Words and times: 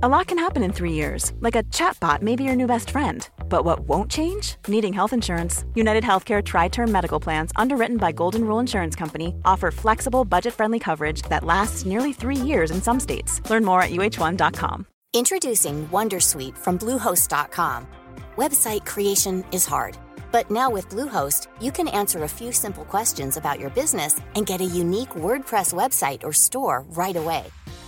A 0.00 0.08
lot 0.08 0.28
can 0.28 0.38
happen 0.38 0.62
in 0.62 0.72
three 0.72 0.92
years, 0.92 1.32
like 1.40 1.56
a 1.56 1.64
chatbot 1.74 2.22
may 2.22 2.36
be 2.36 2.44
your 2.44 2.54
new 2.54 2.68
best 2.68 2.90
friend. 2.90 3.28
But 3.48 3.64
what 3.64 3.80
won't 3.80 4.08
change? 4.08 4.54
Needing 4.68 4.92
health 4.92 5.12
insurance. 5.12 5.64
United 5.74 6.04
Healthcare 6.04 6.40
Tri 6.40 6.68
Term 6.68 6.92
Medical 6.92 7.18
Plans, 7.18 7.50
underwritten 7.56 7.96
by 7.96 8.12
Golden 8.12 8.44
Rule 8.44 8.60
Insurance 8.60 8.94
Company, 8.94 9.34
offer 9.44 9.72
flexible, 9.72 10.24
budget 10.24 10.54
friendly 10.54 10.78
coverage 10.78 11.22
that 11.22 11.42
lasts 11.42 11.84
nearly 11.84 12.12
three 12.12 12.36
years 12.36 12.70
in 12.70 12.80
some 12.80 13.00
states. 13.00 13.42
Learn 13.50 13.64
more 13.64 13.82
at 13.82 13.90
uh1.com. 13.90 14.86
Introducing 15.14 15.88
Wondersuite 15.88 16.56
from 16.56 16.78
Bluehost.com. 16.78 17.88
Website 18.36 18.86
creation 18.86 19.44
is 19.50 19.66
hard, 19.66 19.96
but 20.30 20.48
now 20.48 20.70
with 20.70 20.88
Bluehost, 20.90 21.48
you 21.60 21.72
can 21.72 21.88
answer 21.88 22.22
a 22.22 22.28
few 22.28 22.52
simple 22.52 22.84
questions 22.84 23.36
about 23.36 23.58
your 23.58 23.70
business 23.70 24.20
and 24.36 24.46
get 24.46 24.60
a 24.60 24.64
unique 24.64 25.16
WordPress 25.16 25.74
website 25.74 26.22
or 26.22 26.32
store 26.32 26.84
right 26.90 27.16
away. 27.16 27.46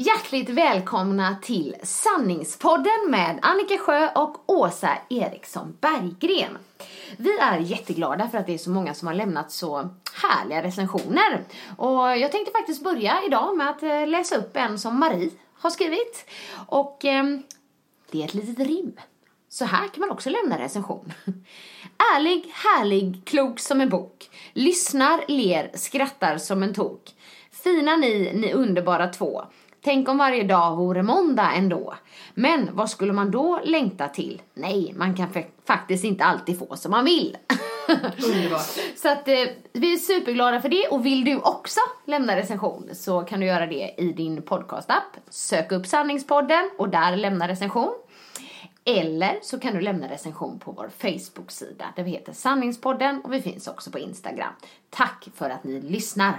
Hjärtligt 0.00 0.48
välkomna 0.48 1.36
till 1.42 1.76
Sanningspodden 1.82 3.06
med 3.08 3.38
Annika 3.42 3.78
Sjö 3.78 4.08
och 4.14 4.50
Åsa 4.50 4.98
Eriksson 5.10 5.76
Berggren. 5.80 6.58
Vi 7.16 7.38
är 7.38 7.58
jätteglada 7.58 8.28
för 8.28 8.38
att 8.38 8.46
det 8.46 8.54
är 8.54 8.58
så 8.58 8.70
många 8.70 8.94
som 8.94 9.08
har 9.08 9.14
lämnat 9.14 9.52
så 9.52 9.88
härliga 10.12 10.62
recensioner. 10.62 11.44
Och 11.76 12.18
jag 12.18 12.32
tänkte 12.32 12.52
faktiskt 12.52 12.84
börja 12.84 13.22
idag 13.26 13.56
med 13.56 13.70
att 13.70 13.82
eh, 13.82 14.06
läsa 14.06 14.36
upp 14.36 14.56
en 14.56 14.78
som 14.78 15.00
Marie 15.00 15.30
har 15.54 15.70
skrivit. 15.70 16.26
Och 16.66 17.04
eh, 17.04 17.24
det 18.10 18.22
är 18.22 18.24
ett 18.24 18.34
litet 18.34 18.66
rim. 18.66 18.92
Så 19.48 19.64
här 19.64 19.88
kan 19.88 20.00
man 20.00 20.10
också 20.10 20.30
lämna 20.30 20.58
recension. 20.58 21.12
Ärlig, 22.16 22.50
härlig, 22.52 23.22
klok 23.24 23.60
som 23.60 23.80
en 23.80 23.88
bok. 23.88 24.30
Lyssnar, 24.52 25.24
ler, 25.28 25.70
skrattar 25.74 26.38
som 26.38 26.62
en 26.62 26.74
tok. 26.74 27.14
Fina 27.50 27.96
ni, 27.96 28.32
ni 28.34 28.52
underbara 28.52 29.08
två. 29.08 29.44
Tänk 29.82 30.08
om 30.08 30.18
varje 30.18 30.44
dag 30.44 30.76
vore 30.76 31.02
måndag 31.02 31.52
ändå. 31.52 31.94
Men 32.34 32.68
vad 32.72 32.90
skulle 32.90 33.12
man 33.12 33.30
då 33.30 33.60
längta 33.64 34.08
till? 34.08 34.42
Nej, 34.54 34.94
man 34.96 35.16
kan 35.16 35.28
faktiskt 35.66 36.04
inte 36.04 36.24
alltid 36.24 36.58
få 36.58 36.76
som 36.76 36.90
man 36.90 37.04
vill. 37.04 37.36
Underbart. 38.24 38.66
så 38.96 39.08
att 39.08 39.28
eh, 39.28 39.34
vi 39.72 39.92
är 39.92 39.96
superglada 39.96 40.60
för 40.60 40.68
det 40.68 40.88
och 40.90 41.06
vill 41.06 41.24
du 41.24 41.36
också 41.36 41.80
lämna 42.04 42.36
recension 42.36 42.90
så 42.92 43.20
kan 43.20 43.40
du 43.40 43.46
göra 43.46 43.66
det 43.66 43.94
i 43.98 44.12
din 44.12 44.42
podcastapp. 44.42 45.16
Sök 45.28 45.72
upp 45.72 45.86
Sanningspodden 45.86 46.70
och 46.78 46.88
där 46.88 47.16
lämna 47.16 47.48
recension. 47.48 47.94
Eller 48.84 49.38
så 49.42 49.60
kan 49.60 49.74
du 49.74 49.80
lämna 49.80 50.08
recension 50.08 50.58
på 50.58 50.72
vår 50.72 50.90
Facebook-sida 50.98 51.84
där 51.96 52.02
vi 52.02 52.10
heter 52.10 52.32
Sanningspodden 52.32 53.20
och 53.24 53.32
vi 53.32 53.42
finns 53.42 53.68
också 53.68 53.90
på 53.90 53.98
Instagram. 53.98 54.52
Tack 54.90 55.28
för 55.34 55.50
att 55.50 55.64
ni 55.64 55.80
lyssnar! 55.80 56.38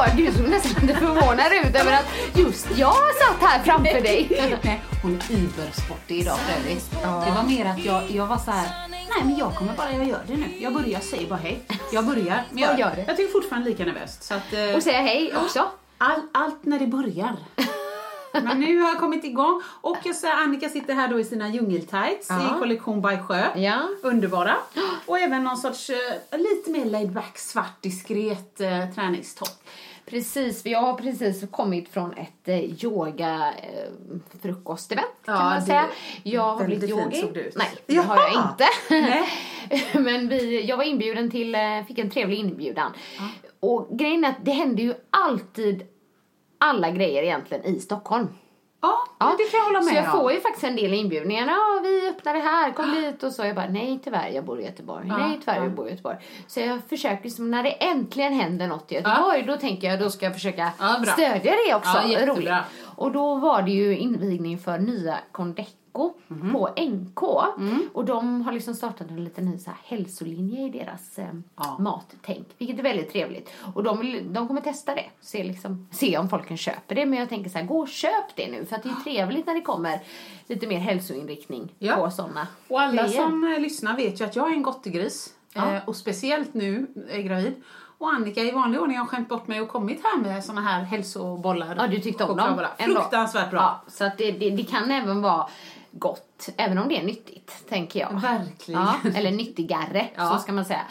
hallå! 0.00 0.12
Du 0.16 0.32
såg 0.32 0.48
nästan 0.48 0.86
lite 0.86 0.98
förvånad 0.98 1.52
ut 1.64 1.76
över 1.76 1.92
att 1.92 2.06
just 2.38 2.66
jag 2.78 2.94
satt 2.94 3.40
här 3.50 3.62
framför 3.62 4.00
dig. 4.00 4.48
Nej, 4.64 4.80
hon 5.02 5.14
är 5.30 5.36
übersportig 5.36 6.18
idag 6.20 6.38
för 6.38 6.60
övrigt. 6.60 6.90
Det 7.02 7.32
var 7.36 7.42
mer 7.42 7.66
att 7.66 7.84
jag, 7.84 8.02
jag 8.10 8.26
var 8.26 8.38
så 8.38 8.50
här. 8.50 8.88
nej 8.90 9.24
men 9.24 9.36
jag 9.36 9.54
kommer 9.54 9.72
bara, 9.72 9.92
jag 9.92 10.04
gör 10.08 10.20
det 10.26 10.36
nu. 10.36 10.46
Jag 10.58 10.72
börjar, 10.74 10.88
jag 10.88 11.02
säger 11.02 11.28
bara 11.28 11.38
hej. 11.38 11.58
Jag 11.92 12.06
börjar. 12.06 12.42
Men 12.50 12.62
jag, 12.62 12.72
Ja, 12.72 12.78
gör 12.78 12.96
det. 12.96 13.04
jag 13.06 13.16
tycker 13.16 13.32
fortfarande 13.32 13.70
lika 13.70 13.84
nervöst. 13.84 14.22
Så 14.22 14.34
att, 14.34 14.52
eh, 14.52 14.76
Och 14.76 14.82
säga 14.82 15.00
hej 15.00 15.32
också. 15.36 15.68
all, 15.98 16.20
allt 16.32 16.64
när 16.64 16.78
det 16.78 16.86
börjar. 16.86 17.36
Men 18.32 18.60
nu 18.60 18.78
har 18.80 18.88
jag 18.88 18.98
kommit 18.98 19.24
igång 19.24 19.62
och 19.80 19.96
jag 20.04 20.16
säger 20.16 20.34
Annika 20.34 20.68
sitter 20.68 20.94
här 20.94 21.08
då 21.08 21.20
i 21.20 21.24
sina 21.24 21.48
djungeltights 21.48 22.26
Ja. 22.28 22.56
i 22.56 22.58
kollektion 22.58 23.02
by 23.02 23.18
Sjö. 23.28 23.42
Ja. 23.56 23.88
Underbara. 24.02 24.56
Och 25.06 25.18
även 25.18 25.44
någon 25.44 25.56
sorts 25.56 25.90
eh, 25.90 26.38
lite 26.38 26.70
mer 26.70 26.84
laid 26.84 27.10
back, 27.12 27.38
svart, 27.38 27.82
diskret 27.82 28.60
eh, 28.60 28.94
träningstopp. 28.94 29.62
Precis, 30.10 30.62
för 30.62 30.70
jag 30.70 30.80
har 30.80 30.94
precis 30.94 31.44
kommit 31.50 31.88
från 31.88 32.12
ett 32.12 32.48
eh, 32.48 32.84
yoga 32.84 33.54
eh, 33.62 34.18
frukostevent 34.42 35.06
kan 35.24 35.34
Ja, 35.34 35.42
man 35.42 35.62
säga. 35.62 35.86
Jag 36.22 36.56
har 36.56 36.64
blivit 36.64 36.90
yogi. 36.90 37.16
såg 37.20 37.34
det 37.34 37.40
ut. 37.40 37.56
Nej, 37.56 37.68
det 37.86 37.94
Jaha. 37.94 38.04
har 38.04 38.16
jag 38.18 38.32
inte. 38.50 39.98
Men 40.00 40.28
vi, 40.28 40.64
jag 40.64 40.76
var 40.76 40.84
inbjuden 40.84 41.30
till, 41.30 41.54
eh, 41.54 41.60
fick 41.88 41.98
en 41.98 42.10
trevlig 42.10 42.38
inbjudan. 42.38 42.92
Och 43.60 43.88
grejen 43.98 44.24
är 44.24 44.28
att 44.28 44.44
det 44.44 44.50
händer 44.52 44.82
ju 44.82 44.94
alltid 45.10 45.86
alla 46.58 46.90
grejer 46.90 47.22
egentligen 47.22 47.64
i 47.64 47.80
Stockholm. 47.80 48.28
Ja, 48.82 49.34
det 49.38 49.44
kan 49.50 49.58
jag 49.58 49.64
hålla 49.64 49.78
med 49.80 49.88
Så 49.88 49.94
jag 49.94 50.04
om. 50.14 50.20
får 50.20 50.32
ju 50.32 50.40
faktiskt 50.40 50.64
en 50.64 50.76
del 50.76 50.94
inbjudningar. 50.94 51.46
Ja, 51.46 51.80
vi 51.82 52.08
öppnar 52.08 52.34
det 52.34 52.40
här, 52.40 52.72
kom 52.72 52.94
dit 52.94 53.22
och 53.22 53.32
så. 53.32 53.44
Jag 53.44 53.56
bara, 53.56 53.68
nej 53.68 54.00
tyvärr, 54.04 54.28
jag 54.28 54.44
bor 54.44 54.60
i 54.60 54.64
Göteborg. 54.64 55.06
Ja, 55.08 55.16
nej 55.16 55.38
tyvärr, 55.40 55.56
ja. 55.56 55.62
jag 55.62 55.72
bor 55.72 55.86
i 55.86 55.90
Göteborg. 55.90 56.16
Så 56.46 56.60
jag 56.60 56.80
försöker, 56.88 57.22
liksom, 57.24 57.50
när 57.50 57.62
det 57.62 57.70
äntligen 57.70 58.32
händer 58.32 58.66
något 58.66 58.92
i 58.92 58.94
Göteborg, 58.94 59.42
då 59.42 59.56
tänker 59.56 59.88
jag, 59.90 59.98
då 60.00 60.10
ska 60.10 60.26
jag 60.26 60.34
försöka 60.34 60.70
Ja, 60.78 61.04
stödja 61.12 61.54
det 61.68 61.74
också. 61.74 61.90
Ja, 61.96 62.06
jättebra. 62.08 62.34
Roligt. 62.34 62.52
Och 62.96 63.12
då 63.12 63.34
var 63.34 63.62
det 63.62 63.70
ju 63.70 63.98
invigning 63.98 64.58
för 64.58 64.78
nya 64.78 65.16
Condeco 65.92 66.12
Mhm. 66.28 66.52
på 66.52 66.68
NK. 66.76 67.22
Mm. 67.58 67.88
Och 67.94 68.04
de 68.04 68.42
har 68.42 68.52
liksom 68.52 68.74
startat 68.74 69.10
en 69.10 69.24
liten 69.24 69.44
ny 69.44 69.58
så 69.58 69.70
här 69.70 69.78
hälsolinje 69.84 70.66
i 70.66 70.70
deras 70.70 71.18
eh, 71.18 71.26
Ja. 71.56 71.76
mattänk. 71.78 72.46
Vilket 72.58 72.78
är 72.78 72.82
väldigt 72.82 73.12
trevligt. 73.12 73.50
Och 73.74 73.82
de, 73.82 73.98
vill, 74.00 74.32
de 74.32 74.48
kommer 74.48 74.60
testa 74.60 74.94
det. 74.94 75.04
Se, 75.20 75.44
liksom, 75.44 75.88
se 75.90 76.18
om 76.18 76.28
folken 76.28 76.56
köper 76.56 76.94
det. 76.94 77.06
Men 77.06 77.18
jag 77.18 77.28
tänker 77.28 77.50
så 77.50 77.58
här, 77.58 77.64
gå 77.66 77.78
och 77.80 77.88
köp 77.88 78.36
det 78.36 78.50
nu. 78.50 78.64
För 78.64 78.76
att 78.76 78.82
det 78.82 78.88
är 78.88 79.02
trevligt 79.04 79.46
när 79.46 79.54
det 79.54 79.60
kommer 79.62 80.00
lite 80.46 80.66
mer 80.66 80.78
hälsoinriktning 80.78 81.72
Ja. 81.78 81.94
på 81.96 82.10
sådana 82.10 82.46
Och 82.68 82.80
alla 82.80 83.02
grejer. 83.02 83.22
som 83.22 83.44
eh, 83.54 83.60
lyssnar 83.60 83.96
vet 83.96 84.20
ju 84.20 84.24
att 84.24 84.36
jag 84.36 84.48
är 84.50 84.54
en 84.54 84.62
gottegris. 84.62 85.34
Ja. 85.54 85.72
Eh, 85.74 85.88
och 85.88 85.96
speciellt 85.96 86.54
nu 86.54 86.86
är 87.10 87.14
jag 87.16 87.24
gravid. 87.24 87.62
Och 87.98 88.08
Annika 88.12 88.40
i 88.42 88.50
vanlig 88.50 88.80
ordning 88.80 88.98
har 88.98 89.06
skämt 89.06 89.28
bort 89.28 89.48
mig 89.48 89.60
och 89.60 89.68
kommit 89.68 90.00
här 90.04 90.20
med 90.20 90.44
såna 90.44 90.60
här 90.60 90.82
hälsobollar. 90.82 91.74
Ja, 91.78 91.86
du 91.86 91.98
tyckte 92.00 92.24
om 92.24 92.36
dem. 92.36 92.60
Fruktansvärt 92.78 93.50
bra. 93.50 93.60
Ja, 93.60 93.90
så 93.92 94.04
att 94.04 94.18
det, 94.18 94.30
det, 94.32 94.50
det 94.50 94.62
kan 94.62 94.90
även 94.90 95.22
vara 95.22 95.46
gott, 95.92 96.48
även 96.56 96.78
om 96.78 96.88
det 96.88 96.96
är 96.96 97.02
nyttigt, 97.04 97.52
tänker 97.68 98.00
jag. 98.00 98.20
Verkligen. 98.20 98.80
Ja, 98.80 98.96
eller 99.14 99.30
nyttigare, 99.30 100.08
Ja. 100.14 100.30
så 100.30 100.38
ska 100.38 100.52
man 100.52 100.64
säga. 100.64 100.82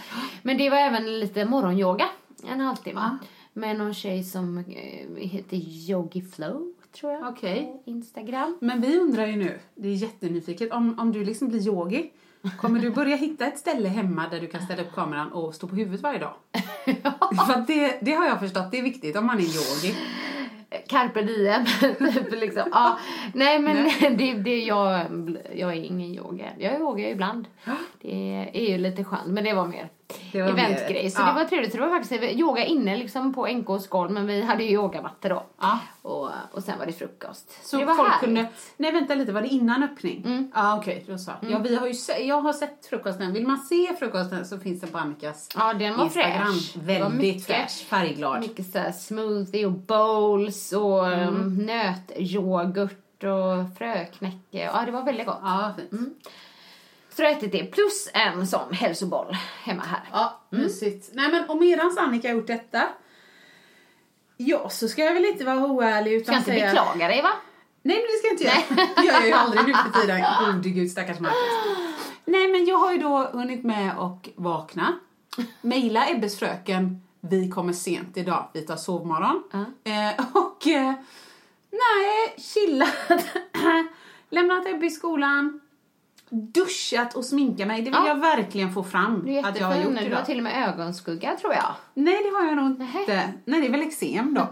Men 0.43 0.57
det 0.57 0.69
var 0.69 0.77
även 0.77 1.19
lite 1.19 1.45
morgonyoga, 1.45 2.05
en 2.47 2.59
halvtimme. 2.59 2.99
Ja. 3.01 3.17
Med 3.53 3.77
någon 3.77 3.93
tjej 3.93 4.23
som 4.23 4.57
eh, 4.57 5.27
heter 5.27 5.57
Yogi 5.57 6.21
Flow, 6.21 6.73
tror 6.99 7.11
jag. 7.11 7.27
Okej. 7.27 7.63
På 7.85 7.91
Instagram. 7.91 8.57
Men 8.61 8.81
vi 8.81 8.97
undrar 8.97 9.25
ju 9.27 9.35
nu, 9.35 9.59
det 9.75 9.87
är 9.87 9.93
jättenyfiket, 9.93 10.71
om, 10.71 10.99
om 10.99 11.11
du 11.11 11.25
liksom 11.25 11.47
blir 11.47 11.67
yogi, 11.67 12.11
kommer 12.57 12.79
du 12.79 12.89
börja 12.89 13.15
hitta 13.15 13.45
ett 13.45 13.57
ställe 13.59 13.89
hemma 13.89 14.27
där 14.31 14.39
du 14.41 14.47
kan 14.47 14.61
ställa 14.61 14.81
upp 14.81 14.93
kameran 14.95 15.31
och 15.31 15.55
stå 15.55 15.67
på 15.67 15.75
huvudet 15.75 16.01
varje 16.01 16.19
dag? 16.19 16.33
För 17.47 17.53
att 17.53 17.67
det, 17.67 17.99
det 18.01 18.11
har 18.13 18.25
jag 18.25 18.39
förstått, 18.39 18.71
det 18.71 18.79
är 18.79 18.83
viktigt 18.83 19.17
om 19.17 19.25
man 19.25 19.37
är 19.37 19.41
yogi. 19.41 19.95
Carpe 20.87 21.21
diem, 21.21 21.65
typ 22.13 22.31
liksom. 22.31 22.69
Ja, 22.71 22.99
nej 23.33 23.59
men 23.59 23.89
det, 24.17 24.33
det, 24.33 24.59
jag, 24.59 25.05
jag 25.55 25.69
är 25.71 25.83
ingen 25.83 26.15
yoga. 26.15 26.45
Jag 26.57 26.79
yogar 26.79 27.07
ibland. 27.07 27.47
Det 28.01 28.49
är 28.53 28.69
ju 28.69 28.77
lite 28.77 29.03
skönt, 29.03 29.27
men 29.27 29.43
det 29.43 29.53
var 29.53 29.67
mer 29.67 29.89
eventgrej. 30.33 31.09
Så 31.11 31.21
ja. 31.21 31.25
det 31.25 31.33
var 31.33 31.45
trevligt. 31.45 31.71
Så 31.71 31.77
det 31.77 31.83
var 31.87 31.99
faktiskt 31.99 32.23
yoga 32.39 32.65
inne 32.65 32.97
liksom 32.97 33.33
på 33.33 33.47
NKs 33.47 33.87
golv, 33.87 34.11
men 34.11 34.27
vi 34.27 34.41
hade 34.41 34.63
ju 34.63 34.69
yogamattor 34.69 35.29
då. 35.29 35.43
Ja. 35.61 35.79
Och, 36.01 36.29
och 36.51 36.63
sen 36.63 36.79
var 36.79 36.85
det 36.85 36.93
frukost. 36.93 37.67
Så 37.69 37.77
det 37.77 37.85
var 37.85 37.95
folk 37.95 38.09
härligt. 38.09 38.25
kunde... 38.25 38.45
Nej 38.77 38.91
vänta 38.91 39.15
lite, 39.15 39.31
var 39.31 39.41
det 39.41 39.47
innan 39.47 39.83
öppning? 39.83 40.23
Mm. 40.25 40.51
Ja 40.55 40.77
okej, 40.77 41.03
då 41.07 41.17
så. 41.17 41.31
Ja, 41.41 41.59
vi 41.59 41.75
har 41.75 41.87
ju 41.87 41.93
se, 41.93 42.25
jag 42.27 42.41
har 42.41 42.53
sett 42.53 42.85
frukosten. 42.85 43.33
Vill 43.33 43.47
man 43.47 43.57
se 43.57 43.95
frukosten 43.99 44.45
så 44.45 44.59
finns 44.59 44.81
den 44.81 44.89
på 44.89 44.97
Annikas 44.97 45.49
Ja, 45.55 45.73
den 45.73 45.97
var 45.97 46.03
Instagram. 46.03 46.53
fräsch. 46.53 46.75
Väldigt 46.75 47.13
mycket- 47.21 47.45
fräsch, 47.45 47.85
färgglad. 47.89 48.39
Mycket 48.39 48.71
såhär 48.71 48.91
smoothie 48.91 49.65
och 49.65 49.71
bowls 49.71 50.71
och 50.73 51.07
mm. 51.07 51.55
nötyoghurt 51.65 53.23
och 53.23 53.77
fröknäcke. 53.77 54.71
Ja, 54.73 54.83
det 54.85 54.91
var 54.91 55.03
väldigt 55.03 55.25
gott. 55.25 55.39
Ja, 55.41 55.73
fint. 55.77 55.91
Mm. 55.91 56.13
Så 57.19 57.23
jag 57.23 57.29
har 57.29 57.37
ätit 57.37 57.51
det 57.51 57.63
plus 57.63 58.09
en 58.13 58.47
sån 58.47 58.73
hälsoboll 58.73 59.37
hemma 59.63 59.83
här. 59.83 60.01
Ja, 60.11 60.41
Mm. 60.51 60.63
mysigt. 60.63 61.09
Nej 61.13 61.31
men 61.31 61.49
och 61.49 61.57
medans 61.57 61.97
Annika 61.97 62.27
har 62.27 62.35
gjort 62.35 62.47
detta 62.47 62.83
Ja, 64.37 64.69
så 64.69 64.87
ska 64.87 65.03
jag 65.05 65.13
väl 65.13 65.25
inte 65.25 65.45
vara 65.45 65.65
oärlig 65.65 66.13
utan 66.13 66.25
Ska 66.25 66.35
inte 66.35 66.51
säga... 66.51 66.65
beklaga 66.65 67.07
dig 67.07 67.21
va? 67.21 67.31
Nej 67.83 67.95
men 67.97 68.05
det 68.05 68.17
ska 68.17 68.27
jag 68.27 68.33
inte 68.33 68.43
göra. 68.43 68.85
Det 68.95 69.07
gör 69.07 69.13
jag 69.13 69.25
ju 69.27 69.31
aldrig 69.33 69.67
nu 69.67 69.73
för 69.73 70.01
tiden. 70.01 70.21
Gode 70.45 70.69
gud 70.69 70.91
stackars 70.91 71.19
Marcus. 71.19 71.37
Nej, 72.25 72.47
men 72.47 72.65
jag 72.65 72.77
har 72.77 72.91
ju 72.91 72.97
då 72.97 73.17
hunnit 73.33 73.63
med 73.63 73.97
och 73.97 74.29
vakna. 74.35 74.99
Mejla 75.61 76.09
Ebbes 76.09 76.39
fröken. 76.39 77.01
Vi 77.21 77.49
kommer 77.49 77.73
sent 77.73 78.17
idag. 78.17 78.49
Vi 78.53 78.61
tar 78.61 78.75
sovmorgon. 78.75 79.43
Eh, 79.83 80.25
och 80.33 80.67
eh, 80.67 80.93
nej, 81.71 82.35
chillat. 82.37 83.25
Lämnat 84.29 84.67
Ebbe 84.67 84.85
i 84.85 84.89
skolan. 84.89 85.61
Duschat 86.29 87.15
och 87.15 87.25
sminkat 87.25 87.67
mig. 87.67 87.77
Det 87.77 87.83
vill 87.89 87.93
Ja. 87.93 88.07
jag 88.07 88.15
verkligen 88.19 88.73
få 88.73 88.83
fram 88.83 89.25
Du 89.25 89.33
är 89.33 89.47
att 89.47 89.59
jag 89.59 89.67
har 89.67 89.75
gjort 89.75 89.85
nu. 89.85 89.91
Du 89.93 89.99
har 89.99 90.05
idag. 90.05 90.25
till 90.25 90.37
och 90.37 90.43
med 90.43 90.69
ögonskugga 90.69 91.35
tror 91.41 91.53
jag. 91.53 91.73
Nej, 91.93 92.23
det 92.23 92.29
har 92.37 92.45
jag 92.45 92.55
nog 92.55 92.65
inte. 92.65 92.83
Nej, 93.45 93.61
det 93.61 93.67
är 93.67 93.71
väl 93.71 93.81
eksem 93.81 94.33
då. 94.33 94.41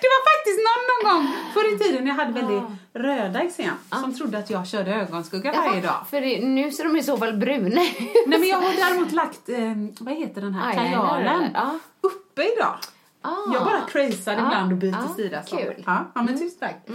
det 0.00 0.06
var 0.14 0.22
faktiskt 0.30 0.60
någon, 0.68 0.82
någon 0.90 1.24
gång 1.24 1.34
förr 1.54 1.74
i 1.74 1.78
tiden 1.78 2.06
jag 2.06 2.14
hade 2.14 2.32
väldigt 2.32 2.62
röda 2.92 3.40
eksem 3.42 3.74
som 3.90 4.14
trodde 4.14 4.38
att 4.38 4.50
jag 4.50 4.66
körde 4.66 4.94
ögonskugga 4.94 5.52
varje 5.52 5.80
dag. 5.80 6.06
För 6.10 6.20
det, 6.20 6.40
nu 6.44 6.70
ser 6.70 6.84
de 6.84 6.96
i 6.96 7.02
så 7.02 7.16
fall 7.16 7.36
bruna. 7.36 7.68
Nej, 7.68 8.12
men 8.26 8.48
jag 8.48 8.56
har 8.56 8.72
däremot 8.88 9.12
lagt, 9.12 9.48
eh, 9.48 9.58
vad 10.00 10.14
heter 10.14 10.40
den 10.40 10.54
här, 10.54 10.72
kajalen? 10.74 11.50
Ja. 11.54 11.78
uppe 12.00 12.42
idag. 12.56 12.74
Ah. 13.22 13.52
Jag 13.54 13.64
bara 13.64 13.80
crazear 13.80 14.34
Ja, 14.38 14.46
ibland 14.46 14.72
och 14.72 14.78
byter 14.78 14.96
ja, 15.08 15.14
sida. 15.16 15.42
så. 15.42 15.56
kul. 15.56 15.82
Ja, 15.86 16.10
ja 16.14 16.22
men 16.22 16.38
tusen 16.38 16.58
tack. 16.60 16.88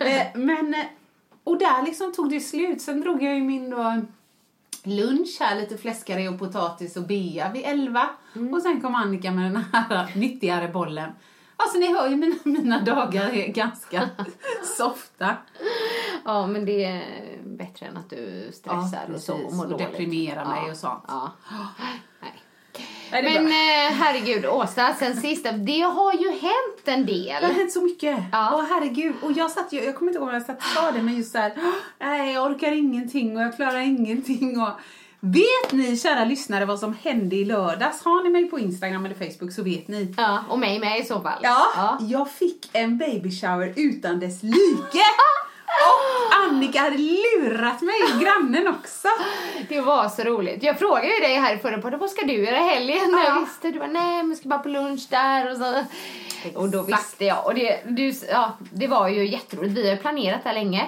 eh, 0.00 0.22
men, 0.34 0.74
eh, 0.74 0.80
och 1.48 1.58
där 1.58 1.82
liksom 1.82 2.12
tog 2.12 2.30
det 2.30 2.40
slut. 2.40 2.82
Sen 2.82 3.00
drog 3.00 3.22
jag 3.22 3.34
ju 3.34 3.44
min 3.44 3.70
då 3.70 4.02
lunch 4.82 5.36
här, 5.40 5.60
lite 5.60 5.78
fläskkarré 5.78 6.28
och 6.28 6.38
potatis 6.38 6.96
och 6.96 7.02
bea 7.02 7.52
vid 7.52 7.62
elva. 7.64 8.08
Mm. 8.36 8.54
Och 8.54 8.62
sen 8.62 8.80
kom 8.80 8.94
Annika 8.94 9.30
med 9.30 9.44
den 9.44 9.64
här 9.72 10.12
nyttigare 10.16 10.68
bollen. 10.68 11.10
Alltså 11.56 11.78
ni 11.78 11.94
hör 11.94 12.08
ju 12.08 12.16
mina, 12.16 12.36
mina 12.44 12.80
dagar 12.80 13.28
är 13.28 13.48
ganska 13.48 14.08
softa. 14.78 15.36
Ja, 16.24 16.46
men 16.46 16.64
det 16.64 16.84
är 16.84 17.38
bättre 17.44 17.86
än 17.86 17.96
att 17.96 18.10
du 18.10 18.50
stressar 18.52 19.10
och 19.14 19.20
så 19.20 19.34
och 19.34 19.52
mår 19.52 19.64
och 19.64 19.70
dåligt. 19.70 19.86
deprimerar 19.86 20.44
mig 20.44 20.62
ja. 20.64 20.70
och 20.70 20.76
sånt. 20.76 21.04
Ja. 21.08 21.32
Nej. 23.12 23.22
Men 23.22 23.46
eh, 23.46 23.96
herregud, 24.02 24.46
Åsa, 24.46 24.94
sen 24.98 25.16
sista, 25.20 25.52
det 25.52 25.80
har 25.80 26.12
ju 26.12 26.30
hänt 26.30 26.82
en 26.84 27.06
Det 27.06 27.30
har 27.32 27.40
del. 27.40 27.50
hänt 27.52 27.72
så 27.72 27.82
mycket. 27.82 28.18
Ja. 28.32 28.50
Åh 28.54 28.64
herregud. 28.70 29.14
Och 29.22 29.32
jag 29.32 29.50
satt 29.50 29.72
ju, 29.72 29.84
jag 29.84 29.94
kommer 29.96 30.10
inte 30.10 30.18
ihåg 30.18 30.28
om 30.28 30.34
jag 30.34 30.42
satt 30.42 30.62
sa 30.62 30.90
det, 30.90 31.02
men 31.02 31.16
just 31.16 31.32
såhär, 31.32 31.52
nej 32.00 32.32
jag 32.32 32.46
orkar 32.50 32.72
ingenting 32.72 33.36
och 33.36 33.42
jag 33.42 33.56
klarar 33.56 33.78
ingenting 33.78 34.60
och 34.60 34.68
Vet 35.20 35.72
ni 35.72 35.96
kära 35.96 36.24
lyssnare 36.24 36.64
vad 36.64 36.78
som 36.78 36.94
hände 37.02 37.36
i 37.36 37.44
lördags? 37.44 38.04
Har 38.04 38.22
ni 38.24 38.30
mig 38.30 38.44
på 38.50 38.58
Instagram 38.58 39.06
eller 39.06 39.14
Facebook 39.30 39.52
så 39.52 39.62
vet 39.62 39.88
ni. 39.88 40.14
Ja, 40.16 40.44
och 40.48 40.58
mig 40.58 40.80
med 40.80 41.00
i 41.00 41.04
så 41.04 41.20
fall. 41.20 41.38
Ja, 41.42 41.98
jag 42.00 42.30
fick 42.30 42.70
en 42.72 42.98
baby 42.98 43.30
shower 43.30 43.72
utan 43.76 44.20
dess 44.20 44.42
like. 44.42 44.56
Och 45.86 46.34
Annika 46.44 46.80
hade 46.80 46.96
lurat 46.96 47.82
mig, 47.82 48.00
grannen 48.20 48.68
också. 48.68 49.08
Det 49.68 49.80
var 49.80 50.08
så 50.08 50.22
roligt. 50.22 50.62
Jag 50.62 50.78
frågade 50.78 51.14
ju 51.14 51.20
dig 51.20 51.34
här 51.34 51.54
i 51.54 51.58
förra 51.58 51.78
podden, 51.78 51.98
vad 51.98 52.10
ska 52.10 52.26
du 52.26 52.32
göra 52.32 52.56
i 52.58 52.68
helgen? 52.68 53.10
Ja. 53.10 53.24
Jag 53.24 53.40
visste, 53.40 53.70
du 53.70 53.78
bara, 53.78 53.88
nej 53.88 54.22
men 54.22 54.36
ska 54.36 54.48
bara 54.48 54.58
på 54.58 54.68
lunch 54.68 55.06
där 55.10 55.50
och 55.50 55.56
så. 55.56 55.84
Och 56.54 56.68
då 56.68 56.82
visste 56.82 57.24
jag. 57.24 57.46
Och 57.46 57.54
det, 57.54 57.80
du, 57.84 58.12
ja, 58.30 58.52
det 58.58 58.86
var 58.86 59.08
ju 59.08 59.28
jätteroligt. 59.28 59.74
Vi 59.74 59.90
har 59.90 59.96
planerat 59.96 60.42
det 60.42 60.48
här 60.48 60.54
länge. 60.54 60.86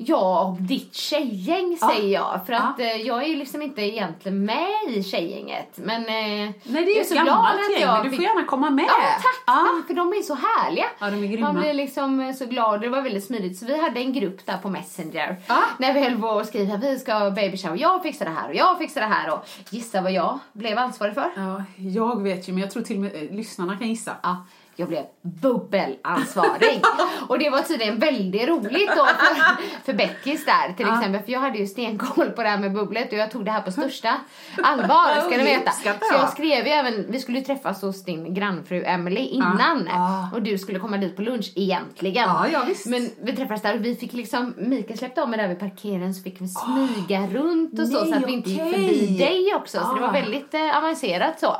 Jag 0.00 0.48
och 0.48 0.56
ditt 0.62 0.94
tjejgäng 0.94 1.76
säger 1.76 2.08
jag. 2.14 2.40
För 2.46 2.52
att 2.52 2.80
eh, 2.80 2.86
jag 2.86 3.22
är 3.22 3.26
ju 3.28 3.36
liksom 3.36 3.62
inte 3.62 3.82
egentligen 3.82 4.44
med 4.44 4.68
i 4.88 5.02
tjejgänget. 5.02 5.68
Men 5.74 6.00
eh, 6.02 6.06
Nej 6.08 6.54
det 6.64 6.78
jag 6.78 6.88
är 6.88 6.94
ju 6.94 7.00
ett 7.00 7.10
gammalt 7.26 7.60
gäng, 7.78 7.86
men 7.88 8.02
du 8.04 8.10
får 8.10 8.16
fick- 8.16 8.26
gärna 8.26 8.44
komma 8.44 8.70
med. 8.70 8.84
Ja, 8.88 8.94
tack! 9.12 9.42
Ja. 9.46 9.66
För 9.86 9.94
de 9.94 10.08
är 10.08 10.22
så 10.22 10.34
härliga. 10.34 10.84
Ja, 10.98 11.10
de 11.10 11.22
är 11.24 11.26
grymma. 11.26 11.52
Man 11.52 11.62
blir 11.62 11.74
liksom 11.74 12.20
eh, 12.20 12.34
så 12.34 12.46
glad. 12.46 12.80
Det 12.80 12.88
var 12.88 13.02
väldigt 13.02 13.24
smidigt. 13.24 13.58
Så 13.58 13.66
vi 13.66 13.80
hade 13.82 14.00
en 14.00 14.12
grupp 14.12 14.46
där 14.46 14.56
på 14.58 14.70
Messenger. 14.70 15.36
Ja. 15.46 15.58
När 15.78 15.92
vi 15.94 16.00
höll 16.00 16.20
på 16.20 16.30
att 16.30 16.46
skriva 16.46 16.76
vi 16.76 16.98
ska 16.98 17.14
ha 17.14 17.30
baby 17.30 17.56
shower. 17.56 17.76
Jag 17.78 18.02
fixar 18.02 18.24
det 18.24 18.30
här 18.30 18.48
och 18.48 18.54
jag 18.54 18.78
fixar 18.78 19.00
det 19.00 19.06
här. 19.06 19.32
Och 19.34 19.44
gissa 19.70 20.00
vad 20.00 20.12
jag 20.12 20.38
blev 20.52 20.78
ansvarig 20.78 21.14
för? 21.14 21.30
Ja, 21.36 21.62
jag 21.76 22.22
vet 22.22 22.48
ju, 22.48 22.52
men 22.52 22.62
jag 22.62 22.70
tror 22.70 22.82
till 22.82 22.96
och 22.96 23.02
med 23.02 23.28
lyssnarna 23.34 23.76
kan 23.76 23.88
gissa. 23.88 24.12
Ja, 24.22 24.44
jag 24.78 24.88
blev 24.88 25.04
bubbelansvarig. 25.22 26.82
och 27.28 27.38
det 27.38 27.50
var 27.50 27.62
tydligen 27.62 27.98
väldigt 27.98 28.48
roligt 28.48 28.88
då 28.96 29.04
för, 29.06 29.84
för 29.84 29.92
Beckis 29.92 30.44
där 30.46 30.72
till 30.76 30.88
exempel. 30.88 31.22
För 31.22 31.32
jag 31.32 31.40
hade 31.40 31.58
ju 31.58 31.66
stenkoll 31.66 32.30
på 32.30 32.42
det 32.42 32.48
här 32.48 32.58
med 32.58 32.72
bubblet 32.72 33.12
och 33.12 33.18
jag 33.18 33.30
tog 33.30 33.44
det 33.44 33.50
här 33.50 33.60
på 33.62 33.72
största 33.72 34.14
allvar 34.62 35.20
ska 35.20 35.36
ni 35.36 35.44
veta. 35.44 35.70
Så 35.70 35.88
jag. 36.12 36.28
skrev 36.30 36.66
ju 36.66 36.72
även, 36.72 37.06
vi 37.12 37.18
skulle 37.20 37.40
träffas 37.40 37.82
hos 37.82 38.04
din 38.04 38.34
grannfru 38.34 38.84
Emily 38.84 39.20
innan. 39.20 39.88
Och 40.34 40.42
du 40.42 40.58
skulle 40.58 40.78
komma 40.78 40.96
dit 40.96 41.16
på 41.16 41.22
lunch 41.22 41.52
egentligen. 41.54 42.28
Ja, 42.28 42.46
ja, 42.52 42.62
visst. 42.66 42.86
Men 42.86 43.10
vi 43.22 43.36
träffades 43.36 43.62
där 43.62 43.74
och 43.74 43.84
vi 43.84 43.94
fick 43.96 44.12
liksom, 44.12 44.54
Mikael 44.58 44.98
släppte 44.98 45.22
av 45.22 45.28
mig 45.28 45.38
där 45.38 45.48
vid 45.48 45.58
parkeringen 45.58 46.14
så 46.14 46.22
fick 46.22 46.40
vi 46.40 46.48
smyga 46.48 47.26
runt 47.26 47.78
och 47.80 47.88
så 47.88 48.00
nej, 48.04 48.12
så 48.12 48.18
att 48.18 48.28
vi 48.28 48.32
inte 48.32 48.50
gick 48.50 48.60
förbi 48.60 49.16
dig 49.18 49.54
också. 49.54 49.78
Så 49.80 49.94
det 49.94 50.00
var 50.00 50.08
Ah. 50.08 50.12
väldigt 50.12 50.54
eh, 50.54 50.76
avancerat 50.78 51.40
så. 51.40 51.56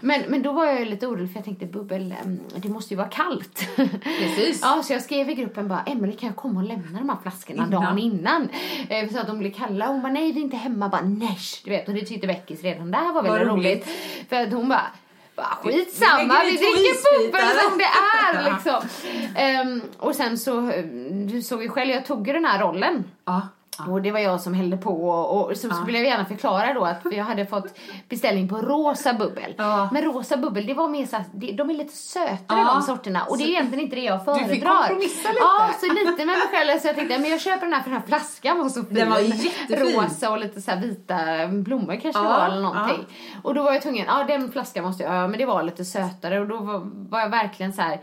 men, 0.00 0.22
men 0.28 0.42
då 0.42 0.52
var 0.52 0.64
jag 0.66 0.78
ju 0.78 0.84
lite 0.84 1.06
orolig 1.06 1.32
för 1.32 1.38
jag 1.38 1.44
tänkte 1.44 1.66
bubbel, 1.66 2.14
em, 2.24 2.31
det 2.56 2.68
måste 2.68 2.94
ju 2.94 2.98
vara 2.98 3.08
kallt. 3.08 3.68
Precis. 4.02 4.60
ja, 4.62 4.82
så 4.82 4.92
jag 4.92 5.02
skrev 5.02 5.30
i 5.30 5.34
gruppen 5.34 5.68
bara, 5.68 5.82
Emelie 5.82 6.16
kan 6.16 6.26
jag 6.26 6.36
komma 6.36 6.60
och 6.60 6.66
lämna 6.66 6.98
de 6.98 7.08
här 7.08 7.16
flaskorna 7.22 7.66
Innan. 7.66 7.82
dagen 7.82 7.98
innan? 7.98 8.48
Eh, 8.88 9.10
så 9.12 9.18
att 9.18 9.26
de 9.26 9.38
blir 9.38 9.50
kalla. 9.50 9.86
Hon 9.86 10.02
bara, 10.02 10.12
nej 10.12 10.32
vi 10.32 10.40
är 10.40 10.44
inte 10.44 10.56
hemma. 10.56 10.88
Bara, 10.88 11.00
nej. 11.02 11.38
Du 11.64 11.70
vet, 11.70 11.88
och 11.88 11.94
det 11.94 12.00
tyckte 12.00 12.26
Beckis 12.26 12.62
redan 12.62 12.90
där 12.90 13.12
var 13.12 13.22
väldigt 13.22 13.48
roligt. 13.48 13.86
roligt. 13.86 13.88
För 14.28 14.36
att 14.36 14.52
hon 14.52 14.68
bara, 14.68 14.86
bara 15.36 15.46
skitsamma, 15.62 16.34
vi 16.44 16.50
dricker 16.50 17.18
bubbel 17.18 17.40
isbitar." 17.40 17.68
som 17.70 17.78
det 17.78 17.84
är 17.84 18.52
liksom. 18.52 18.88
Ehm, 19.36 19.82
och 19.98 20.14
sen 20.14 20.38
så, 20.38 20.70
eh, 20.70 20.84
du 21.10 21.42
såg 21.42 21.62
ju 21.62 21.68
själv, 21.68 21.90
jag 21.90 22.06
tog 22.06 22.26
ju 22.26 22.32
den 22.32 22.44
här 22.44 22.60
rollen. 22.60 23.04
Ja. 23.24 23.48
Och 23.88 24.02
det 24.02 24.10
var 24.10 24.18
jag 24.20 24.40
som 24.40 24.54
hällde 24.54 24.76
på 24.76 25.08
och, 25.10 25.50
och 25.50 25.56
så 25.56 25.70
skulle 25.70 25.98
jag 25.98 26.06
gärna 26.06 26.24
förklara 26.24 26.72
då 26.74 26.84
att 26.84 27.00
jag 27.12 27.24
hade 27.24 27.46
fått 27.46 27.78
beställning 28.08 28.48
på 28.48 28.56
rosa 28.56 29.12
bubbel. 29.14 29.54
Ja. 29.58 29.88
Men 29.92 30.02
rosa 30.02 30.36
bubbel 30.36 30.66
det 30.66 30.74
var 30.74 30.88
mer 30.88 31.06
så 31.06 31.16
de 31.32 31.70
är 31.70 31.74
lite 31.74 31.96
sötare 31.96 32.36
Ja. 32.48 32.64
de 32.74 32.82
sorterna 32.82 33.24
och 33.24 33.38
det 33.38 33.44
är 33.44 33.48
egentligen 33.48 33.84
inte 33.84 33.96
det 33.96 34.02
jag 34.02 34.24
föredrar. 34.24 34.48
fick 34.48 34.64
kompromissa 34.64 35.28
lite. 35.28 35.40
Ja, 35.40 35.70
så 35.80 35.92
lite 35.92 36.16
med 36.24 36.26
mig 36.26 36.46
själv 36.52 36.78
så 36.80 36.86
jag 36.86 36.96
tänkte 36.96 37.18
men 37.18 37.30
jag 37.30 37.40
köper 37.40 37.60
den 37.66 37.72
här 37.72 37.82
för 37.82 37.90
den 37.90 38.00
här 38.00 38.06
flaskan 38.06 38.58
var 38.58 38.68
så 38.68 38.82
fin. 38.84 38.94
Den 38.94 39.10
var 39.10 39.18
jättefin. 39.18 40.00
Rosa 40.02 40.30
och 40.30 40.38
lite 40.38 40.60
så 40.62 40.72
vita 40.82 41.16
blommor 41.48 41.92
kanske 42.02 42.22
Ja, 42.22 42.28
var 42.28 42.46
eller 42.46 42.62
någonting. 42.62 43.06
Och 43.42 43.54
då 43.54 43.62
var 43.62 43.72
jag 43.72 43.82
tvungen, 43.82 44.06
ja 44.06 44.24
den 44.28 44.52
flaskan 44.52 44.84
måste 44.84 45.02
jag, 45.02 45.14
ja 45.14 45.28
men 45.28 45.38
det 45.38 45.46
var 45.46 45.62
lite 45.62 45.84
sötare 45.84 46.40
och 46.40 46.46
då 46.46 46.56
var, 46.56 46.82
var 47.10 47.20
jag 47.20 47.28
verkligen 47.30 47.72
så 47.72 47.82
här 47.82 48.00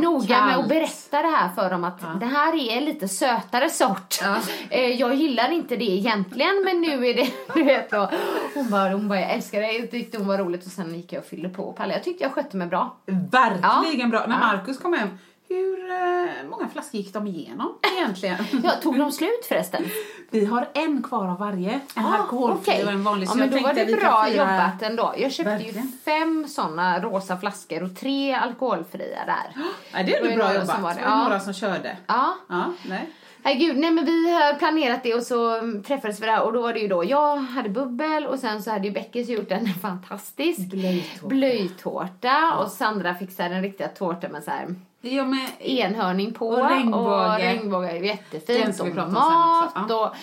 noga 0.00 0.44
med 0.44 0.52
kallt. 0.52 0.62
att 0.62 0.68
berätta 0.68 1.22
det 1.22 1.28
här 1.28 1.48
för 1.48 1.70
dem 1.70 1.84
att 1.84 2.20
det 2.20 2.26
här 2.26 2.54
är 2.70 2.80
lite 2.80 3.08
sötare 3.08 3.70
sort. 3.70 4.14
Ja. 4.92 5.06
Eh, 5.06 5.10
jag 5.10 5.14
gillar 5.14 5.50
inte 5.52 5.76
det 5.76 5.84
egentligen 5.90 6.62
men 6.64 6.80
nu 6.80 7.06
är 7.06 7.14
det, 7.14 7.30
du 7.54 7.62
vet 7.62 7.90
då. 7.90 8.10
Hon 8.54 8.70
bara, 8.70 8.90
hon 8.92 9.08
bara 9.08 9.20
jag 9.20 9.30
älskar 9.30 9.60
det, 9.60 9.72
jag 9.72 9.90
tyckte 9.90 10.18
hon 10.18 10.26
var 10.26 10.38
roligt 10.38 10.66
och 10.66 10.72
sen 10.72 10.94
gick 10.94 11.12
jag 11.12 11.20
och 11.20 11.26
fyllde 11.26 11.48
på 11.48 11.62
och 11.64 11.76
pallade. 11.76 11.94
Jag 11.94 12.04
tyckte 12.04 12.24
jag 12.24 12.32
skötte 12.32 12.56
mig 12.56 12.66
bra. 12.66 12.96
Verkligen 13.06 14.10
bra. 14.10 14.26
När 14.26 14.34
Ja. 14.40 14.46
Markus 14.46 14.78
kom 14.78 14.92
hem, 14.92 15.08
hur 15.48 15.90
eh, 15.90 16.48
många 16.50 16.68
flaskor 16.68 17.00
gick 17.00 17.12
de 17.12 17.26
igenom 17.26 17.78
egentligen? 17.98 18.36
Ja, 18.64 18.70
tog 18.82 18.98
de 18.98 19.12
slut 19.12 19.46
förresten? 19.48 19.84
Vi 20.30 20.44
har 20.44 20.68
en 20.74 21.02
kvar 21.02 21.28
av 21.28 21.38
varje. 21.38 21.80
En 21.96 22.04
Ah, 22.06 22.18
alkoholfri 22.18 22.72
okej. 22.72 22.84
och 22.84 22.90
en 22.92 23.04
vanlig. 23.04 23.28
Ja, 23.28 23.34
men 23.34 23.50
då 23.50 23.58
var 23.60 23.74
det 23.74 23.84
bra 23.84 24.24
fira- 24.24 24.36
jobbat 24.36 24.82
ändå. 24.82 25.14
Jag 25.18 25.32
köpte 25.32 25.50
Verkligen. 25.50 25.82
ju 25.82 25.88
fem 26.04 26.48
såna 26.48 27.00
rosa 27.00 27.36
flaskor 27.36 27.82
och 27.82 27.96
tre 27.96 28.32
alkoholfria 28.34 29.24
där. 29.26 29.56
Nej, 29.94 30.04
det 30.04 30.16
är 30.16 30.24
ändå 30.24 30.36
bra 30.36 30.54
jobbat. 30.54 30.80
var 30.80 30.94
det 30.94 31.00
det. 31.00 31.04
var 31.06 31.16
Ja. 31.16 31.22
några 31.22 31.40
som 31.40 31.52
körde. 31.54 31.96
Ja, 32.06 32.34
Ja, 32.48 32.64
nej. 32.88 33.10
Herregud, 33.44 33.76
nej 33.76 33.90
men 33.90 34.04
vi 34.04 34.30
har 34.32 34.54
planerat 34.54 35.02
det 35.02 35.14
och 35.14 35.22
så 35.22 35.60
träffades 35.86 36.20
vi 36.22 36.26
där 36.26 36.42
och 36.42 36.52
då 36.52 36.62
var 36.62 36.72
det 36.72 36.80
ju 36.80 36.88
då 36.88 37.04
jag 37.04 37.36
hade 37.36 37.68
bubbel 37.68 38.26
och 38.26 38.38
sen 38.38 38.62
så 38.62 38.70
hade 38.70 38.86
ju 38.86 38.92
Beckis 38.92 39.28
gjort 39.28 39.50
en 39.52 39.66
fantastisk 39.82 40.58
Blöjtårta. 40.70 41.26
blöjtårta 41.28 42.54
och 42.58 42.70
Sandra 42.70 43.14
fixade 43.14 43.48
den 43.48 43.62
riktiga 43.62 43.88
tårtan 43.88 44.32
med 44.32 44.42
så 44.44 44.50
här 44.50 44.74
Ja, 45.04 45.24
men 45.24 45.46
enhörning 45.60 46.34
på 46.34 46.48
Och 46.48 46.68
regnbåge. 46.70 47.08
och 47.32 47.36
regnbågar 47.38 47.88
är 47.88 48.02
jättefint 48.02 48.80
och 48.80 48.86
mat 49.12 49.72
också, 49.76 49.94
och 49.94 50.14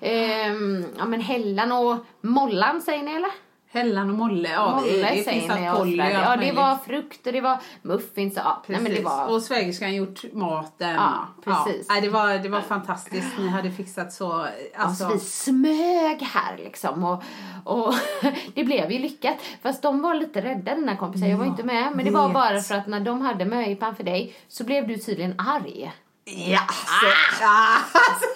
ehm, 0.00 0.84
ja 0.98 1.04
men 1.04 1.20
Hällan 1.20 1.72
och 1.72 1.96
Mollan 2.20 2.80
säger 2.82 3.02
ni 3.02 3.14
eller? 3.14 3.30
Hällan 3.76 4.10
och 4.10 4.16
Molle, 4.16 4.48
ja, 4.52 4.82
det, 4.84 4.90
Molle 4.90 5.14
det 5.14 5.24
säger 5.24 5.40
finns 5.40 5.50
allt 5.50 5.78
Polly 5.78 5.96
Ja 5.96 6.30
det 6.30 6.36
möjligt. 6.36 6.54
var 6.56 6.76
frukt 6.76 7.26
och 7.26 7.32
det 7.32 7.40
var 7.40 7.58
muffins 7.82 8.36
och 8.36 8.42
ja, 8.44 8.62
nej 8.66 8.80
men 8.80 8.84
det 8.84 8.88
Precis. 8.90 9.04
var 9.04 9.26
Och 9.34 9.42
svägerskan 9.42 9.94
gjort 9.94 10.24
maten. 10.32 10.94
Ja, 10.94 11.26
precis. 11.44 11.86
Ja, 11.88 12.00
det, 12.00 12.08
var, 12.08 12.38
det 12.38 12.48
var 12.48 12.60
fantastiskt. 12.60 13.38
Ni 13.38 13.48
hade 13.48 13.70
fixat 13.70 14.12
så... 14.12 14.32
Alltså, 14.76 15.04
Alltså, 15.04 15.08
vi 15.08 15.18
smög 15.20 16.22
här 16.22 16.56
liksom 16.56 17.04
och, 17.04 17.22
och 17.64 17.94
det 18.54 18.64
blev 18.64 18.92
ju 18.92 18.98
lyckat. 18.98 19.36
Fast 19.62 19.82
de 19.82 20.02
var 20.02 20.14
lite 20.14 20.40
rädda 20.42 20.74
dina 20.74 20.96
kompisar, 20.96 21.26
jag 21.26 21.36
var 21.36 21.44
Ja, 21.44 21.50
inte 21.50 21.62
med. 21.62 21.92
Men 21.94 22.04
det 22.04 22.10
var 22.10 22.28
bara 22.28 22.60
för 22.60 22.74
att 22.74 22.86
när 22.86 23.00
de 23.00 23.20
hade 23.20 23.44
möhippan 23.44 23.96
för 23.96 24.04
dig 24.04 24.36
så 24.48 24.64
blev 24.64 24.88
du 24.88 24.96
tydligen 24.96 25.34
arg. 25.38 25.92
Ja, 26.24 26.60
alltså, 26.60 27.44
alltså. 27.44 28.26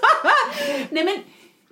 Nej 0.91 1.05
men, 1.05 1.17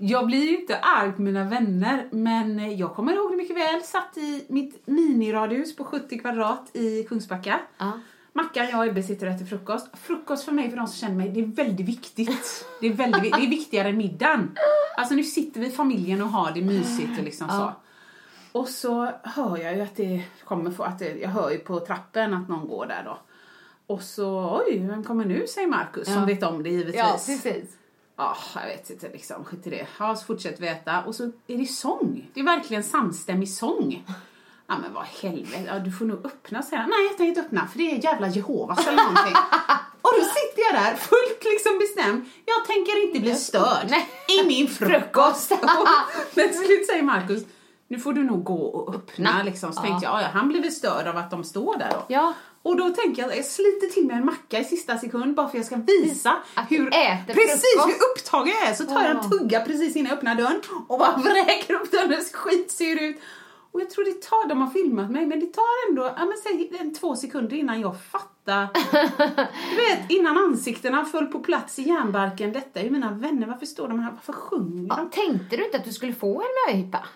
jag 0.00 0.26
blir 0.26 0.44
ju 0.50 0.60
inte 0.60 0.78
arg 0.78 1.12
på 1.12 1.22
mina 1.22 1.44
vänner, 1.44 2.08
men 2.10 2.76
jag 2.78 2.94
kommer 2.94 3.12
ihåg 3.12 3.30
det 3.30 3.36
mycket 3.36 3.56
väl. 3.56 3.82
Satt 3.82 4.16
i 4.16 4.44
mitt 4.48 4.86
miniradhus 4.86 5.76
på 5.76 5.84
70 5.84 6.18
kvadrat 6.18 6.70
i 6.76 7.02
Kungsbacka. 7.02 7.60
Ja. 7.78 7.92
Mackan, 8.32 8.68
jag 8.70 8.78
och 8.80 8.86
Ebbe 8.86 9.02
sitter 9.02 9.26
och 9.26 9.32
äter 9.32 9.46
frukost. 9.46 9.86
Frukost 9.98 10.44
för 10.44 10.52
mig, 10.52 10.70
för 10.70 10.76
de 10.76 10.86
som 10.86 10.96
känner 10.96 11.14
mig, 11.16 11.28
det 11.28 11.40
är 11.40 11.46
väldigt 11.46 11.86
viktigt. 11.88 12.64
Det 12.80 12.86
är, 12.86 12.92
väldigt, 12.92 13.22
det 13.22 13.28
är 13.44 13.50
viktigare 13.50 13.88
än 13.88 13.96
middagen. 13.96 14.56
Alltså 14.96 15.14
nu 15.14 15.22
sitter 15.24 15.60
vi 15.60 15.66
i 15.66 15.70
familjen 15.70 16.22
och 16.22 16.28
har 16.28 16.52
det 16.52 16.62
mysigt 16.62 17.18
och 17.18 17.24
liksom 17.24 17.48
så. 17.48 17.72
Och 18.52 18.68
så 18.68 19.12
hör 19.22 19.56
jag 19.56 19.74
ju 19.76 19.80
att 19.82 19.96
det 19.96 20.22
kommer, 20.44 20.70
få- 20.70 20.82
att 20.82 20.98
det, 20.98 21.18
jag 21.18 21.28
hör 21.28 21.50
ju 21.50 21.58
på 21.58 21.80
trappen 21.80 22.34
att 22.34 22.48
någon 22.48 22.68
går 22.68 22.86
där 22.86 23.02
då. 23.04 23.18
Och 23.94 24.02
så, 24.02 24.60
oj, 24.66 24.78
vem 24.88 25.04
kommer 25.04 25.24
nu, 25.24 25.46
säger 25.46 25.68
Markus 25.68 26.06
som 26.14 26.26
vet 26.26 26.42
om 26.42 26.62
det 26.62 26.70
givetvis. 26.70 26.96
Ja, 26.96 27.12
precis. 27.26 27.76
Ja, 28.18 28.36
jag 28.54 28.66
vet 28.66 28.90
inte 28.90 29.08
liksom, 29.08 29.44
skit 29.44 29.66
i 29.66 29.70
det. 29.70 29.86
Ja, 29.98 30.16
så 30.16 30.24
fortsätter 30.24 30.60
vi 30.60 30.68
äta. 30.68 31.02
Och 31.02 31.14
så 31.14 31.24
är 31.46 31.58
det 31.58 31.66
sång. 31.66 32.30
Det 32.34 32.40
är 32.40 32.44
verkligen 32.44 32.82
samstämmig 32.84 33.48
sång. 33.48 34.04
Ja 34.66 34.78
men 34.78 34.94
vad 34.94 35.04
helvete, 35.04 35.64
ja, 35.66 35.78
du 35.78 35.92
får 35.92 36.04
nog 36.04 36.26
öppna 36.26 36.62
säger 36.62 36.82
han. 36.82 36.90
Nej 36.90 37.06
jag 37.06 37.16
tänker 37.16 37.28
inte 37.28 37.40
öppna 37.40 37.66
för 37.66 37.78
det 37.78 37.90
är 37.90 38.04
jävla 38.04 38.28
Jehovas 38.28 38.86
eller 38.86 38.96
någonting. 38.96 39.34
och 40.02 40.10
då 40.18 40.24
sitter 40.24 40.62
jag 40.66 40.84
där 40.84 40.94
fullt 40.96 41.44
liksom 41.44 41.78
bestämd. 41.78 42.24
Jag 42.44 42.64
tänker 42.66 43.06
inte 43.06 43.20
bli 43.20 43.34
störd 43.34 43.92
i 44.28 44.46
min 44.46 44.68
frukost. 44.78 45.50
men 46.34 46.48
till 46.48 46.58
slut 46.58 46.86
säger 46.86 47.02
Markus, 47.02 47.42
nu 47.88 47.98
får 47.98 48.12
du 48.12 48.24
nog 48.24 48.44
gå 48.44 48.62
och 48.66 48.94
öppna 48.94 49.42
liksom. 49.42 49.72
Så 49.72 49.82
tänkte 49.82 50.04
jag, 50.06 50.14
ja, 50.14 50.22
ja, 50.22 50.28
han 50.32 50.48
blir 50.48 50.62
väl 50.62 50.72
störd 50.72 51.06
av 51.06 51.16
att 51.16 51.30
de 51.30 51.44
står 51.44 51.78
där 51.78 51.90
då. 51.90 52.04
Ja. 52.08 52.34
Och 52.68 52.76
då 52.76 52.90
tänker 52.90 53.22
jag, 53.22 53.36
jag 53.36 53.44
sliter 53.44 53.86
till 53.86 54.06
mig 54.06 54.16
en 54.16 54.24
macka 54.24 54.58
i 54.58 54.64
sista 54.64 54.98
sekund 54.98 55.34
bara 55.34 55.48
för 55.48 55.58
att 55.58 55.70
jag 55.70 55.82
ska 55.82 55.92
visa 56.06 56.36
Att 56.54 56.70
hur, 56.70 56.90
precis 57.34 57.74
frukost. 57.74 57.88
hur 57.88 58.06
upptagen 58.10 58.54
jag 58.60 58.68
är. 58.70 58.74
Så 58.74 58.84
tar 58.84 59.02
jag 59.02 59.10
en 59.10 59.30
tugga 59.30 59.60
precis 59.60 59.96
innan 59.96 60.08
jag 60.08 60.16
öppnar 60.16 60.34
dörren 60.34 60.60
och 60.88 60.98
bara 60.98 61.16
vräker 61.24 61.74
upp 61.74 61.90
dörren 61.90 62.24
så 62.24 62.36
skit 62.36 62.70
ser 62.70 63.02
ut. 63.02 63.16
Och 63.72 63.80
jag 63.80 63.90
tror 63.90 64.04
det 64.04 64.22
tar, 64.22 64.48
de 64.48 64.60
har 64.60 64.70
filmat 64.70 65.10
mig, 65.10 65.26
men 65.26 65.40
det 65.40 65.46
tar 65.46 65.88
ändå, 65.88 66.02
ja 66.16 66.24
men 66.24 66.34
säg 66.42 66.94
två 67.00 67.16
sekunder 67.16 67.56
innan 67.56 67.80
jag 67.80 68.02
fattar. 68.02 68.68
du 69.70 69.76
vet, 69.76 70.10
innan 70.10 70.38
ansiktena 70.38 71.04
föll 71.04 71.26
på 71.26 71.40
plats 71.40 71.78
i 71.78 71.82
järnbarken. 71.82 72.52
Detta 72.52 72.80
är 72.80 72.84
ju 72.84 72.90
mina 72.90 73.12
vänner, 73.12 73.46
varför 73.46 73.66
står 73.66 73.88
de 73.88 73.98
här, 74.00 74.10
varför 74.10 74.32
sjunger 74.32 74.88
de? 74.88 74.88
Ja, 74.88 75.08
tänkte 75.12 75.56
du 75.56 75.64
inte 75.64 75.76
att 75.76 75.84
du 75.84 75.92
skulle 75.92 76.12
få 76.12 76.40
en 76.42 76.72
möhippa 76.74 77.06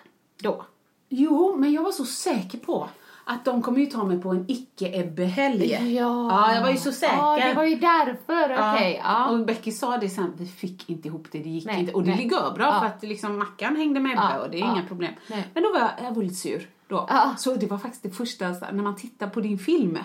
då? 0.41 0.65
Jo, 1.09 1.55
men 1.55 1.73
jag 1.73 1.83
var 1.83 1.91
så 1.91 2.05
säker 2.05 2.57
på 2.57 2.89
att 3.25 3.45
de 3.45 3.61
kommer 3.61 3.79
ju 3.79 3.85
ta 3.85 4.03
mig 4.03 4.21
på 4.21 4.29
en 4.29 4.45
icke-Ebbe-helg. 4.47 5.95
ja, 5.95 6.53
jag 6.55 6.61
var 6.61 6.69
ju 6.69 6.77
så 6.77 6.91
säker. 6.91 7.15
Ja, 7.15 7.39
det 7.47 7.53
var 7.53 7.63
ju 7.63 7.75
därför. 7.75 8.73
Okej, 8.73 9.01
ja. 9.03 9.29
Och 9.29 9.45
Becky 9.45 9.71
sa 9.71 9.97
det 9.97 10.09
sen, 10.09 10.33
vi 10.37 10.45
fick 10.45 10.89
inte 10.89 11.07
ihop 11.07 11.27
det, 11.31 11.39
det 11.39 11.49
gick 11.49 11.65
Nej, 11.65 11.79
inte. 11.79 11.93
Och 11.93 12.03
det 12.03 12.15
ligger 12.15 12.51
bra 12.55 12.65
Ja. 12.65 12.79
för 12.79 12.87
att 12.87 13.03
liksom 13.03 13.39
Mackan 13.39 13.75
hängde 13.75 13.99
med 13.99 14.11
Ebbe 14.11 14.21
Ja, 14.35 14.39
och 14.39 14.49
det 14.49 14.57
är 14.57 14.61
ja. 14.61 14.71
inga 14.71 14.87
problem. 14.87 15.13
Nej. 15.27 15.47
Men 15.53 15.63
då 15.63 15.71
var 15.73 15.79
jag, 15.79 15.89
jag 16.03 16.15
var 16.15 16.23
lite 16.23 16.35
sur 16.35 16.69
då. 16.87 17.05
Ja. 17.09 17.33
Så 17.37 17.55
det 17.55 17.67
var 17.67 17.77
faktiskt 17.77 18.03
det 18.03 18.09
första, 18.11 18.45
när 18.49 18.83
man 18.83 18.95
tittar 18.95 19.27
på 19.27 19.39
din 19.41 19.57
film. 19.57 19.97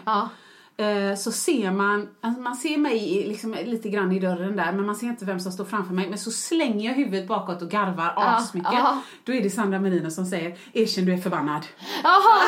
Ja. 0.78 0.84
eh, 0.84 1.16
Så 1.16 1.32
ser 1.32 1.70
man, 1.70 2.08
alltså 2.20 2.40
man 2.40 2.56
ser 2.56 2.78
mig 2.78 3.24
liksom 3.28 3.56
lite 3.64 3.88
grann 3.88 4.12
i 4.12 4.20
dörren 4.20 4.56
där 4.56 4.72
men 4.72 4.86
man 4.86 4.96
ser 4.96 5.06
inte 5.06 5.24
vem 5.24 5.40
som 5.40 5.52
står 5.52 5.64
framför 5.64 5.94
mig. 5.94 6.08
Men 6.08 6.18
så 6.18 6.30
slänger 6.30 6.88
jag 6.88 6.94
huvudet 6.96 7.28
bakåt 7.28 7.62
och 7.62 7.70
garvar 7.70 8.12
Ja, 8.16 8.22
asmycket. 8.36 8.72
ja. 8.72 9.00
Då 9.24 9.32
är 9.32 9.42
det 9.42 9.50
Sandra 9.50 9.78
Merino 9.80 10.10
som 10.10 10.26
säger, 10.26 10.58
erkänn 10.72 11.04
du 11.04 11.12
är 11.12 11.18
förbannad. 11.18 11.66
Jaha, 12.02 12.40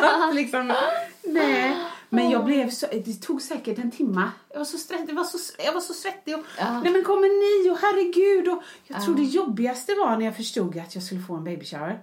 för 0.00 0.28
att 0.28 0.34
liksom, 0.34 0.72
nej. 1.24 1.76
Men 2.08 2.30
jag 2.30 2.44
blev 2.44 2.70
så, 2.70 2.86
det 3.04 3.22
tog 3.22 3.42
säkert 3.42 3.78
en 3.78 3.90
timme. 3.90 4.30
Jag 4.50 4.58
var 4.58 4.64
så, 4.64 4.78
stress, 4.78 5.00
det 5.06 5.12
var 5.12 5.24
så, 5.24 5.38
jag 5.64 5.72
var 5.72 5.80
så 5.80 5.92
svettig 5.94 6.34
och, 6.34 6.44
Ja. 6.58 6.80
nej 6.80 6.92
men 6.92 7.04
kommer 7.04 7.28
ni 7.64 7.70
och 7.70 7.78
herregud 7.82 8.48
och 8.48 8.62
jag 8.86 9.04
tror 9.04 9.14
det 9.14 9.22
jobbigaste 9.22 9.94
var 9.94 10.16
när 10.16 10.24
jag 10.24 10.36
förstod 10.36 10.78
att 10.78 10.94
jag 10.94 11.04
skulle 11.04 11.20
få 11.20 11.34
en 11.34 11.44
baby 11.44 11.64
shower. 11.64 12.02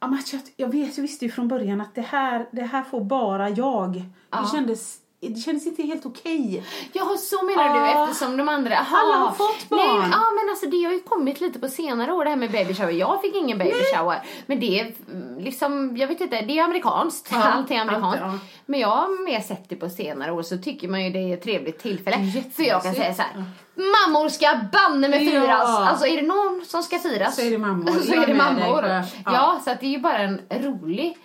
Ja, 0.00 0.06
men 0.06 0.18
att 0.18 0.32
jag, 0.32 0.42
jag 0.56 0.72
vet, 0.72 0.96
jag 0.96 1.02
visste 1.02 1.24
ju 1.24 1.30
från 1.30 1.48
början 1.48 1.80
att 1.80 1.94
det 1.94 2.00
här, 2.00 2.48
det 2.52 2.62
här 2.62 2.82
får 2.82 3.04
bara 3.04 3.48
jag. 3.50 3.92
Det, 4.30 4.48
kändes, 4.52 4.98
det 5.20 5.40
kändes 5.40 5.66
inte 5.66 5.82
helt 5.82 6.06
okej. 6.06 6.64
Ja, 6.92 7.16
så 7.18 7.44
menar 7.44 7.74
du 7.74 8.02
eftersom 8.02 8.36
de 8.36 8.48
andra... 8.48 8.78
Aha. 8.78 8.96
Alla 8.96 9.16
har 9.16 9.30
fått 9.30 9.68
barn. 9.68 10.00
Nej, 10.00 10.10
ja, 10.12 10.30
men 10.30 10.50
alltså 10.50 10.66
det 10.66 10.84
har 10.84 10.92
ju 10.92 11.00
kommit 11.00 11.40
lite 11.40 11.58
på 11.58 11.68
senare 11.68 12.12
år 12.12 12.24
det 12.24 12.30
här 12.30 12.36
med 12.36 12.50
baby 12.50 12.74
shower. 12.74 12.90
Jag 12.90 13.22
fick 13.22 13.34
ingen 13.34 13.58
baby 13.58 13.74
shower. 13.94 14.22
Men 14.46 14.60
det 14.60 14.80
är 14.80 14.94
liksom, 15.38 15.96
jag 15.96 16.08
vet 16.08 16.20
inte, 16.20 16.40
det 16.40 16.58
är 16.58 16.64
amerikanskt. 16.64 17.28
Ja, 17.32 17.42
allt 17.42 17.70
är 17.70 17.80
amerikanskt. 17.80 18.22
allt, 18.22 18.32
ja. 18.32 18.48
Men 18.66 18.80
jag 18.80 18.88
har 18.88 19.24
mer 19.24 19.40
sett 19.40 19.68
det 19.68 19.76
på 19.76 19.88
senare 19.88 20.32
år 20.32 20.42
så 20.42 20.58
tycker 20.58 20.88
man 20.88 21.04
ju 21.04 21.10
det 21.10 21.18
är 21.18 21.34
ett 21.34 21.42
trevligt 21.42 21.78
tillfälle. 21.78 22.16
För 22.56 22.62
jag 22.62 22.82
kan 22.82 22.94
säga 22.94 23.14
så 23.14 23.22
här. 23.22 23.44
Mammor 23.74 24.28
ska 24.28 24.60
banne 24.72 25.08
med 25.08 25.18
firas. 25.18 25.46
Ja. 25.48 25.88
Alltså 25.88 26.06
är 26.06 26.16
det 26.16 26.26
någon 26.26 26.64
som 26.64 26.82
ska 26.82 26.98
firas 26.98 27.36
Så 27.36 27.42
är 27.42 27.50
det 27.50 27.58
mammor. 27.58 27.92
så 28.06 28.12
är 28.12 28.26
det 28.26 28.34
mammor. 28.34 28.84
Ja. 28.84 29.02
Ja. 29.24 29.60
så 29.64 29.70
att 29.70 29.80
det 29.80 29.86
är 29.86 29.90
ju 29.90 29.98
bara 29.98 30.18
en 30.18 30.40
rolig 30.50 31.16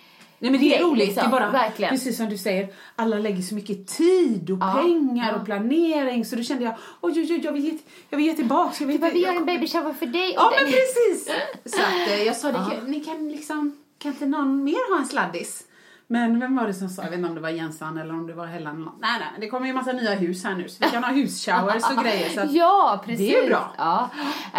Nej 0.44 0.52
men 0.52 0.60
det 0.60 0.76
är 0.76 0.82
roligt, 0.82 1.06
liksom. 1.06 1.30
det 1.30 1.36
är 1.36 1.40
bara 1.40 1.50
Verkligen. 1.50 1.90
precis 1.90 2.16
som 2.16 2.28
du 2.28 2.38
säger, 2.38 2.68
alla 2.96 3.18
lägger 3.18 3.42
så 3.42 3.54
mycket 3.54 3.86
tid 3.86 4.50
och 4.50 4.58
Ja, 4.60 4.72
pengar 4.82 5.32
ja. 5.32 5.38
och 5.38 5.44
planering 5.44 6.24
så 6.24 6.36
då 6.36 6.42
kände 6.42 6.64
jag, 6.64 6.74
oj 7.00 7.12
oj 7.20 7.26
oj, 7.30 7.40
jag 7.44 7.52
vill 7.52 7.64
ge, 7.64 7.78
jag 8.10 8.16
vill 8.16 8.26
ge 8.26 8.34
tillbaka. 8.34 8.74
Jag 8.78 8.86
vill, 8.86 9.00
Bara, 9.00 9.10
vi 9.10 9.20
gör 9.20 9.36
en 9.36 9.44
baby 9.46 9.68
shower 9.68 9.92
för 9.92 10.06
dig. 10.06 10.32
Ja 10.34 10.46
och 10.46 10.52
men 10.60 10.72
precis! 10.72 11.34
Så 11.74 11.80
att 11.82 12.08
eh, 12.08 12.22
jag 12.22 12.36
sa 12.36 12.52
det, 12.52 12.82
ni 12.86 13.00
kan 13.00 13.28
liksom, 13.28 13.78
kan 13.98 14.12
inte 14.12 14.26
någon 14.26 14.64
mer 14.64 14.92
ha 14.92 14.98
en 14.98 15.06
sladdis? 15.06 15.64
Men 16.06 16.40
vem 16.40 16.56
var 16.56 16.66
det 16.66 16.74
som 16.74 16.88
sa, 16.88 17.02
jag 17.02 17.10
vet 17.10 17.18
inte 17.18 17.28
om 17.28 17.34
det 17.34 17.40
var 17.40 17.50
Jensan 17.50 17.98
eller 17.98 18.14
om 18.14 18.26
det 18.26 18.32
var 18.32 18.46
någon. 18.46 18.98
Nej 19.00 19.20
nej, 19.20 19.28
det 19.40 19.48
kommer 19.48 19.66
ju 19.66 19.70
en 19.70 19.76
massa 19.76 19.92
nya 19.92 20.14
hus 20.14 20.44
här 20.44 20.54
nu 20.54 20.68
så 20.68 20.76
vi 20.84 20.90
kan 20.90 21.04
ha 21.04 21.10
husshowers 21.12 21.84
och 21.96 22.04
grejer. 22.04 22.28
Så 22.28 22.40
Ja, 22.56 23.02
precis. 23.06 23.28
Det 23.28 23.38
är 23.38 23.46
bra. 23.48 23.74
Ja. 23.78 24.10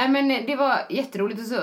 Men 0.09 0.27
det 0.27 0.55
var 0.55 0.79
jätteroligt. 0.89 1.39
Och 1.39 1.45
så, 1.45 1.61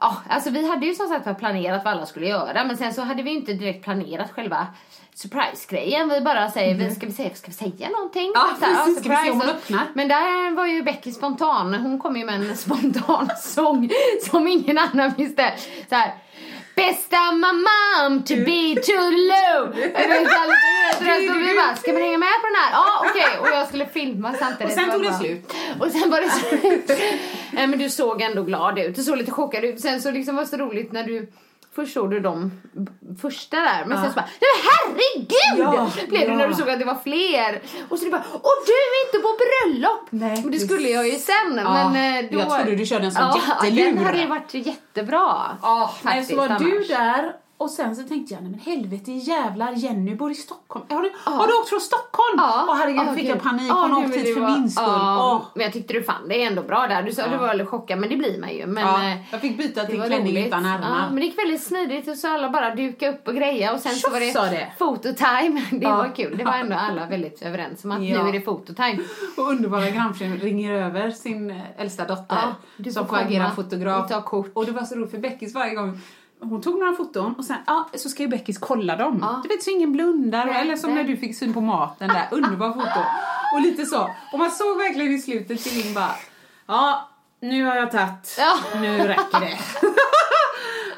ja, 0.00 0.16
alltså 0.28 0.50
vi 0.50 0.68
hade 0.68 0.86
ju 0.86 0.94
som 0.94 1.08
sagt 1.08 1.38
planerat 1.38 1.84
vad 1.84 1.94
alla 1.94 2.06
skulle 2.06 2.26
göra 2.26 2.64
men 2.64 2.76
sen 2.76 2.94
så 2.94 3.02
hade 3.02 3.22
vi 3.22 3.30
inte 3.30 3.52
direkt 3.52 3.84
planerat 3.84 4.32
själva 4.32 4.66
surprise-grejen. 5.14 6.08
Vi 6.08 6.20
bara 6.20 6.50
säger, 6.50 6.74
vi, 6.74 6.94
ska, 6.94 7.06
vi 7.06 7.12
säga, 7.12 7.34
ska 7.34 7.46
vi 7.46 7.52
säga 7.52 7.88
någonting? 7.88 8.32
Ja, 8.34 8.48
Så 8.58 8.64
här, 8.64 8.84
precis. 8.84 9.04
Ska 9.04 9.16
hon 9.16 9.40
surprise. 9.40 9.50
öppnar? 9.56 9.86
Men 9.94 10.08
där 10.08 10.54
var 10.54 10.66
ju 10.66 10.82
Becky 10.82 11.12
spontan. 11.12 11.74
Hon 11.74 11.98
kom 11.98 12.16
ju 12.16 12.24
med 12.24 12.34
en 12.34 12.56
spontan 12.56 13.30
sång 13.42 13.90
som 14.30 14.48
ingen 14.48 14.78
annan 14.78 15.12
visste. 15.16 15.54
Så 15.88 15.94
här. 15.94 16.14
Bästa 16.76 17.32
mamam 17.32 18.22
to 18.24 18.34
be 18.34 18.74
too 18.82 19.10
low. 19.10 19.68
Och 19.68 21.42
vi 21.42 21.54
bara, 21.56 21.76
ska 21.76 21.92
man 21.92 22.02
hänga 22.02 22.18
med 22.18 22.28
på 22.40 22.46
den 22.46 22.56
här? 22.56 22.70
Ja, 22.72 23.06
okej. 23.10 23.38
Och 23.40 23.48
jag 23.48 23.68
skulle 23.68 23.86
filma 23.86 24.34
samtidigt. 24.38 24.72
Och 24.72 24.80
sen 24.82 24.90
tog 24.92 25.02
det 25.02 25.08
bara- 25.08 25.18
slut. 25.18 25.52
och 25.80 25.90
sen 25.90 26.10
var 26.10 26.20
det 26.20 26.30
slut. 26.30 26.90
Men 27.52 27.78
du 27.78 27.90
såg 27.90 28.22
ändå 28.22 28.42
glad 28.42 28.78
ut. 28.78 28.96
Du 28.96 29.02
såg 29.02 29.16
lite 29.18 29.30
chockad 29.30 29.64
ut. 29.64 29.80
Sen 29.80 30.02
så 30.02 30.10
liksom 30.10 30.36
var 30.36 30.42
det 30.42 30.48
så 30.48 30.56
roligt 30.56 30.92
när 30.92 31.04
du 31.04 31.28
Först 31.76 31.92
såg 31.92 32.10
du 32.10 32.20
de 32.20 32.50
första 33.20 33.56
där, 33.56 33.84
men 33.86 33.98
sen 34.02 34.10
så 34.10 34.14
bara 34.14 34.28
Nej 34.40 34.50
men 34.54 34.70
herregud! 34.70 35.74
Ja, 35.74 35.90
blev 36.08 36.28
det 36.28 36.36
när 36.36 36.42
ja. 36.42 36.48
du 36.48 36.54
såg 36.54 36.70
att 36.70 36.78
det 36.78 36.84
var 36.84 36.98
fler. 37.02 37.62
Och 37.88 37.98
så 37.98 38.04
du 38.04 38.10
bara 38.10 38.24
Åh 38.32 38.52
du 38.66 38.72
är 38.72 39.06
inte 39.06 39.18
på 39.18 39.30
bröllop! 39.42 40.06
Nej, 40.10 40.42
men 40.42 40.52
det 40.52 40.58
skulle 40.58 40.88
jag 40.88 41.08
ju 41.08 41.18
sen. 41.18 41.56
Ja, 41.56 41.88
men, 41.88 42.24
eh, 42.24 42.30
då, 42.30 42.38
jag 42.38 42.50
trodde 42.50 42.76
du 42.76 42.86
körde 42.86 43.04
en 43.04 43.12
sån 43.12 43.22
ja, 43.22 43.40
jättelur. 43.48 43.84
den 43.84 44.04
hade 44.04 44.18
ju 44.18 44.26
varit 44.26 44.54
jättebra. 44.54 45.56
Ja, 45.62 45.94
faktiskt, 46.02 46.30
så 46.30 46.36
var 46.36 46.48
du 46.48 46.54
annars. 46.54 46.88
där 46.88 47.32
och 47.58 47.70
sen 47.70 47.96
så 47.96 48.02
tänkte 48.02 48.34
jag, 48.34 48.42
nej 48.42 48.50
men 48.50 48.60
helvete 48.60 49.12
jävlar, 49.12 49.72
Jenny 49.72 50.14
bor 50.14 50.30
i 50.30 50.34
Stockholm. 50.34 50.84
Har 50.88 51.02
du, 51.02 51.12
har 51.24 51.46
du 51.46 51.52
åkt 51.60 51.68
från 51.68 51.80
Stockholm? 51.80 52.34
Ja. 52.36 52.66
Åh 52.68 52.76
herregud, 52.76 53.02
Ja, 53.06 53.14
fick 53.14 53.24
jag 53.28 53.42
panik. 53.42 53.72
Hon 53.72 53.92
har 53.92 54.00
åkt 54.06 54.16
hit 54.16 54.34
för 54.34 54.40
var- 54.40 54.50
min 54.58 54.70
skull. 54.70 54.84
Ja, 54.88 55.32
Åh. 55.34 55.42
Men 55.54 55.62
jag 55.64 55.72
tyckte 55.72 55.92
du 55.92 56.02
fann 56.02 56.28
det 56.28 56.42
ändå 56.42 56.62
bra 56.62 56.86
där. 56.86 57.02
Du 57.02 57.12
sa 57.12 57.28
du 57.28 57.36
var 57.36 57.46
väldigt 57.46 57.68
chockad, 57.68 57.98
men 57.98 58.08
det 58.10 58.16
blir 58.16 58.40
man 58.40 58.54
ju. 58.54 58.66
Men, 58.66 59.12
eh, 59.12 59.18
jag 59.30 59.40
fick 59.40 59.58
byta 59.58 59.80
det 59.80 59.86
till 59.86 60.02
klänning 60.02 60.46
utan 60.46 60.66
ärmar. 60.66 61.06
men 61.08 61.16
det 61.16 61.22
gick 61.26 61.38
väldigt 61.38 61.62
smidigt 61.62 62.08
och 62.08 62.16
så 62.16 62.28
alla 62.34 62.50
bara 62.50 62.74
duka 62.74 63.08
upp 63.10 63.28
och 63.28 63.34
greja 63.34 63.72
och 63.74 63.80
sen 63.80 63.92
så 63.92 63.98
Tjoff, 64.00 64.12
var 64.12 64.20
det, 64.20 64.50
det. 64.56 64.72
fototime. 64.78 65.62
Det 65.70 65.86
var 65.86 66.14
kul. 66.16 66.36
Det 66.38 66.44
var 66.44 66.52
ändå 66.54 66.76
alla 66.76 67.06
väldigt 67.06 67.42
överens 67.42 67.84
om 67.84 67.92
att 67.92 68.02
Ja. 68.04 68.22
nu 68.22 68.28
är 68.28 68.32
det 68.32 68.40
fototime. 68.40 68.98
Och 69.36 69.48
underbara 69.50 69.90
grannfrun 69.90 70.36
ringer 70.36 70.72
över 70.72 71.10
sin 71.10 71.50
eh, 71.50 71.56
äldsta 71.80 72.04
dotter 72.04 72.38
som 72.94 73.08
får 73.08 73.16
agera 73.16 73.50
fotograf. 73.50 74.02
och 74.04 74.08
ta 74.10 74.22
kort. 74.22 74.50
Och 74.54 74.66
det 74.66 74.72
var 74.72 74.82
så 74.82 74.94
roligt 74.94 75.10
för 75.10 75.18
Beckis 75.18 75.54
varje 75.54 75.74
gång 75.74 76.00
hon 76.40 76.62
tog 76.62 76.78
några 76.78 76.94
foton 76.94 77.34
och 77.34 77.44
sen 77.44 77.56
ja, 77.66 77.88
så 77.94 78.08
ska 78.08 78.22
ju 78.22 78.28
Beckis 78.28 78.58
kolla 78.58 78.96
dem. 78.96 79.18
Ja. 79.22 79.40
Du 79.42 79.48
vet 79.48 79.62
så 79.62 79.70
ingen 79.70 79.92
blundar. 79.92 80.46
Nej, 80.46 80.60
eller 80.60 80.76
som 80.76 80.94
nej. 80.94 81.02
när 81.02 81.10
du 81.10 81.16
fick 81.16 81.38
syn 81.38 81.54
på 81.54 81.60
maten 81.60 82.08
där. 82.08 82.28
Underbar 82.30 82.72
foto. 82.72 83.00
Och 83.54 83.60
lite 83.60 83.86
så. 83.86 84.10
Och 84.32 84.38
man 84.38 84.50
såg 84.50 84.78
verkligen 84.78 85.12
i 85.12 85.18
slutet 85.18 85.62
till 85.62 85.82
Linn 85.82 85.94
bara 85.94 86.14
Ja, 86.66 87.08
nu 87.40 87.64
har 87.64 87.76
jag 87.76 87.90
tagit. 87.90 88.36
Ja. 88.38 88.78
Nu 88.80 88.98
räcker 88.98 89.40
det. 89.40 89.58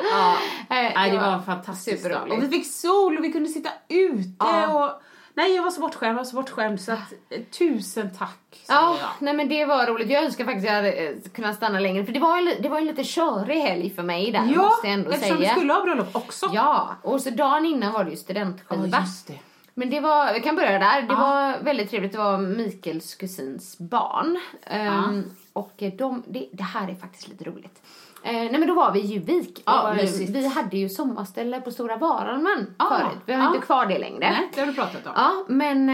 ja. 0.10 0.36
Eh, 0.70 0.92
Nej, 0.94 1.10
det 1.10 1.18
var 1.18 1.42
fantastiskt. 1.42 2.06
Och 2.06 2.42
vi 2.42 2.48
fick 2.48 2.66
sol 2.72 3.18
och 3.18 3.24
vi 3.24 3.32
kunde 3.32 3.48
sitta 3.48 3.70
ute 3.88 4.66
och 4.66 5.02
Nej, 5.38 5.54
jag 5.56 5.62
var 5.62 5.70
så 5.70 5.80
bortskämd, 5.80 6.10
jag 6.10 6.16
var 6.16 6.24
så 6.24 6.36
bortskämd 6.36 6.80
så 6.80 6.92
att 6.92 7.12
eh, 7.30 7.40
tusen 7.58 8.10
tack 8.18 8.38
säger 8.50 8.80
Ja, 8.80 8.96
jag. 9.00 9.08
nej 9.18 9.34
men 9.34 9.48
det 9.48 9.64
var 9.64 9.86
roligt. 9.86 10.10
Jag 10.10 10.24
önskar 10.24 10.44
faktiskt 10.44 10.64
att 10.66 10.70
jag 10.70 10.76
hade 10.76 10.92
eh, 10.92 11.14
kunnat 11.34 11.56
stanna 11.56 11.80
längre 11.80 12.04
för 12.04 12.12
det 12.12 12.20
var 12.20 12.38
en, 12.38 12.62
det 12.62 12.68
var 12.68 12.78
en 12.78 12.84
lite 12.86 13.04
körig 13.04 13.60
helg 13.60 13.90
för 13.90 14.02
mig 14.02 14.32
där 14.32 14.48
Ja, 14.54 14.62
måste 14.62 14.86
jag 14.86 14.94
ändå 14.94 15.10
eftersom 15.10 15.36
säga. 15.36 15.48
du 15.54 15.60
skulle 15.60 15.72
ha 15.72 15.82
bröllop 15.82 16.16
också. 16.16 16.50
Ja, 16.54 16.88
och 17.02 17.20
så 17.20 17.30
dagen 17.30 17.66
innan 17.66 17.92
var 17.92 18.04
det 18.04 18.10
ju 18.10 18.16
studentskiva. 18.16 18.88
Ja, 18.92 19.00
just 19.00 19.26
det. 19.26 19.38
Men 19.78 19.90
det 19.90 20.00
var, 20.00 20.34
vi 20.34 20.40
kan 20.40 20.56
börja 20.56 20.78
där. 20.78 21.02
Det 21.02 21.14
var 21.14 21.58
väldigt 21.62 21.90
trevligt. 21.90 22.12
Det 22.12 22.18
var 22.18 22.38
Mikaels 22.38 23.14
kusins 23.14 23.78
barn. 23.78 24.38
Ehm, 24.62 25.24
och 25.52 25.82
de, 25.98 26.22
det, 26.26 26.48
det 26.52 26.62
här 26.62 26.88
är 26.88 26.94
faktiskt 26.94 27.28
lite 27.28 27.44
roligt. 27.44 27.82
Eh, 28.22 28.32
nej 28.32 28.58
men 28.58 28.66
då 28.66 28.74
var 28.74 28.92
vi 28.92 29.00
i 29.00 29.06
Juvik. 29.06 29.62
Mysigt. 29.96 30.30
vi 30.30 30.46
hade 30.48 30.76
ju 30.78 30.88
sommarställe 30.88 31.60
på 31.60 31.70
Stora 31.70 31.96
Varalmen 31.96 32.74
Ah, 32.76 32.98
förut. 32.98 33.18
Vi 33.26 33.32
har 33.32 33.54
inte 33.54 33.66
kvar 33.66 33.86
det 33.86 33.98
längre. 33.98 34.18
Nej, 34.18 34.50
det 34.54 34.60
har 34.60 34.66
du 34.66 34.74
pratat 34.74 35.06
om. 35.06 35.12
Ja, 35.16 35.44
men 35.48 35.88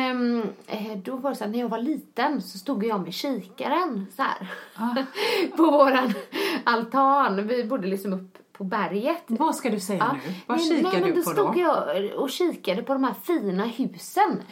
eh, 0.67 0.97
då 1.05 1.17
var 1.17 1.31
det 1.31 1.37
så 1.37 1.45
här, 1.45 1.50
när 1.50 1.59
jag 1.59 1.69
var 1.69 1.79
liten 1.79 2.43
så 2.43 2.59
stod 2.59 2.85
jag 2.85 3.00
med 3.00 3.14
kikaren 3.14 4.07
så 4.17 4.23
här. 4.23 4.49
Ah. 4.76 4.95
på 5.57 5.62
våran 5.71 6.14
altan. 6.64 7.47
Vi 7.47 7.64
bodde 7.64 7.87
liksom 7.87 8.12
upp 8.12 8.38
på 8.58 8.64
berget. 8.64 9.23
Vad 9.26 9.56
ska 9.56 9.70
du 9.70 9.80
säga 9.80 9.99
Ja. 9.99 10.18
nu? 10.26 10.34
Vad 10.46 10.58
nej, 10.58 10.68
kikar 10.68 10.82
nej, 10.82 11.00
men 11.00 11.11
du 11.11 11.16
då 11.16 11.23
på 11.23 11.30
stod 11.30 11.54
då? 11.54 11.61
jag 11.61 12.12
och 12.16 12.30
kikade 12.30 12.82
på 12.82 12.92
de 12.92 13.04
här 13.04 13.14
fina 13.23 13.64
husen 13.64 14.42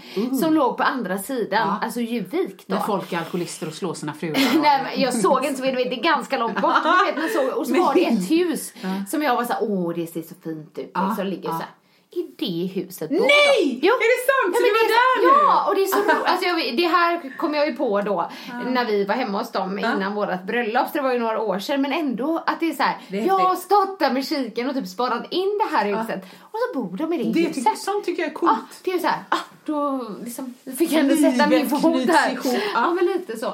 som 0.40 0.54
låg 0.54 0.76
på 0.76 0.82
andra 0.82 1.18
sidan, 1.18 1.68
Ja. 1.68 1.78
alltså 1.82 2.00
Juvik 2.00 2.64
då. 2.66 2.74
När 2.74 2.82
folk 2.82 3.12
är 3.12 3.18
alkoholister 3.18 3.66
och 3.66 3.74
slår 3.74 3.94
sina 3.94 4.12
fruar. 4.12 4.38
Nej, 4.62 4.82
men 4.82 5.00
jag 5.00 5.14
såg 5.14 5.44
inte 5.44 5.62
det 5.62 5.98
är 5.98 6.02
ganska 6.02 6.38
långt 6.38 6.60
bort. 6.60 6.74
Du 7.14 7.20
vet, 7.22 7.32
såg, 7.32 7.58
och 7.58 7.66
så 7.66 7.74
var 7.74 7.94
det 7.94 8.04
ett 8.06 8.30
hus 8.30 8.72
som 9.08 9.22
jag 9.22 9.36
var 9.36 9.44
så 9.44 9.52
här, 9.52 9.62
åh 9.62 9.92
det 9.94 10.06
ser 10.06 10.22
så 10.22 10.34
fint 10.44 10.78
ut. 10.78 10.90
Ja, 10.94 11.14
Så 11.16 11.22
ligger 11.24 11.48
ja. 11.48 11.54
så 11.54 11.58
här. 11.58 11.70
I 12.14 12.22
det 12.38 12.66
huset 12.80 13.10
bor 13.10 13.20
Nej! 13.20 13.78
Jo. 13.82 13.94
Är 13.94 14.08
det 14.14 14.22
sant? 14.30 14.56
Så 14.56 14.62
men 14.62 14.68
du 14.68 14.70
var 14.78 14.88
där 14.88 15.16
nu? 15.22 15.46
Ja, 15.46 15.68
och 15.68 15.74
det 15.74 15.82
är 15.82 15.86
så 15.86 15.98
roligt. 15.98 16.24
Alltså, 16.26 16.46
jag, 16.48 16.76
det 16.76 16.86
här 16.86 17.36
kom 17.36 17.54
jag 17.54 17.66
ju 17.66 17.74
på 17.76 18.00
då 18.00 18.30
när 18.66 18.84
vi 18.84 19.04
var 19.04 19.14
hemma 19.14 19.38
hos 19.38 19.52
dem 19.52 19.78
innan 19.78 20.14
vårt 20.14 20.42
bröllop. 20.42 20.86
Så 20.86 20.92
det 20.92 21.00
var 21.02 21.12
ju 21.12 21.18
några 21.18 21.40
år 21.40 21.58
sedan. 21.58 21.82
Men 21.82 21.92
ändå 21.92 22.42
att 22.46 22.60
det 22.60 22.68
är 22.70 22.74
så 22.74 22.82
här. 22.82 22.96
Det 23.08 23.18
är 23.20 23.26
jag 23.26 23.38
har 23.38 23.54
stått 23.54 23.98
där 23.98 24.10
med 24.12 24.26
kiken 24.26 24.68
och 24.68 24.74
typ 24.74 24.88
sparat 24.88 25.26
in 25.30 25.58
det 25.58 25.76
här 25.76 25.84
huset. 25.86 26.24
Och 26.40 26.58
så 26.58 26.80
bor 26.80 26.96
de 26.96 27.12
i 27.12 27.16
det, 27.18 27.24
Det 27.32 27.40
huset. 27.40 27.54
tycker, 27.54 27.74
sånt 27.76 28.04
tycker 28.04 28.22
jag 28.22 28.28
är 28.30 28.34
Ja, 28.34 28.38
coolt. 28.38 28.80
det 28.84 28.90
är 28.92 28.98
så 28.98 29.06
här, 29.06 29.18
ah, 29.28 29.36
då 29.64 30.06
liksom, 30.24 30.54
fick 30.78 30.92
jag 30.92 31.00
ändå 31.00 31.16
sätta 31.16 31.46
min 31.46 31.68
fot 31.70 32.06
där. 32.06 32.30
ihop, 32.32 32.44
Ja. 32.44 32.60
ja. 32.74 32.92
men 32.94 33.04
lite 33.04 33.36
så. 33.36 33.46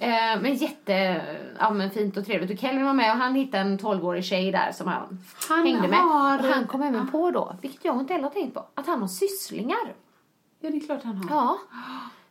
Eh, 0.00 0.40
men 0.42 0.54
jätte, 0.54 1.22
ja 1.58 1.70
men 1.70 1.90
fint 1.90 2.16
och 2.16 2.26
trevligt. 2.26 2.50
Och 2.50 2.58
Kelvin 2.58 2.84
var 2.84 2.92
med 2.94 3.10
och 3.12 3.18
han 3.18 3.34
hittade 3.34 3.62
en 3.62 3.78
12-årig 3.78 4.24
tjej 4.24 4.52
där 4.52 4.72
som 4.72 4.86
han, 4.88 5.18
Han 5.48 5.66
hängde 5.66 5.88
med. 5.88 5.98
har- 5.98 6.38
Och 6.38 6.44
han 6.44 6.66
kom 6.66 6.82
även 6.82 7.10
på 7.10 7.30
då, 7.30 7.56
vilket 7.62 7.84
jag 7.84 8.00
inte 8.00 8.12
heller 8.12 8.24
har 8.24 8.30
tänkt 8.30 8.54
på, 8.54 8.66
att 8.74 8.86
han 8.86 9.00
har 9.00 9.08
sysslingar. 9.08 9.94
Ja, 10.60 10.70
det 10.70 10.76
är 10.76 10.80
klart 10.80 11.04
han 11.04 11.16
har. 11.16 11.36
Ja. 11.36 11.58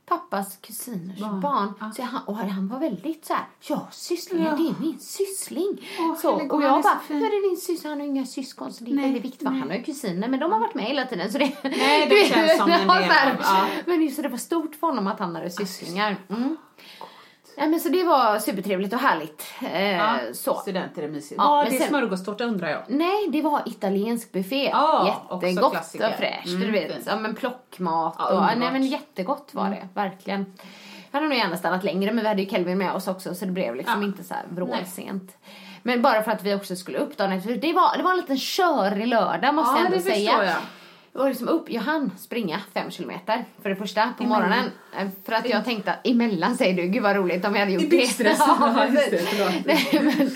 Pappas 0.08 0.58
kusiners 0.62 1.20
barn. 1.20 1.42
Barn, 1.42 1.94
Så 1.96 2.02
han, 2.04 2.22
och 2.26 2.38
han 2.38 2.68
var 2.68 2.80
väldigt 2.80 3.26
så 3.26 3.34
här, 3.34 3.46
ja 3.62 3.88
sysslingar, 3.92 4.46
Ja. 4.46 4.56
det 4.56 4.68
är 4.70 4.76
min 4.80 5.00
syssling. 5.00 5.88
Åh, 6.00 6.16
så, 6.18 6.32
och 6.34 6.64
jag 6.64 6.84
bara, 6.84 7.00
är 7.10 7.42
det 7.42 7.50
din 7.50 7.58
syster? 7.58 7.90
Han 7.90 8.00
har 8.00 8.08
inga 8.08 8.26
syskon 8.26 8.74
så 8.74 8.84
det 8.84 8.92
är 8.92 8.96
Nej, 8.96 9.06
väldigt 9.06 9.26
viktigt. 9.26 9.42
nej. 9.50 9.60
Han 9.60 9.70
har 9.70 9.78
ju 9.78 9.84
kusiner 9.84 10.28
men 10.28 10.40
de 10.40 10.52
har 10.52 10.60
varit 10.60 10.76
med 10.76 10.86
hela 10.86 11.06
tiden 11.06 11.32
så 11.32 11.38
det... 11.38 11.52
Nej, 11.64 12.08
det 12.10 12.30
känns 12.34 12.58
som 12.58 12.72
en 12.72 12.82
ja, 12.88 12.94
del 13.00 13.38
ja. 13.42 13.68
Men 13.86 14.02
just 14.02 14.24
det 14.24 14.30
var 14.30 14.38
stort 14.38 14.76
för 14.76 14.88
honom 14.88 15.08
att 15.08 15.20
han 15.20 15.36
hade 15.36 15.50
sysslingar. 15.50 16.18
Mm. 16.30 16.58
Ja, 17.58 17.66
men 17.66 17.80
så 17.80 17.90
det 17.90 18.04
var 18.04 18.40
supertrevligt 18.40 18.94
och 18.94 19.00
härligt. 19.00 19.44
Eh, 19.74 19.92
Ja, 19.98 20.18
så. 20.34 20.54
Studenter 20.56 21.04
är 21.04 21.08
mysigt. 21.08 21.36
Ja, 21.38 21.48
Var 21.48 21.66
det 21.66 21.72
sen- 21.72 21.88
smörgåstårta 21.88 22.44
undrar 22.44 22.70
jag? 22.70 22.82
Nej, 22.88 23.28
det 23.30 23.42
var 23.42 23.62
italiensk 23.66 24.32
buffé. 24.32 24.70
Ja, 24.70 25.30
jättegott 25.44 25.76
och 25.94 26.18
fräscht. 26.18 26.48
Mm, 26.48 26.60
du 26.62 26.72
vet. 26.72 26.94
fint. 26.94 27.04
Ja, 27.08 27.16
men 27.16 27.36
plockmat 27.36 28.16
Ja, 28.18 28.26
och... 28.26 28.32
underbart. 28.32 28.58
Nej, 28.58 28.72
men 28.72 28.84
jättegott 28.86 29.50
var 29.52 29.70
det. 29.70 29.88
Verkligen. 29.94 30.54
Jag 31.12 31.18
hade 31.20 31.30
nog 31.30 31.38
gärna 31.38 31.58
stannat 31.58 31.84
längre, 31.84 32.12
men 32.12 32.24
vi 32.24 32.28
hade 32.30 32.42
ju 32.42 32.50
Kelvin 32.50 32.78
med 32.78 32.92
oss 32.94 33.08
också 33.08 33.36
så 33.36 33.46
det 33.46 33.52
blev 33.52 33.76
liksom 33.76 34.02
Ja. 34.02 34.08
inte 34.08 34.24
så 34.24 34.34
här 34.34 34.44
vrålsent. 34.50 35.38
Men 35.84 36.02
bara 36.02 36.24
för 36.24 36.32
att 36.32 36.44
vi 36.44 36.56
också 36.56 36.76
skulle 36.76 36.98
upp 36.98 37.18
dagen 37.18 37.32
efter. 37.32 37.56
Det 37.56 37.74
var, 37.74 37.98
det 37.98 38.04
var 38.04 38.12
en 38.12 38.18
liten 38.18 38.38
körig 38.38 39.08
lördag 39.08 39.56
måste 39.56 39.72
Ja, 39.80 39.84
jag 39.84 39.94
ändå 39.94 40.04
säga. 40.10 40.32
jag. 40.46 40.54
Var 41.16 41.30
liksom 41.30 41.48
upp, 41.48 41.70
jag 41.70 41.82
hann 41.82 42.12
springa 42.18 42.60
fem 42.74 42.92
kilometer 42.92 43.46
för 43.62 43.70
det 43.70 43.76
första 43.76 44.14
på 44.18 44.24
Emellan. 44.24 44.42
morgonen. 44.50 44.72
Eh, 44.98 45.08
För 45.26 45.34
att 45.34 45.50
jag 45.50 45.66
tänkte, 45.66 45.92
att 45.94 46.08
emellan 46.08 46.56
säger 46.58 46.74
du, 46.84 46.88
gud 46.88 47.04
vad 47.04 47.16
roligt 47.16 47.46
om 47.46 47.54
vi 47.54 47.60
hade 47.60 47.72
gjort 47.72 47.82
I 47.84 47.86
det. 47.86 47.90
blixtresten. 47.90 48.48
Ja. 49.40 49.52
Nej, 49.66 49.90
men, 50.02 50.32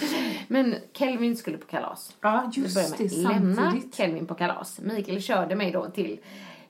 men 0.47 0.75
Kelvin 0.93 1.37
skulle 1.37 1.57
på 1.57 1.67
kalas. 1.67 2.15
Ja, 2.21 2.51
just 2.55 2.97
det, 2.97 2.99
med 2.99 3.11
lämna. 3.23 3.73
Kelvin 3.97 4.25
på 4.25 4.35
kalas. 4.35 4.79
Mikael 4.79 5.21
körde 5.21 5.55
mig 5.55 5.71
då 5.71 5.85
till 5.89 6.19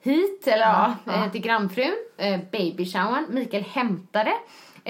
hit, 0.01 0.47
eller 0.47 0.65
ja, 0.65 0.95
Ja, 1.05 1.25
eh, 1.25 1.31
till 1.31 1.41
grannfrun, 1.41 1.95
eh, 2.17 2.39
babyshowern. 2.51 3.25
Mikael 3.29 3.63
hämtade 3.63 4.31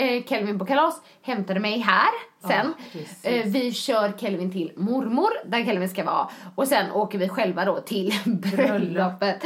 eh, 0.01 0.23
Kelvin 0.25 0.59
på 0.59 0.65
kalas, 0.65 1.01
hämtade 1.21 1.59
mig 1.59 1.79
här 1.79 2.09
sen. 2.47 2.73
precis. 2.91 3.25
eh, 3.25 3.45
vi 3.45 3.71
kör 3.73 4.11
Kelvin 4.17 4.51
till 4.51 4.71
mormor, 4.75 5.29
där 5.45 5.65
Kelvin 5.65 5.89
ska 5.89 6.03
vara. 6.03 6.29
Och 6.55 6.67
sen 6.67 6.91
åker 6.91 7.17
vi 7.17 7.29
själva 7.29 7.65
då 7.65 7.79
till 7.79 8.13
bröllopet 8.25 9.43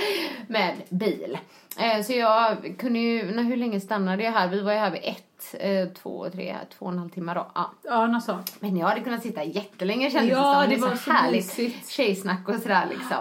med 0.48 0.74
bil. 0.90 1.38
Eh, 1.80 2.04
så 2.04 2.14
jag 2.14 2.76
kunde 2.80 3.00
ju, 3.00 3.32
när, 3.36 3.44
hur 3.44 3.58
länge 3.58 3.80
stannade 3.80 4.24
jag 4.24 4.32
här? 4.32 4.48
Vi 4.48 4.62
var 4.62 4.72
ju 4.72 4.78
här 4.78 4.92
vid 4.92 5.02
ett, 5.04 5.56
eh, 5.60 5.88
två, 6.02 6.30
tre, 6.30 6.56
två 6.78 6.86
och 6.86 6.92
en 6.92 7.00
halv 7.00 7.10
timme 7.10 7.34
då. 7.34 7.48
Ja. 7.56 7.72
Ja, 7.84 8.08
något 8.08 8.24
sånt. 8.24 8.56
Men 8.60 8.78
jag 8.78 8.88
hade 8.88 9.02
kunnat 9.02 9.22
sitta 9.24 9.44
jättelänge 9.44 10.12
kändes 10.12 10.32
Ja, 10.32 10.66
det 10.70 10.76
det 10.76 10.82
var 10.82 10.90
så 10.92 10.98
så 10.98 11.12
härligt 11.12 11.58
mysigt. 11.58 11.90
tjejsnack 11.90 12.50
och 12.50 12.56
sådär 12.56 12.88
liksom. 12.90 13.18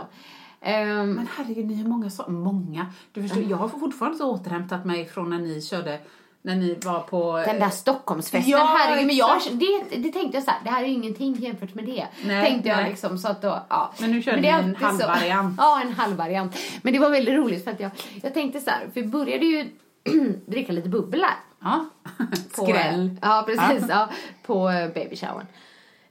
Ehm, 0.61 1.13
Men 1.13 1.29
herregud, 1.37 1.67
ni 1.67 1.83
har 1.83 1.89
många 1.89 2.11
så 2.11 2.31
Många. 2.31 2.87
Du 3.13 3.23
förstår, 3.23 3.43
jag 3.43 3.57
har 3.57 3.69
fortfarande 3.69 4.15
inte 4.15 4.25
återhämtat 4.25 4.85
mig 4.85 5.07
från 5.07 5.31
när 5.31 5.39
ni 5.39 5.63
körde, 5.63 5.99
när 6.45 6.57
ni 6.57 6.79
var 6.85 7.01
på... 7.01 7.43
den 7.47 7.59
där 7.61 7.71
Stockholmsfesten, 7.71 8.51
Ja, 8.51 8.77
herregud. 8.79 9.07
Men 9.07 9.17
jag, 9.17 9.41
det, 9.53 9.97
det 9.97 10.13
tänkte 10.13 10.37
jag 10.37 10.45
så 10.45 10.51
här, 10.51 10.61
det 10.65 10.71
här 10.71 10.83
är 10.83 10.87
ju 10.87 10.93
ingenting 10.93 11.35
jämfört 11.35 11.75
med 11.75 11.85
det. 11.85 12.07
Nej, 12.25 12.51
tänkte 12.51 12.69
jag 12.69 12.77
nej. 12.77 12.91
liksom 12.91 13.19
så 13.19 13.29
att 13.29 13.43
då, 13.43 13.63
ja. 13.69 13.93
Men 14.01 14.11
nu 14.11 14.23
körde 14.23 14.37
det 14.41 14.43
ni 14.43 14.49
en 14.49 14.77
så- 14.81 14.85
halvvariant. 14.87 15.55
Ja, 15.59 15.81
en 15.83 15.93
halvvariant. 15.93 16.57
Men 16.83 16.93
det 16.93 16.99
var 16.99 17.11
väldigt 17.11 17.35
roligt 17.35 17.65
för 17.65 17.71
att 17.71 17.81
jag, 17.81 17.91
jag 18.23 18.35
tänkte 18.35 18.61
så 18.61 18.71
här, 18.71 18.81
för 18.95 19.01
vi 19.01 19.07
började 19.07 19.47
ju 19.47 19.71
dricka 20.47 20.73
lite 20.73 20.89
bubbel 20.89 21.21
där. 21.21 21.35
Ja. 21.61 21.87
På, 22.57 22.67
Skräll. 22.67 23.17
Ja, 23.23 23.45
precis. 23.47 23.89
Ja, 23.89 24.09
på 24.43 24.71
eh, 24.71 24.89
babyshowern. 24.89 25.47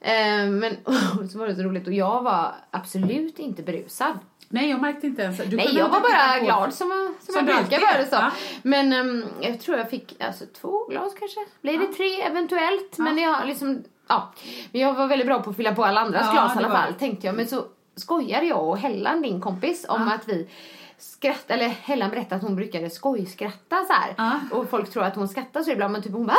Eh, 0.00 0.46
men 0.46 0.76
så 1.32 1.38
var 1.38 1.46
det 1.46 1.54
så 1.56 1.62
roligt 1.62 1.86
och 1.86 1.92
jag 1.92 2.22
var 2.22 2.54
absolut 2.70 3.38
inte 3.38 3.62
berusad. 3.62 4.18
Nej, 4.52 4.70
jag 4.70 4.80
märkte 4.80 5.06
inte 5.06 5.22
ens. 5.22 5.36
Du 5.36 5.56
Nej, 5.56 5.74
jag 5.74 5.88
var 5.88 6.00
bara 6.00 6.38
glad 6.44 6.74
som, 6.74 7.14
som, 7.20 7.34
Som 7.34 7.48
jag 7.48 7.56
brukar 7.56 7.80
vara. 7.80 8.06
Så. 8.06 8.14
Ja. 8.14 8.30
Men 8.62 8.92
ehm, 8.92 9.24
jag 9.40 9.60
tror 9.60 9.78
jag 9.78 9.90
fick 9.90 10.22
alltså, 10.22 10.44
två 10.60 10.86
glas 10.88 11.12
kanske. 11.18 11.40
Blir 11.62 11.78
det 11.78 11.86
tre 11.86 12.22
eventuellt? 12.22 12.98
Men 12.98 13.18
jag 13.18 13.46
liksom, 13.46 13.82
ja. 14.08 14.32
Men 14.72 14.80
jag 14.80 14.94
var 14.94 15.06
väldigt 15.06 15.26
bra 15.26 15.42
på 15.42 15.50
att 15.50 15.56
fylla 15.56 15.74
på 15.74 15.84
alla 15.84 16.00
andras 16.00 16.32
glas 16.32 16.54
i 16.54 16.58
alla 16.58 16.70
fall, 16.70 16.94
tänkte 16.94 17.26
jag. 17.26 17.36
Men 17.36 17.46
så 17.46 17.64
skojade 17.96 18.46
jag 18.46 18.68
och 18.68 18.78
Hellan, 18.78 19.22
din 19.22 19.40
kompis, 19.40 19.86
om 19.88 20.08
att 20.08 20.28
vi 20.28 20.48
skrattade, 20.98 21.54
eller 21.54 21.68
Hellan 21.68 22.10
berättade 22.10 22.36
att 22.36 22.42
hon 22.42 22.56
brukade 22.56 22.90
skojskratta 22.90 23.84
så 23.84 23.92
här. 23.92 24.14
Ja. 24.16 24.40
Och 24.56 24.70
folk 24.70 24.90
tror 24.90 25.04
att 25.04 25.16
hon 25.16 25.28
skrattar 25.28 25.62
så 25.62 25.70
ibland, 25.70 25.92
men 25.92 26.02
typ 26.02 26.12
hon 26.12 26.26
bara 26.26 26.36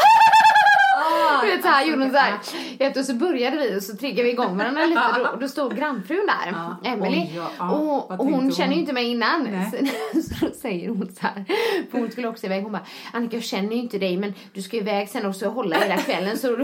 du 1.46 1.52
vet 1.52 1.62
såhär 1.62 1.86
gjorde 1.86 2.04
hon 2.04 2.12
såhär. 2.12 2.34
Vet, 2.80 2.98
och 2.98 3.06
så 3.06 3.14
började 3.14 3.58
vi 3.58 3.78
och 3.80 3.84
så 3.84 3.96
triggade 3.98 4.24
vi 4.24 4.30
igång 4.30 4.58
varandra 4.58 4.86
lite 4.86 5.02
och 5.34 5.40
då 5.40 5.48
stod 5.48 5.76
grannfrun 5.76 6.28
där, 6.28 6.52
Ja. 6.84 6.90
Emily. 6.90 7.18
Oj, 7.18 7.32
ja, 7.36 7.50
ja. 7.58 7.72
Och, 7.72 8.12
och 8.12 8.18
hon 8.18 8.40
tänkte 8.40 8.56
känner 8.58 8.70
ju 8.70 8.74
hon? 8.76 8.80
inte 8.82 8.94
mig 8.94 9.06
innan. 9.12 9.44
Nej. 9.52 9.92
Så, 10.14 10.22
så 10.22 10.46
då 10.46 10.52
säger 10.54 10.90
hon 10.90 11.08
så 11.22 11.28
här, 11.28 11.46
för 11.92 11.98
hon 12.00 12.12
skulle 12.12 12.28
också 12.28 12.46
iväg. 12.46 12.64
Hon 12.64 12.72
bara, 12.72 12.86
Annika 13.14 13.36
jag 13.38 13.44
känner 13.44 13.70
ju 13.76 13.82
inte 13.82 13.98
dig 13.98 14.18
men 14.18 14.34
du 14.54 14.62
ska 14.62 14.76
ju 14.76 14.82
iväg 14.82 15.10
sen 15.10 15.26
också 15.26 15.46
och 15.48 15.54
hålla 15.54 15.76
hela 15.78 15.98
kvällen 15.98 16.38
så 16.38 16.48
du, 16.48 16.64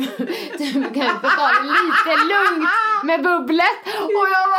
du 0.57 0.83
kan 0.83 1.09
få 1.21 1.29
ta 1.29 1.47
det 1.47 1.63
lite 1.63 2.23
lugnt 2.33 2.69
med 3.03 3.23
bubblet. 3.23 3.65
Och 4.03 4.27
jag 4.31 4.49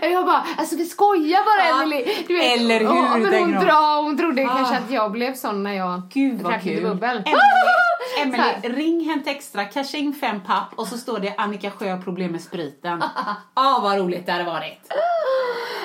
bara, 0.00 0.10
jag 0.10 0.26
bara 0.26 0.44
alltså 0.58 0.76
vi 0.76 0.84
skojar 0.84 1.40
bara 1.44 1.68
Ja, 1.68 1.82
Emily. 1.82 2.04
Du 2.28 2.34
vet, 2.34 2.56
eller 2.60 2.78
hur, 2.80 2.88
Och, 2.88 2.94
men 2.94 3.22
hon, 3.22 3.30
tänker 3.30 3.72
hon. 3.72 4.04
hon 4.04 4.18
trodde 4.18 4.44
Ah. 4.44 4.56
kanske 4.56 4.76
att 4.76 4.90
jag 4.90 5.12
blev 5.12 5.34
sån 5.34 5.62
när 5.62 5.72
jag 5.74 6.02
Gud 6.12 6.38
drack 6.38 6.64
lite 6.64 6.82
bubbel. 6.82 7.22
Här. 8.16 8.68
ring 8.70 9.04
Hänt 9.10 9.26
Extra, 9.40 9.64
casha 9.64 9.98
in 9.98 10.12
fem 10.14 10.40
papp 10.40 10.68
och 10.76 10.86
så 10.86 10.98
står 10.98 11.18
det 11.18 11.34
Annika 11.36 11.70
Sjö 11.70 12.02
problem 12.02 12.32
med 12.32 12.40
spriten. 12.40 13.02
Ja, 13.54 13.80
vad 13.82 13.98
roligt 13.98 14.26
det 14.26 14.32
hade 14.32 14.44
varit. 14.44 14.80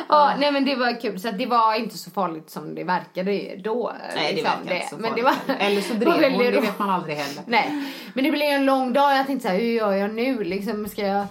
Ja, 0.10 0.34
nej 0.38 0.52
men 0.52 0.66
det 0.66 0.76
var 0.76 1.02
kul 1.02 1.20
så 1.20 1.32
det 1.32 1.46
var 1.46 1.76
inte 1.76 1.98
så 1.98 2.12
farligt 2.12 2.50
som 2.50 2.76
det 2.76 2.84
verkade 2.84 3.56
då. 3.64 3.94
Nej, 4.16 4.28
det 4.30 4.36
liksom, 4.36 4.52
verkar 4.64 4.76
inte 4.76 4.88
så 4.90 4.96
men 4.98 5.16
det 5.16 5.22
farligt. 5.22 5.42
var, 5.48 5.56
Eller 5.56 5.82
så 5.82 5.94
drev 5.94 6.32
hon, 6.32 6.44
det 6.44 6.62
vet 6.62 6.80
man 6.80 6.90
aldrig 6.90 7.16
heller. 7.16 7.44
Nej, 7.48 7.84
men 8.14 8.24
det 8.24 8.32
blev 8.32 8.50
en 8.50 8.66
lång 8.66 8.94
dag. 8.94 9.18
Jag 9.18 9.26
tänkte 9.28 9.48
så 9.48 9.54
här, 9.54 9.60
hur 9.60 9.72
gör 9.72 9.92
jag 9.94 10.14
nu? 10.14 10.44
Liksom, 10.44 10.88
ska 10.88 11.02
jag 11.02 11.28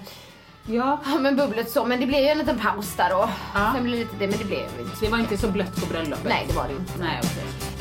Ja, 0.66 0.98
med 1.20 1.36
bubblet 1.36 1.70
så? 1.70 1.84
Men 1.84 2.00
det 2.00 2.06
blev 2.06 2.20
ju 2.20 2.28
en 2.28 2.38
liten 2.38 2.58
paus 2.58 2.96
där 2.96 3.10
då. 3.10 3.28
Ja. 3.54 3.72
Sen 3.74 3.84
blev 3.84 3.96
det 3.96 4.00
lite 4.04 4.16
det, 4.18 4.26
men 4.28 4.38
det 4.38 4.44
blev 4.44 4.60
inte. 4.80 4.96
det 5.00 5.08
var 5.08 5.18
inte 5.18 5.36
så 5.36 5.48
blött 5.48 5.80
på 5.80 5.86
bröllopet. 5.86 6.24
Nej, 6.24 6.44
det 6.48 6.54
var 6.56 6.68
det 6.68 6.74
inte. 6.74 6.92
Nej, 7.00 7.20
okej. 7.22 7.73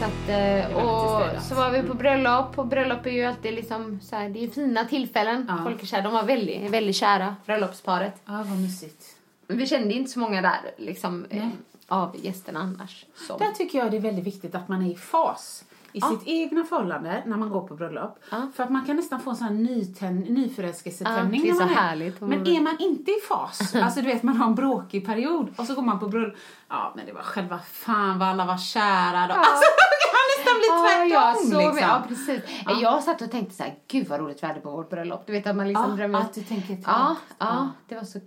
Så 0.00 0.06
att, 0.06 0.28
eh, 0.28 0.76
och 0.76 1.42
så 1.42 1.54
var 1.54 1.70
vi 1.70 1.82
på 1.82 1.94
bröllop. 1.94 2.58
Och 2.58 2.66
bröllop 2.66 3.06
är 3.06 3.10
ju 3.10 3.24
alltid 3.24 3.54
liksom 3.54 4.00
så 4.02 4.16
här, 4.16 4.28
det 4.28 4.44
är 4.44 4.48
fina 4.48 4.84
tillfällen. 4.84 5.46
Ja. 5.48 5.58
Folk 5.64 5.82
är 5.82 5.86
kära. 5.86 6.02
De 6.02 6.12
var 6.12 6.22
väldigt, 6.22 6.70
väldigt 6.70 6.96
kära, 6.96 7.36
bröllopsparet. 7.46 8.14
Ja, 8.24 8.32
vad 8.32 8.58
mysigt. 8.58 9.16
Vi 9.46 9.66
kände 9.66 9.94
inte 9.94 10.10
så 10.10 10.18
många 10.18 10.42
där 10.42 10.60
liksom, 10.76 11.24
eh, 11.30 11.48
av 11.88 12.16
gästerna 12.22 12.60
annars. 12.60 13.06
Så. 13.28 13.38
Där 13.38 13.52
tycker 13.52 13.78
jag 13.78 13.90
det 13.90 13.96
är 13.96 14.00
väldigt 14.00 14.26
viktigt 14.26 14.54
att 14.54 14.68
man 14.68 14.86
är 14.86 14.90
i 14.90 14.96
fas. 14.96 15.64
I 15.92 16.00
sitt 16.00 16.22
egna 16.24 16.64
förhållande 16.64 17.22
när 17.26 17.36
man 17.36 17.50
går 17.50 17.68
på 17.68 17.74
bröllop. 17.74 18.18
För 18.54 18.62
att 18.62 18.70
man 18.70 18.84
kan 18.86 18.96
nästan 18.96 19.20
få 19.20 19.30
en 19.30 19.36
sån 19.36 19.46
här 19.46 19.54
nytän- 19.54 20.30
nyförälskelsetändning. 20.30 21.46
Ja, 21.46 21.54
det 21.54 21.64
är 21.64 21.68
så 21.68 21.74
härligt. 21.74 22.20
Men 22.20 22.46
är 22.46 22.60
man 22.60 22.76
inte 22.80 23.10
i 23.10 23.14
fas, 23.28 23.74
alltså 23.82 24.00
du 24.00 24.06
vet 24.06 24.22
man 24.22 24.36
har 24.36 24.46
en 24.46 24.54
bråkig 24.54 25.06
period 25.06 25.54
och 25.56 25.64
så 25.66 25.74
går 25.74 25.82
man 25.82 26.00
på 26.00 26.08
bröllop. 26.08 26.34
Ja 26.68 26.92
men 26.96 27.06
det 27.06 27.12
var 27.12 27.22
själva 27.22 27.58
fan 27.58 28.18
vad 28.18 28.28
alla 28.28 28.44
var 28.44 28.58
kära 28.58 29.26
då. 29.26 29.34
Alltså 29.34 29.64
nästan 30.38 30.58
bli 30.58 30.68
tvärtom 30.68 31.08
ja, 31.10 31.34
så, 31.34 31.58
liksom. 31.60 31.78
ja, 31.78 32.02
precis. 32.08 32.42
Jag 32.82 33.02
satt 33.02 33.22
och 33.22 33.30
tänkte 33.30 33.54
så 33.54 33.62
här, 33.62 33.74
gud 33.88 34.08
vad 34.08 34.20
roligt 34.20 34.42
vi 34.42 34.46
hade 34.46 34.60
på 34.60 34.70
vårt 34.70 34.90
bröllop. 34.90 35.22
Du 35.26 35.32
vet 35.32 35.46
att 35.46 35.56
man 35.56 35.68
liksom 35.68 35.90
Ja, 35.90 35.96
drömmer. 35.96 36.18
att 36.20 36.34
du 36.34 36.42
tänker 36.42 36.74
ett 36.74 36.80
ja, 36.86 36.92
tag. 36.92 37.16
ja, 37.38 37.68
det 37.88 37.94
var 37.94 38.04
så 38.04 38.18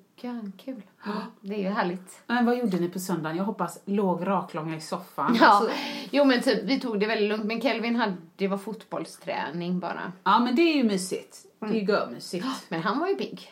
kul. 0.65 0.81
Det 1.41 1.53
är 1.55 1.59
ju 1.59 1.69
härligt. 1.69 2.21
Men 2.27 2.45
vad 2.45 2.57
gjorde 2.57 2.77
ni 2.79 2.89
på 2.89 2.99
söndagen? 2.99 3.37
Jag 3.37 3.43
hoppas 3.43 3.79
låg 3.85 4.27
raklånga 4.27 4.75
i 4.75 4.81
soffan. 4.81 5.37
Ja, 5.41 5.47
Alltså, 5.47 5.71
jo 6.11 6.25
men 6.25 6.41
typ 6.41 6.63
vi 6.63 6.79
tog 6.79 6.99
det 6.99 7.05
väldigt 7.05 7.29
lugnt. 7.29 7.45
Men 7.45 7.61
Kelvin 7.61 7.95
hade, 7.95 8.13
det 8.35 8.47
var 8.47 8.57
fotbollsträning 8.57 9.79
bara. 9.79 10.11
ja 10.23 10.39
men 10.39 10.55
det 10.55 10.61
är 10.61 10.75
ju 10.75 10.83
mysigt. 10.83 11.37
Det 11.59 11.65
är 11.65 11.73
ju 11.73 11.81
görmysigt. 11.83 12.45
Men 12.69 12.81
han 12.83 12.99
var 12.99 13.07
ju 13.07 13.15
pigg. 13.15 13.51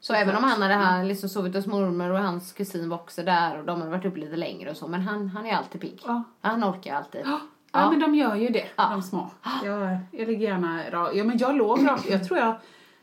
Så 0.00 0.14
även 0.14 0.36
om 0.36 0.44
han 0.44 0.62
hade 0.62 0.74
han 0.74 1.08
liksom 1.08 1.28
sovit 1.28 1.54
hos 1.54 1.66
mormor 1.66 2.10
och 2.10 2.18
hans 2.18 2.52
kusin 2.52 2.88
var 2.88 2.96
också 2.96 3.22
där 3.22 3.58
och 3.58 3.64
de 3.64 3.78
hade 3.80 3.90
varit 3.90 4.04
uppe 4.04 4.20
lite 4.20 4.36
längre 4.36 4.70
och 4.70 4.76
så. 4.76 4.88
Men 4.88 5.00
han, 5.00 5.28
han 5.28 5.46
är 5.46 5.52
alltid 5.56 5.80
pigg. 5.80 6.00
Ja. 6.06 6.22
Han 6.40 6.64
orkar 6.64 6.94
alltid. 6.94 7.20
Ja, 7.72 7.80
ja, 7.82 7.90
men 7.90 8.00
de 8.00 8.14
gör 8.14 8.34
ju 8.34 8.48
det, 8.48 8.64
Ja. 8.76 8.88
de 8.90 9.02
små. 9.02 9.30
Jag, 9.64 9.98
jag 10.10 10.28
ligger 10.28 10.48
gärna 10.48 10.90
rak. 10.90 11.10
Ja, 11.14 11.24
men 11.24 11.38
jag 11.38 11.56
låg 11.56 11.88
rak. 11.88 12.00
Jag 12.10 12.24
tror 12.28 12.38
jag... 12.38 12.54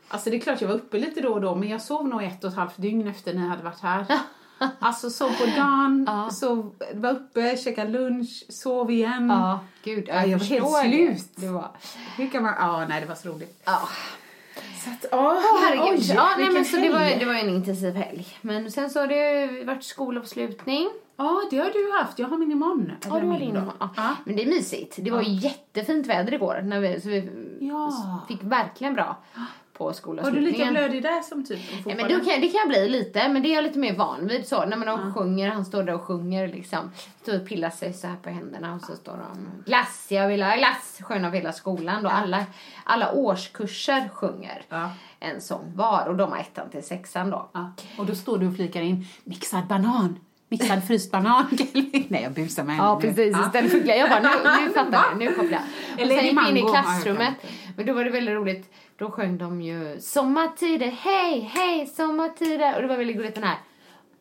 Alltså 0.08 0.30
det 0.30 0.36
är 0.36 0.40
klart 0.40 0.60
jag 0.60 0.68
var 0.68 0.74
uppe 0.74 0.98
lite 0.98 1.20
då 1.20 1.32
och 1.32 1.40
då, 1.40 1.54
men 1.54 1.68
jag 1.68 1.82
sov 1.82 2.08
nog 2.08 2.22
ett 2.22 2.44
och 2.44 2.50
ett 2.50 2.56
halvt 2.56 2.76
dygn 2.76 3.08
efter 3.08 3.34
ni 3.34 3.46
hade 3.48 3.62
varit 3.62 3.80
här. 3.80 4.06
Alltså 4.78 5.10
sov 5.10 5.28
på 5.38 5.46
dagen, 5.46 6.04
Ja. 6.08 6.30
sov, 6.30 6.74
var 6.94 7.10
uppe, 7.10 7.56
käkade 7.56 7.90
lunch, 7.90 8.44
sov 8.48 8.90
igen. 8.90 9.28
Ja, 9.30 9.60
gud. 9.84 10.04
Ja, 10.08 10.26
jag 10.26 10.38
var 10.38 10.44
helt 10.44 10.68
slut. 11.18 11.30
Det. 11.36 11.46
Det 11.46 11.52
var... 11.52 11.70
Hur 12.16 12.30
kan 12.30 12.42
man... 12.42 12.54
Ja, 12.60 12.86
nej 12.88 13.00
det 13.00 13.06
var 13.06 13.14
så 13.14 13.28
roligt. 13.28 13.62
Ja. 13.64 13.88
Så 14.84 14.90
att, 14.90 15.06
ja, 15.12 15.42
Åh 15.44 15.62
herregud. 15.62 15.98
oj, 16.00 16.12
ja, 16.14 16.28
nej, 16.38 16.50
men 16.52 16.64
så 16.64 16.76
det, 16.76 16.88
var, 16.92 16.98
helg. 16.98 17.18
det 17.18 17.24
var 17.26 17.34
en 17.34 17.48
intensiv 17.48 17.94
helg. 17.94 18.26
Men 18.40 18.70
sen 18.70 18.90
så 18.90 19.00
har 19.00 19.06
det 19.06 19.64
varit 19.64 19.84
skolavslutning. 19.84 20.88
Ja, 21.16 21.42
det 21.50 21.56
har 21.58 21.70
du 21.70 21.98
haft. 22.04 22.18
Jag 22.18 22.28
har 22.28 22.38
min 22.38 22.52
imorgon. 22.52 22.92
Ja, 23.04 23.10
var 23.10 23.20
min 23.22 23.38
din. 23.40 23.54
då. 23.54 23.62
Ja. 23.80 23.90
Ja. 23.96 24.16
Men 24.24 24.36
det 24.36 24.42
är 24.42 24.46
mysigt. 24.46 24.96
Det 24.98 25.10
var 25.10 25.22
ju 25.22 25.32
jättefint 25.34 26.06
väder 26.06 26.34
igår. 26.34 26.60
När 26.64 26.80
vi, 26.80 27.00
så 27.00 27.08
vi 27.08 27.30
Ja. 27.60 27.90
fick 28.28 28.42
verkligen 28.42 28.94
bra 28.94 29.16
på 29.78 29.84
Var 29.84 29.90
du 29.90 29.96
skolavslutningen. 29.96 30.52
lika 30.52 30.70
blödig 30.70 31.02
där 31.02 31.22
som 31.22 31.44
typ 31.44 31.60
Nej, 31.86 31.96
men 31.96 32.08
kan, 32.08 32.40
det 32.40 32.48
kan 32.48 32.58
jag 32.60 32.68
bli 32.68 32.88
lite, 32.88 33.28
men 33.28 33.42
det 33.42 33.48
är 33.48 33.54
jag 33.54 33.62
lite 33.64 33.78
mer 33.78 33.94
van 33.96 34.26
vid. 34.26 34.46
Så, 34.46 34.64
när 34.66 34.76
man 34.76 34.86
de 34.86 35.14
sjunger, 35.14 35.48
han 35.50 35.64
står 35.64 35.82
där 35.82 35.94
och 35.94 36.02
sjunger 36.02 36.48
liksom. 36.48 36.90
Står 37.22 37.36
och 37.40 37.48
pillar 37.48 37.70
sig 37.70 37.92
så 37.92 38.06
här 38.06 38.16
på 38.16 38.30
händerna 38.30 38.74
och 38.74 38.80
så 38.80 38.96
står 38.96 39.12
de 39.12 39.62
glass, 39.66 40.06
jag 40.10 40.28
vill 40.28 40.42
ha 40.42 40.56
glass, 40.56 40.98
sjöng 41.02 41.24
av 41.24 41.32
hela 41.32 41.52
skolan. 41.52 42.02
Då 42.02 42.08
alla, 42.08 42.44
alla 42.84 43.12
årskurser 43.12 44.08
sjunger 44.14 44.62
Ja. 44.68 44.90
en 45.20 45.40
sång 45.40 45.72
var 45.76 46.06
och 46.08 46.16
de 46.16 46.30
har 46.32 46.38
ettan 46.38 46.70
till 46.70 46.82
sexan 46.82 47.30
då. 47.30 47.50
Ja. 47.54 47.72
Och 47.98 48.06
då 48.06 48.14
står 48.14 48.38
du 48.38 48.46
och 48.48 48.56
flikar 48.56 48.80
in 48.82 49.06
mixad 49.24 49.66
banan. 49.66 50.18
Mixad 50.48 50.84
fryst 50.86 51.10
banan. 51.12 51.44
Nej, 52.08 52.22
jag 52.22 52.32
busar 52.32 52.64
med 52.64 52.76
Ja, 52.78 52.98
precis. 53.00 53.36
Istället 53.46 53.70
för. 53.70 53.88
Jag 53.88 54.10
bara, 54.10 54.20
nu, 54.20 54.66
nu 54.66 54.72
fattar 54.72 55.04
jag. 55.10 55.18
Nu 55.18 55.26
kopplar 55.32 55.58
jag. 55.96 56.02
Och 56.06 56.08
sen 56.12 56.24
gick 56.24 56.48
in 56.48 56.56
i? 56.56 56.60
Ja, 56.60 56.68
klassrummet. 56.82 57.34
Men 57.76 57.86
då 57.86 57.92
var 57.92 58.04
det 58.04 58.10
väldigt 58.10 58.34
roligt. 58.34 58.72
Då 58.96 59.10
sjöng 59.10 59.38
de 59.38 59.62
ju 59.62 60.00
Sommartider, 60.00 60.90
hej, 60.90 61.40
hej, 61.40 61.86
sommartider. 61.86 62.76
Och 62.76 62.82
det 62.82 62.88
var 62.88 62.96
väldigt 62.96 63.16
roligt 63.16 63.34
den 63.34 63.44
här. 63.44 63.58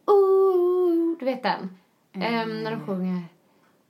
Ooh, 0.05 1.17
du 1.19 1.25
vet 1.25 1.43
den? 1.43 1.77
Ehm, 2.13 2.63
när 2.63 2.71
de 2.71 2.85
sjunger. 2.85 3.21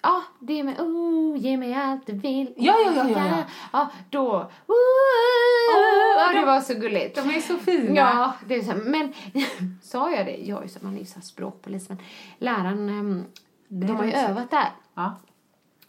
Ja, 0.01 0.23
det 0.39 0.59
är 0.59 0.63
med 0.63 0.81
ooh, 0.81 1.37
ge 1.37 1.57
mig 1.57 1.73
allt 1.73 2.05
du 2.07 2.13
vill. 2.13 2.53
Ja, 2.57 2.75
ja, 2.85 2.91
ja, 2.95 3.09
ja, 3.09 3.27
ja. 3.27 3.43
Ja, 3.73 3.89
då. 4.09 4.27
Ooh, 4.67 6.17
ja, 6.17 6.31
det 6.33 6.39
de- 6.39 6.45
var 6.45 6.61
så 6.61 6.73
gulligt. 6.73 7.15
De 7.15 7.29
är 7.29 7.41
så 7.41 7.57
fina. 7.57 7.95
Ja, 7.95 8.33
det 8.47 8.55
är 8.55 8.61
så, 8.61 8.73
men 8.85 9.13
sa 9.81 10.11
jag 10.11 10.25
det? 10.25 10.37
Jag 10.37 10.63
är 10.63 10.67
så, 10.67 10.79
man 10.81 10.97
är 10.97 11.05
så 11.05 11.21
språkpolis, 11.21 11.89
men 11.89 11.97
läraren, 12.37 12.89
ehm, 12.89 13.25
de 13.67 13.95
har 13.95 14.05
ju 14.05 14.11
övat 14.11 14.51
där. 14.51 14.71
Ja. 14.93 15.15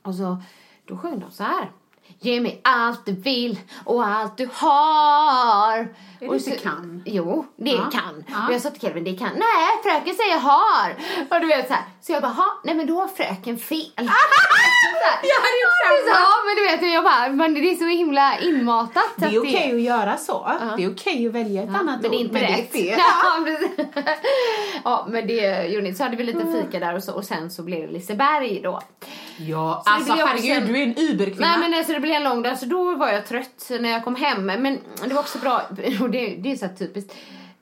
Och 0.02 0.14
så, 0.14 0.36
då 0.84 0.96
sjöng 0.96 1.18
de 1.20 1.30
så 1.30 1.42
här. 1.42 1.70
Ge 2.20 2.40
mig 2.40 2.60
allt 2.64 3.06
du 3.06 3.12
vill 3.12 3.60
och 3.84 4.06
allt 4.06 4.36
du 4.36 4.48
har. 4.54 5.78
Är 5.78 5.88
det 6.20 6.28
och 6.28 6.34
inte 6.36 6.50
så, 6.50 6.56
kan? 6.58 7.02
Jo, 7.06 7.46
det 7.56 7.70
Ja. 7.70 7.90
kan. 7.92 8.24
Ja. 8.28 8.46
Och 8.48 8.54
jag 8.54 8.60
sa 8.60 8.70
till 8.70 8.80
Kelvin, 8.80 9.04
det 9.04 9.16
kan. 9.16 9.28
Nej, 9.28 9.82
fröken 9.82 10.14
säger 10.14 10.38
har. 10.38 10.90
Och 11.30 11.40
du 11.40 11.46
vet 11.46 11.68
så 11.68 11.74
här. 11.74 11.84
Så 12.06 12.12
jag 12.12 12.22
bara, 12.22 12.32
ha, 12.32 12.60
nej 12.64 12.74
men 12.74 12.86
då 12.86 13.00
har 13.00 13.08
fröken 13.08 13.58
fel. 13.58 13.90
Jag 15.22 15.40
hade 15.40 15.58
gjort 15.62 16.06
Ja, 16.06 16.12
samma. 16.14 16.26
Ja, 16.26 16.34
men 16.46 16.56
du 16.56 16.62
vet, 16.86 16.92
jag 16.94 17.04
bara, 17.04 17.28
men 17.28 17.54
det 17.54 17.60
är 17.70 17.74
så 17.74 17.84
himla 17.86 18.38
inmatat. 18.38 19.04
Det 19.16 19.24
är 19.26 19.40
okej 19.40 19.72
att 19.74 19.80
göra 19.80 20.16
så. 20.16 20.50
Det 20.76 20.84
är 20.84 20.92
okej 20.92 21.26
att 21.26 21.32
välja 21.32 21.62
ett 21.62 21.68
annat 21.68 21.84
men 21.84 22.02
det 22.02 22.06
är 22.06 22.10
ord, 22.10 22.14
inte 22.20 22.32
men 22.32 22.42
rätt. 22.42 22.72
det 22.72 22.90
är 22.90 22.96
fel. 22.96 22.98
Ja, 22.98 23.44
precis. 23.44 23.86
ja, 24.84 25.06
men 25.10 25.26
det 25.26 25.66
gjorde 25.66 25.82
ni. 25.84 25.94
Så 25.94 26.02
hade 26.02 26.16
vi 26.16 26.24
lite 26.24 26.46
fika 26.62 26.78
där 26.86 26.94
och, 26.96 27.04
så, 27.04 27.12
och 27.14 27.24
sen 27.24 27.50
så 27.50 27.62
blev 27.62 27.80
det 27.86 27.92
Liseberg 27.92 28.60
då. 28.62 28.80
Ja, 29.38 29.82
Så 29.86 29.90
alltså 29.92 30.12
också 30.12 30.26
herregud, 30.26 30.56
en- 30.56 30.66
du 30.72 30.78
är 30.78 30.82
en 30.82 30.98
überkvinna. 30.98 31.46
Nej 31.46 31.58
men 31.58 31.78
alltså 31.78 31.92
det 31.92 32.00
blev 32.00 32.14
en 32.14 32.24
lång 32.24 32.42
dag 32.42 32.58
så 32.58 32.66
då 32.66 32.94
var 32.94 33.08
jag 33.08 33.26
trött 33.26 33.70
när 33.80 33.90
jag 33.90 34.04
kom 34.04 34.14
hem. 34.16 34.46
Men 34.46 34.78
det 35.08 35.14
var 35.14 35.20
också 35.20 35.38
bra, 35.38 35.62
och 36.02 36.10
det, 36.10 36.26
det 36.38 36.52
är 36.52 36.56
så 36.56 36.66
här 36.66 36.74
typiskt. 36.74 37.14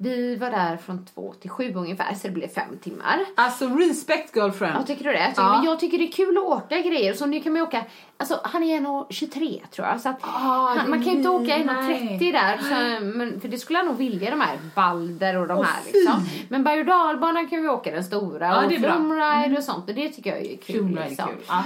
Vi 0.02 0.36
var 0.36 0.50
där 0.50 0.76
från 0.76 1.04
två 1.14 1.34
till 1.40 1.50
sju 1.50 1.74
ungefär 1.74 2.14
så 2.14 2.26
det 2.28 2.32
blev 2.32 2.48
fem 2.48 2.78
timmar. 2.82 3.20
Alltså 3.34 3.66
respect 3.68 4.36
girlfriend. 4.36 4.76
Jag 4.76 4.86
tycker 4.86 5.04
du 5.04 5.12
det? 5.12 5.28
Tycker, 5.28 5.42
Ja. 5.42 5.56
Men 5.56 5.64
jag 5.64 5.80
tycker 5.80 5.98
det 5.98 6.04
är 6.04 6.12
kul 6.12 6.36
att 6.38 6.44
åka 6.44 6.80
grejer. 6.80 7.14
Så 7.14 7.26
nu 7.26 7.40
kan 7.40 7.52
man 7.52 7.62
åka, 7.62 7.84
alltså 8.16 8.40
han 8.44 8.62
är 8.62 8.80
1,23 8.80 9.66
tror 9.70 9.88
jag. 9.88 10.00
Så 10.00 10.08
att 10.08 10.18
Ah, 10.20 10.74
det 10.74 10.80
han, 10.80 10.90
man 10.90 10.98
kan 11.02 11.12
ju 11.12 11.16
inte 11.16 11.28
åka 11.28 11.44
nej. 11.44 12.18
1,30 12.20 12.32
där. 12.32 12.58
Så, 12.58 13.04
men, 13.04 13.40
för 13.40 13.48
det 13.48 13.58
skulle 13.58 13.78
jag 13.78 13.86
nog 13.86 13.96
vilja 13.96 14.30
de 14.30 14.40
här 14.40 14.58
Balder 14.74 15.36
och 15.36 15.48
de 15.48 15.58
Åh, 15.58 15.64
här 15.64 15.82
fy. 15.82 15.92
liksom. 15.92 16.26
Men 16.48 16.64
berg 16.64 16.80
och 16.80 16.86
dalbanan 16.86 17.48
kan 17.48 17.62
vi 17.62 17.68
åka 17.68 17.90
den 17.90 18.04
stora. 18.04 18.46
Ja, 18.46 18.62
och 18.62 18.68
bra. 18.68 18.76
Mm. 18.76 18.92
flumride 18.92 19.56
och 19.58 19.64
sånt. 19.64 19.88
Och 19.88 19.94
det 19.94 20.08
tycker 20.08 20.30
jag 20.30 20.38
är 20.40 20.56
kul. 20.56 20.76
Flumride 20.76 21.04
är 21.04 21.08
liksom. 21.08 21.28
kul. 21.28 21.36
Ja. 21.48 21.62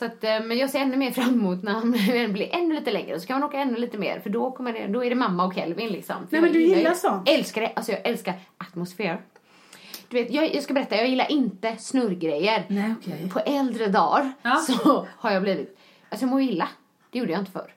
Så 0.00 0.06
att, 0.06 0.24
eh, 0.24 0.40
men 0.40 0.58
jag 0.58 0.70
ser 0.70 0.78
ännu 0.78 0.96
mer 0.96 1.10
fram 1.10 1.28
emot 1.34 1.62
när 1.62 1.72
han 1.72 1.90
blir 2.32 2.54
ännu 2.54 2.74
lite 2.74 2.90
längre. 2.90 3.20
Så 3.20 3.26
kan 3.26 3.40
man 3.40 3.48
åka 3.48 3.58
ännu 3.58 3.76
lite 3.76 3.98
mer. 3.98 4.20
För 4.20 4.30
då, 4.30 4.50
kommer 4.50 4.72
det, 4.72 4.86
då 4.86 5.04
är 5.04 5.10
det 5.10 5.16
mamma 5.16 5.44
och 5.44 5.54
Kelvin 5.54 5.88
liksom. 5.92 6.16
För 6.16 6.32
Nej, 6.32 6.40
men 6.40 6.52
du 6.52 6.62
gillar 6.62 6.94
sånt. 6.94 7.28
Älskar 7.28 7.60
det. 7.60 7.72
Alltså 7.76 7.92
jag 7.92 8.00
älskar 8.06 8.34
atmosfär. 8.58 9.20
Du 10.08 10.16
vet, 10.22 10.30
jag, 10.32 10.54
jag 10.54 10.62
ska 10.62 10.74
berätta, 10.74 10.96
jag 10.96 11.08
gillar 11.08 11.32
inte 11.32 11.76
snurrgrejer. 11.76 12.64
Nej, 12.68 12.94
okej. 12.98 13.30
På 13.32 13.40
äldre 13.40 13.86
dagar 13.86 14.32
Ja. 14.42 14.56
så 14.56 15.06
har 15.16 15.30
jag 15.30 15.42
blivit... 15.42 15.78
Alltså 16.08 16.26
jag 16.26 16.30
mår 16.30 16.40
illa. 16.42 16.68
Det 17.10 17.18
gjorde 17.18 17.32
jag 17.32 17.40
inte 17.40 17.52
förr. 17.52 17.72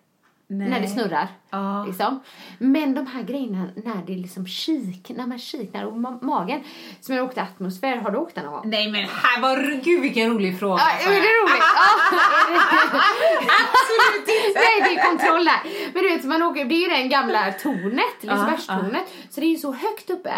Nej. 0.58 0.70
När 0.70 0.80
det 0.80 0.88
snurrar. 0.88 1.28
Ja. 1.50 1.84
Liksom. 1.88 2.20
Men 2.58 2.94
de 2.96 3.08
här 3.08 3.24
grejerna 3.24 3.68
när 3.76 4.04
det 4.08 4.14
liksom 4.14 4.48
kik, 4.48 5.12
när 5.16 5.28
man 5.28 5.40
kiknar 5.40 5.84
och 5.86 5.94
ma- 5.94 6.24
magen. 6.24 6.64
Som 7.02 7.16
jag 7.16 7.26
åkte 7.26 7.42
atmosfär, 7.42 7.96
har 7.98 8.12
du 8.12 8.18
åkt 8.18 8.36
den 8.36 8.46
någon 8.46 8.54
gång? 8.54 8.70
Nej 8.70 8.92
men 8.92 9.02
här 9.06 9.42
var, 9.42 9.82
gud 9.84 10.02
vilken 10.02 10.30
rolig 10.34 10.60
fråga. 10.60 10.82
Ja, 10.82 11.10
är 11.10 11.14
det 11.14 11.20
roligt? 11.20 11.64
Ja, 11.76 12.50
är 12.50 12.54
det- 12.54 13.54
Absolut 13.74 14.48
inte. 14.48 14.60
Nej, 14.60 14.82
det 14.96 15.00
är 15.02 15.06
kontroll 15.10 15.48
här. 15.48 15.62
Men 15.94 16.04
du 16.04 16.10
vet, 16.10 16.24
man 16.24 16.42
åker, 16.44 16.66
det 16.66 16.76
är 16.76 16.82
ju 16.82 16.88
det 17.04 17.08
gamla 17.08 17.52
tornet, 17.52 18.22
Lisebergstornet. 18.24 19.04
Så 19.30 19.40
det 19.40 19.46
är 19.46 19.50
ju 19.50 19.58
så 19.58 19.72
högt 19.74 20.10
uppe. 20.10 20.34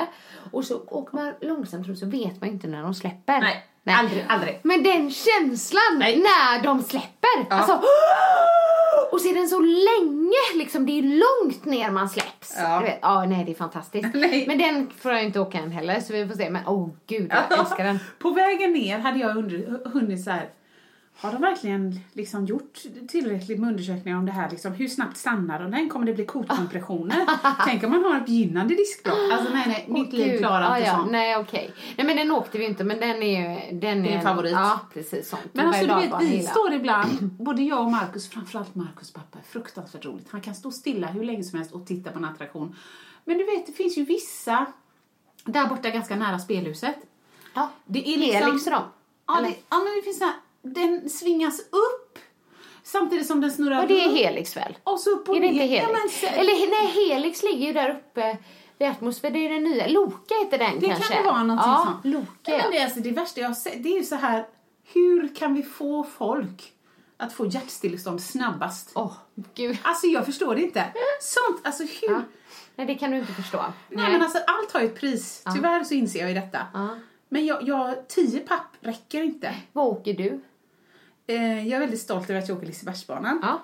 Och 0.52 0.66
så 0.66 0.82
åker 0.88 1.16
man 1.18 1.34
långsamt 1.42 2.00
så 2.00 2.06
vet 2.06 2.42
man 2.42 2.50
inte 2.50 2.68
när 2.68 2.82
de 2.82 2.94
släpper. 2.94 3.40
Nej, 3.42 3.96
aldrig, 4.00 4.26
aldrig. 4.30 4.60
Men 4.64 4.84
den 4.84 5.12
känslan 5.12 5.82
Nej. 6.00 6.18
när 6.18 6.64
de 6.64 6.82
släpper. 6.84 7.46
Alltså, 7.50 7.82
och 9.16 9.22
så 9.22 9.30
är 9.30 9.34
den 9.34 9.48
så 9.48 9.60
länge, 9.60 10.64
liksom, 10.64 10.86
det 10.86 10.92
är 10.92 11.02
långt 11.02 11.66
ner 11.66 11.92
man 11.92 12.10
släpps. 12.10 12.56
Ja. 12.58 12.80
Du 12.80 12.86
vet, 12.86 13.00
ja, 13.02 13.26
nej 13.26 13.46
det 13.46 13.52
är 13.52 13.56
fantastiskt. 13.56 14.14
Men 14.48 14.58
den 14.58 14.90
får 14.98 15.12
jag 15.12 15.24
inte 15.24 15.40
åka 15.40 15.58
än 15.58 15.72
heller 15.72 16.00
så 16.00 16.14
vi 16.14 16.28
får 16.28 16.36
se. 16.36 16.50
Men 16.50 16.68
åh 16.68 16.74
oh, 16.74 16.90
gud, 17.08 17.32
jag 17.32 17.60
älskar 17.60 17.84
den. 17.84 18.00
På 18.20 18.30
vägen 18.30 18.74
ner 18.74 19.00
hade 19.00 19.20
jag 19.20 19.34
hunnit 19.86 20.24
så 20.24 20.32
här. 20.32 20.50
Har 21.18 21.32
de 21.32 21.42
verkligen 21.42 22.00
liksom 22.14 22.46
gjort 22.46 22.80
tillräckligt 23.08 23.60
med 23.60 23.70
undersökningar 23.70 24.18
om 24.18 24.26
det 24.26 24.32
här? 24.32 24.50
Liksom, 24.50 24.74
hur 24.74 24.88
snabbt 24.88 25.18
stannar 25.18 25.60
de 25.60 25.72
den? 25.72 25.90
Kommer 25.90 26.06
det 26.06 26.14
bli 26.14 26.26
kotkompressioner? 26.26 27.26
Tänk 27.66 27.84
om 27.84 27.92
man 27.92 28.04
har 28.04 28.18
ett 28.18 28.26
begynnande 28.26 28.76
diskbråck? 28.76 29.32
Alltså 29.34 29.54
nej, 29.54 29.64
nej, 29.68 29.86
mitt 29.88 30.14
liv 30.14 30.38
klarar 30.38 30.78
inte 30.78 30.90
ja. 30.90 30.96
sånt. 30.96 31.12
Nej, 31.12 31.38
okej. 31.38 31.74
Nej, 31.98 32.08
men 32.08 32.18
den 32.18 32.32
åkte 32.32 32.58
vi 32.58 32.66
inte, 32.66 32.84
men 32.84 33.00
den 33.00 33.24
är 33.24 33.70
ju... 33.72 33.80
Den 33.80 34.06
är 34.06 34.10
en 34.10 34.22
favorit. 34.22 34.52
Ja, 34.52 34.80
precis. 34.94 35.30
Sånt. 35.30 35.50
Men 35.54 35.68
alltså 35.68 35.88
du 35.88 35.96
vet, 35.96 36.22
vi 36.22 36.26
gillar. 36.26 36.52
står 36.52 36.74
ibland, 36.74 37.22
både 37.22 37.64
jag 37.64 37.82
och 37.82 37.92
Markus, 37.92 38.30
framförallt 38.30 38.76
Markus 38.76 39.12
pappa, 39.12 39.40
är 39.40 39.44
fruktansvärt 39.44 40.06
roligt. 40.06 40.28
Han 40.30 40.42
kan 40.42 40.56
stå 40.56 40.72
stilla 40.72 41.08
hur 41.08 41.24
länge 41.24 41.44
som 41.44 41.58
helst 41.60 41.74
och 41.74 41.88
titta 41.88 42.12
på 42.12 42.18
en 42.18 42.26
attraktion. 42.26 42.76
Men 43.26 43.38
du 43.38 43.44
vet, 43.46 43.66
det 43.66 43.74
finns 43.74 43.98
ju 43.98 44.06
vissa, 44.06 44.66
där 45.46 45.68
borta 45.68 45.90
ganska 45.90 46.16
nära 46.16 46.40
spelhuset. 46.40 46.96
Ja, 47.54 47.70
Det 47.86 48.00
är 48.14 48.18
liksom... 48.18 48.42
Helix 48.44 48.66
och 48.66 48.72
dem. 48.72 48.84
Ja, 49.28 49.34
det, 49.42 49.56
ja, 49.70 49.78
men 49.78 49.96
det 49.96 50.02
finns 50.04 50.18
så 50.18 50.26
här, 50.26 50.34
den 50.66 51.10
svingas 51.10 51.60
upp 51.60 52.20
samtidigt 52.84 53.28
som 53.28 53.42
den 53.42 53.52
snurrar 53.52 53.82
Och 53.82 53.88
det 53.88 54.04
är. 54.04 54.10
Helix 54.10 54.58
väl? 54.58 54.78
Och 54.84 55.00
så 55.00 55.10
upp 55.10 55.30
och 55.30 55.36
Är 55.36 55.42
det 55.42 55.48
inte 55.48 55.66
ner. 55.66 55.82
Helix? 55.82 56.24
Ja, 56.24 56.30
men, 56.32 56.40
Eller 56.40 56.68
nej, 56.70 57.10
Helix 57.10 57.44
ligger 57.44 57.68
ju 57.68 57.74
där 57.74 57.90
uppe 57.90 58.38
vid 58.78 58.88
atmosfär. 58.88 59.32
Det 59.32 59.46
är 59.46 59.50
den 59.50 59.64
nya. 59.64 59.88
Loka 59.88 60.34
heter 60.44 60.58
den 60.58 60.80
det 60.80 60.88
kanske. 60.88 61.14
kan 61.14 61.24
det 61.24 61.30
vara 61.30 61.44
någonting 61.44 61.72
ja, 61.72 61.84
sånt. 61.86 62.06
Loka, 62.14 62.28
Nej, 62.48 62.58
ja. 62.58 62.64
men 62.64 62.72
det, 62.72 62.78
är 62.78 62.84
alltså, 62.84 63.00
det 63.00 63.12
värsta 63.12 63.42
jag 63.42 63.48
har 63.48 63.56
sett, 63.56 63.84
det 63.84 63.90
är 63.90 63.98
ju 63.98 64.04
så 64.04 64.16
här, 64.16 64.46
hur 64.94 65.36
kan 65.36 65.54
vi 65.54 65.64
få 65.64 66.04
folk 66.04 66.72
att 67.18 67.34
få 67.34 67.46
hjärtstillestånd 67.46 68.22
snabbast. 68.24 68.92
Åh, 68.96 69.14
gud. 69.56 69.78
Alltså 69.82 70.08
jag 70.08 70.26
förstår 70.26 70.56
det 70.56 70.62
inte. 70.62 70.86
Sånt, 71.22 71.62
alltså 71.64 71.84
hur? 71.84 72.12
Ja. 72.12 72.22
Nej, 72.76 72.88
det 72.88 72.96
kan 72.96 73.12
du 73.12 73.18
inte 73.18 73.34
förstå. 73.34 73.66
Nej 73.90 74.12
men 74.12 74.22
alltså 74.22 74.38
allt 74.48 74.72
har 74.72 74.82
ju 74.82 74.86
ett 74.86 75.00
pris. 75.00 75.44
Tyvärr 75.56 75.84
så 75.84 75.94
inser 75.94 76.20
jag 76.20 76.30
ju 76.30 76.36
detta. 76.36 76.68
Men 77.30 77.46
jag, 77.46 77.68
jag, 77.68 78.08
tio 78.08 78.40
papp 78.40 78.68
räcker 78.82 79.24
inte. 79.24 79.56
Vad 79.74 79.88
åker 79.88 80.14
du? 80.14 80.42
Eh, 81.28 81.68
jag 81.68 81.76
är 81.76 81.80
väldigt 81.80 82.02
stolt 82.02 82.30
över 82.30 82.40
att 82.40 82.48
jag 82.50 82.58
åker 82.58 82.68
Lisebergsbanan. 82.68 83.40
Ja. 83.42 83.64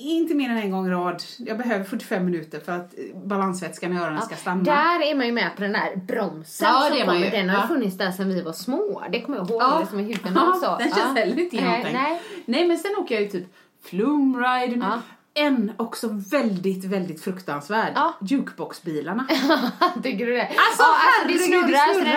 Inte 0.00 0.34
mer 0.34 0.50
än 0.50 0.56
en 0.58 0.70
gång 0.70 0.86
i 0.86 0.90
rad. 0.90 1.22
Jag 1.38 1.58
behöver 1.58 1.84
45 1.84 2.24
minuter 2.24 2.60
för 2.60 2.72
att 2.72 2.94
balansvätskan 3.24 3.92
i 3.92 4.00
öronen 4.00 4.22
ska 4.22 4.36
stanna. 4.36 4.62
Där 4.62 5.02
är 5.10 5.14
man 5.14 5.26
ju 5.26 5.32
med 5.32 5.50
på 5.56 5.62
den 5.62 5.72
där 5.72 5.96
bromsen 5.96 6.68
Ja, 6.68 6.80
som 6.88 6.96
det 6.96 7.02
är 7.02 7.06
kommer. 7.06 7.30
Den 7.30 7.48
har 7.48 7.62
Ja. 7.62 7.68
funnits 7.68 7.98
där 7.98 8.10
sedan 8.10 8.28
vi 8.28 8.42
var 8.42 8.52
små. 8.52 9.02
Det 9.12 9.20
kommer 9.20 9.38
jag 9.38 9.50
ihåg 9.50 9.62
Ja. 9.62 9.82
i 9.92 9.96
huvudet. 9.96 10.26
och 10.36 10.56
så. 10.56 10.64
Ja, 10.64 10.76
den 10.78 10.88
känns 10.88 10.98
ja. 11.16 11.20
heller 11.20 11.38
inte 11.40 11.56
genomtänkt. 11.56 11.92
nej. 11.92 12.22
Nej, 12.44 12.68
men 12.68 12.78
sen 12.78 12.90
åker 12.98 13.14
jag 13.14 13.22
ju 13.22 13.28
typ 13.30 13.46
Flumride. 13.84 14.76
Ja. 14.76 15.00
En 15.34 15.72
också 15.76 16.08
väldigt, 16.30 16.84
väldigt 16.84 17.22
fruktansvärd. 17.24 17.92
Ja. 17.94 18.14
Jukeboxbilarna. 18.20 19.26
Tycker 20.02 20.26
du 20.26 20.32
det? 20.32 20.42
Alltså, 20.42 20.56
ja, 20.82 20.96
alltså 21.28 21.48
det 21.48 21.54
herregud, 21.54 21.70
det 21.70 21.94
snurrar. 21.94 22.16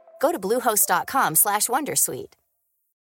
Go 0.21 0.31
to 0.31 0.39
bluehost.com/wondersuite. 0.39 2.33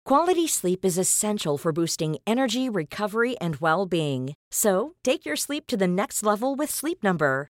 Quality 0.09 0.47
sleep 0.47 0.83
is 0.83 0.97
essential 0.97 1.57
for 1.59 1.71
boosting 1.71 2.17
energy, 2.25 2.67
recovery, 2.67 3.37
and 3.37 3.57
well 3.57 3.85
being. 3.85 4.33
So, 4.49 4.95
take 5.03 5.23
your 5.25 5.35
sleep 5.35 5.67
to 5.67 5.77
the 5.77 5.87
next 5.87 6.23
level 6.23 6.55
with 6.55 6.71
Sleep 6.71 7.03
Number. 7.03 7.49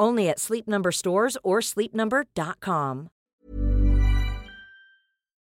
Only 0.00 0.28
at 0.28 0.38
Sleep 0.38 0.66
Number 0.66 0.90
stores 0.90 1.36
or 1.42 1.60
sleepnumber.com. 1.60 3.08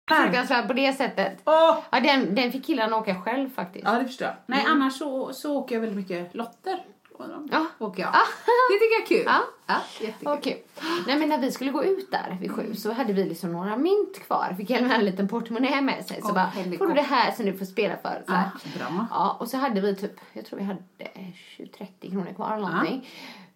Fruktansvärt 0.10 0.68
på 0.68 0.74
det 0.74 0.94
sättet. 0.94 1.41
Åh! 1.46 1.78
Ja, 1.89 2.00
den, 2.00 2.36
den 2.36 2.52
fick 2.52 2.65
killarna 2.65 2.98
åka 2.98 3.22
själv 3.22 3.50
faktiskt. 3.50 3.86
Ja, 3.86 4.00
det 4.00 4.06
förstår 4.06 4.28
jag. 4.28 4.36
Nej, 4.46 4.65
annars 4.68 4.94
så, 4.98 5.34
så 5.34 5.58
åker 5.58 5.76
jag 5.76 5.82
väldigt 5.82 5.98
mycket 5.98 6.36
lotter. 6.36 6.86
Och 7.13 7.26
Ja. 7.52 7.65
Åker 7.80 8.04
jag. 8.04 8.12
Det 8.70 8.80
tycker 8.80 8.94
jag 8.94 9.02
är 9.02 9.08
kul. 9.08 9.24
Ja. 9.26 9.41
Ja, 9.68 10.06
jättekul. 10.06 10.28
Okej. 10.28 10.65
Nej 11.08 11.20
men 11.20 11.30
när 11.30 11.38
vi 11.38 11.52
skulle 11.52 11.72
gå 11.72 11.84
ut 11.84 12.12
där 12.12 12.38
vid 12.41 12.52
sju 12.52 12.74
så 12.76 12.91
hade 12.94 13.13
vi 13.13 13.24
liksom 13.24 13.52
några 13.52 13.78
mynt 13.78 14.20
kvar. 14.28 14.56
Fick 14.58 14.70
Elvin 14.70 14.91
en 14.91 15.06
liten 15.06 15.28
portmonnä 15.28 15.82
med 15.82 16.06
sig. 16.06 16.22
Så 16.22 16.28
Åh, 16.28 16.34
bara, 16.34 16.52
får 16.78 16.88
du 16.88 16.94
det 16.94 17.02
här 17.02 17.32
som 17.32 17.46
du 17.46 17.58
får 17.58 17.65
spela 17.65 17.98
för? 17.98 18.24
Så. 18.28 18.34
Ja, 18.34 18.52
bra. 18.78 19.08
Ja, 19.12 19.38
och 19.39 19.48
så 19.48 19.58
hade 19.58 19.82
vi 19.82 19.96
typ, 19.96 20.20
jag 20.34 20.46
tror 20.46 20.60
vi 20.60 20.65
hade 20.65 20.84
20-30 21.58 22.12
kronor 22.12 22.34
kvar 22.34 22.56
eller 22.58 22.68
någonting. 22.68 23.08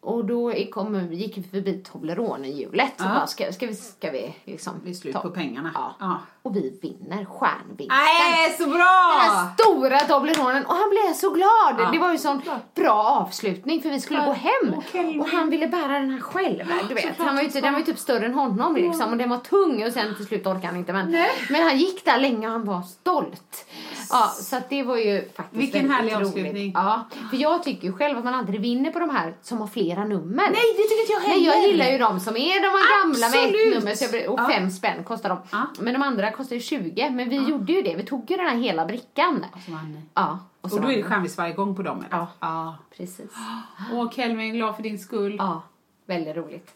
Och 0.02 0.26
då 0.26 0.54
kom, 0.72 1.14
gick 1.14 1.38
vi 1.38 1.44
förbi 1.44 1.84
Toblerone-hjulet. 1.84 2.94
Ja. 2.98 3.04
bara, 3.06 3.28
ska, 3.28 3.52
ska 3.54 3.68
vi, 3.68 3.76
ska 3.76 4.12
vi 4.12 4.36
liksom 4.46 4.74
är 4.88 4.94
slut 4.94 5.14
ta- 5.14 5.22
på 5.22 5.30
pengarna. 5.30 5.72
Ja. 5.74 5.96
Ja. 6.00 6.20
Och 6.43 6.56
vi 6.56 6.80
vinner 6.82 7.25
stjärnvinsten. 7.25 7.88
Nej, 7.89 8.56
så 8.58 8.63
Den 8.63 8.73
bra! 8.73 9.12
här 9.19 9.49
stora 9.54 9.99
Tobleronen 9.99 10.65
och 10.65 10.73
han 10.75 10.89
blev 10.89 11.13
så 11.13 11.30
glad. 11.30 11.75
Ja. 11.78 11.89
Det 11.93 11.99
var 11.99 12.12
ju 12.12 12.17
sån 12.17 12.41
bra 12.75 12.91
avslutning 12.93 13.82
för 13.82 13.89
vi 13.89 13.99
skulle 14.02 14.19
Ja, 14.19 14.25
gå 14.25 14.32
hem. 14.34 14.73
och 14.78 14.84
Kelvin. 14.91 15.21
Och 15.21 15.28
han 15.30 15.49
ville 15.49 15.67
bära 15.67 15.88
den 15.99 16.10
här 16.12 16.21
själv. 16.21 16.73
Du 16.88 16.93
vet. 16.93 17.17
Han 17.17 17.36
var 17.36 17.43
ju, 17.43 17.49
den 17.49 17.73
var 17.73 17.80
ju 17.80 17.86
typ 17.86 17.99
större 17.99 18.25
än 18.25 18.34
honom 18.34 18.75
liksom, 18.75 19.12
och 19.12 19.17
den 19.17 19.30
var 19.30 19.38
tung 19.38 19.86
och 19.88 19.93
sen 19.93 20.15
till 20.15 20.25
slut 20.25 20.45
orkade 20.47 20.67
han 20.67 20.75
inte. 20.75 20.93
Men, 20.93 21.12
men 21.49 21.63
han 21.63 21.78
gick 21.78 22.06
där 22.06 22.17
länge 22.19 22.47
och 22.47 22.54
han 22.54 22.65
var 22.65 22.82
stolt. 22.82 23.65
Ja, 24.12 24.28
så 24.28 24.62
det 24.69 24.84
var 24.84 24.97
ju 24.97 25.30
faktiskt 25.36 25.62
Vilken 25.62 25.91
härlig 25.91 26.13
roligt. 26.15 26.28
avslutning. 26.28 26.71
Ja, 26.75 27.08
för 27.30 27.38
jag 27.38 27.63
tycker 27.63 27.88
ju 27.88 27.93
själv 27.93 28.17
att 28.17 28.23
man 28.23 28.34
aldrig 28.34 28.62
vinner 28.62 28.91
på 28.91 28.99
de 28.99 29.10
här 29.10 29.34
som 29.41 29.58
har 29.58 29.67
flera 29.67 30.04
nummer. 30.06 30.43
Nej, 30.43 30.75
det 30.78 30.84
tycker 30.84 31.02
inte 31.02 31.13
jag 31.13 31.19
heller. 31.19 31.36
Nej, 31.36 31.45
jag 31.45 31.67
gillar 31.71 31.86
ju 31.91 31.97
de 31.97 32.19
som 32.19 32.38
är 32.38 32.56
de 32.62 32.71
gamla 33.02 33.30
med 33.30 33.45
ett 33.49 33.84
nummer 33.84 34.30
och 34.30 34.52
fem 34.52 34.69
spänn 34.71 35.04
kostar 35.04 35.30
de. 35.30 35.39
Men 35.80 35.93
de 35.93 36.02
andra 36.02 36.29
kostar 36.32 36.56
ju 36.56 36.62
20. 36.62 37.10
Men 37.10 37.30
vi 37.30 37.50
gjorde 37.50 37.74
ju 37.74 37.82
det. 37.82 37.96
Vi 37.96 38.04
tog 38.04 38.32
ju 38.32 38.38
den 38.38 38.46
här 38.46 38.58
hela 38.58 38.86
brickan. 38.86 39.46
Så 39.65 39.72
vann 39.72 39.92
ni. 39.92 40.02
Ja. 40.13 40.39
Och 40.62 40.70
så 40.70 40.80
då 40.80 40.92
är 40.92 40.98
det 40.98 41.04
stjärnvis 41.04 41.38
varje 41.38 41.54
gång 41.54 41.76
på 41.76 41.82
dem 41.82 41.98
eller? 41.98 42.18
Ja. 42.18 42.28
ja. 42.39 42.78
Precis. 42.98 43.32
Åh 43.94 44.12
Kelvin, 44.12 44.54
glad 44.54 44.76
för 44.76 44.84
din 44.84 45.00
skull. 45.00 45.36
Ja, 45.39 45.62
väldigt 46.06 46.36
roligt. 46.36 46.76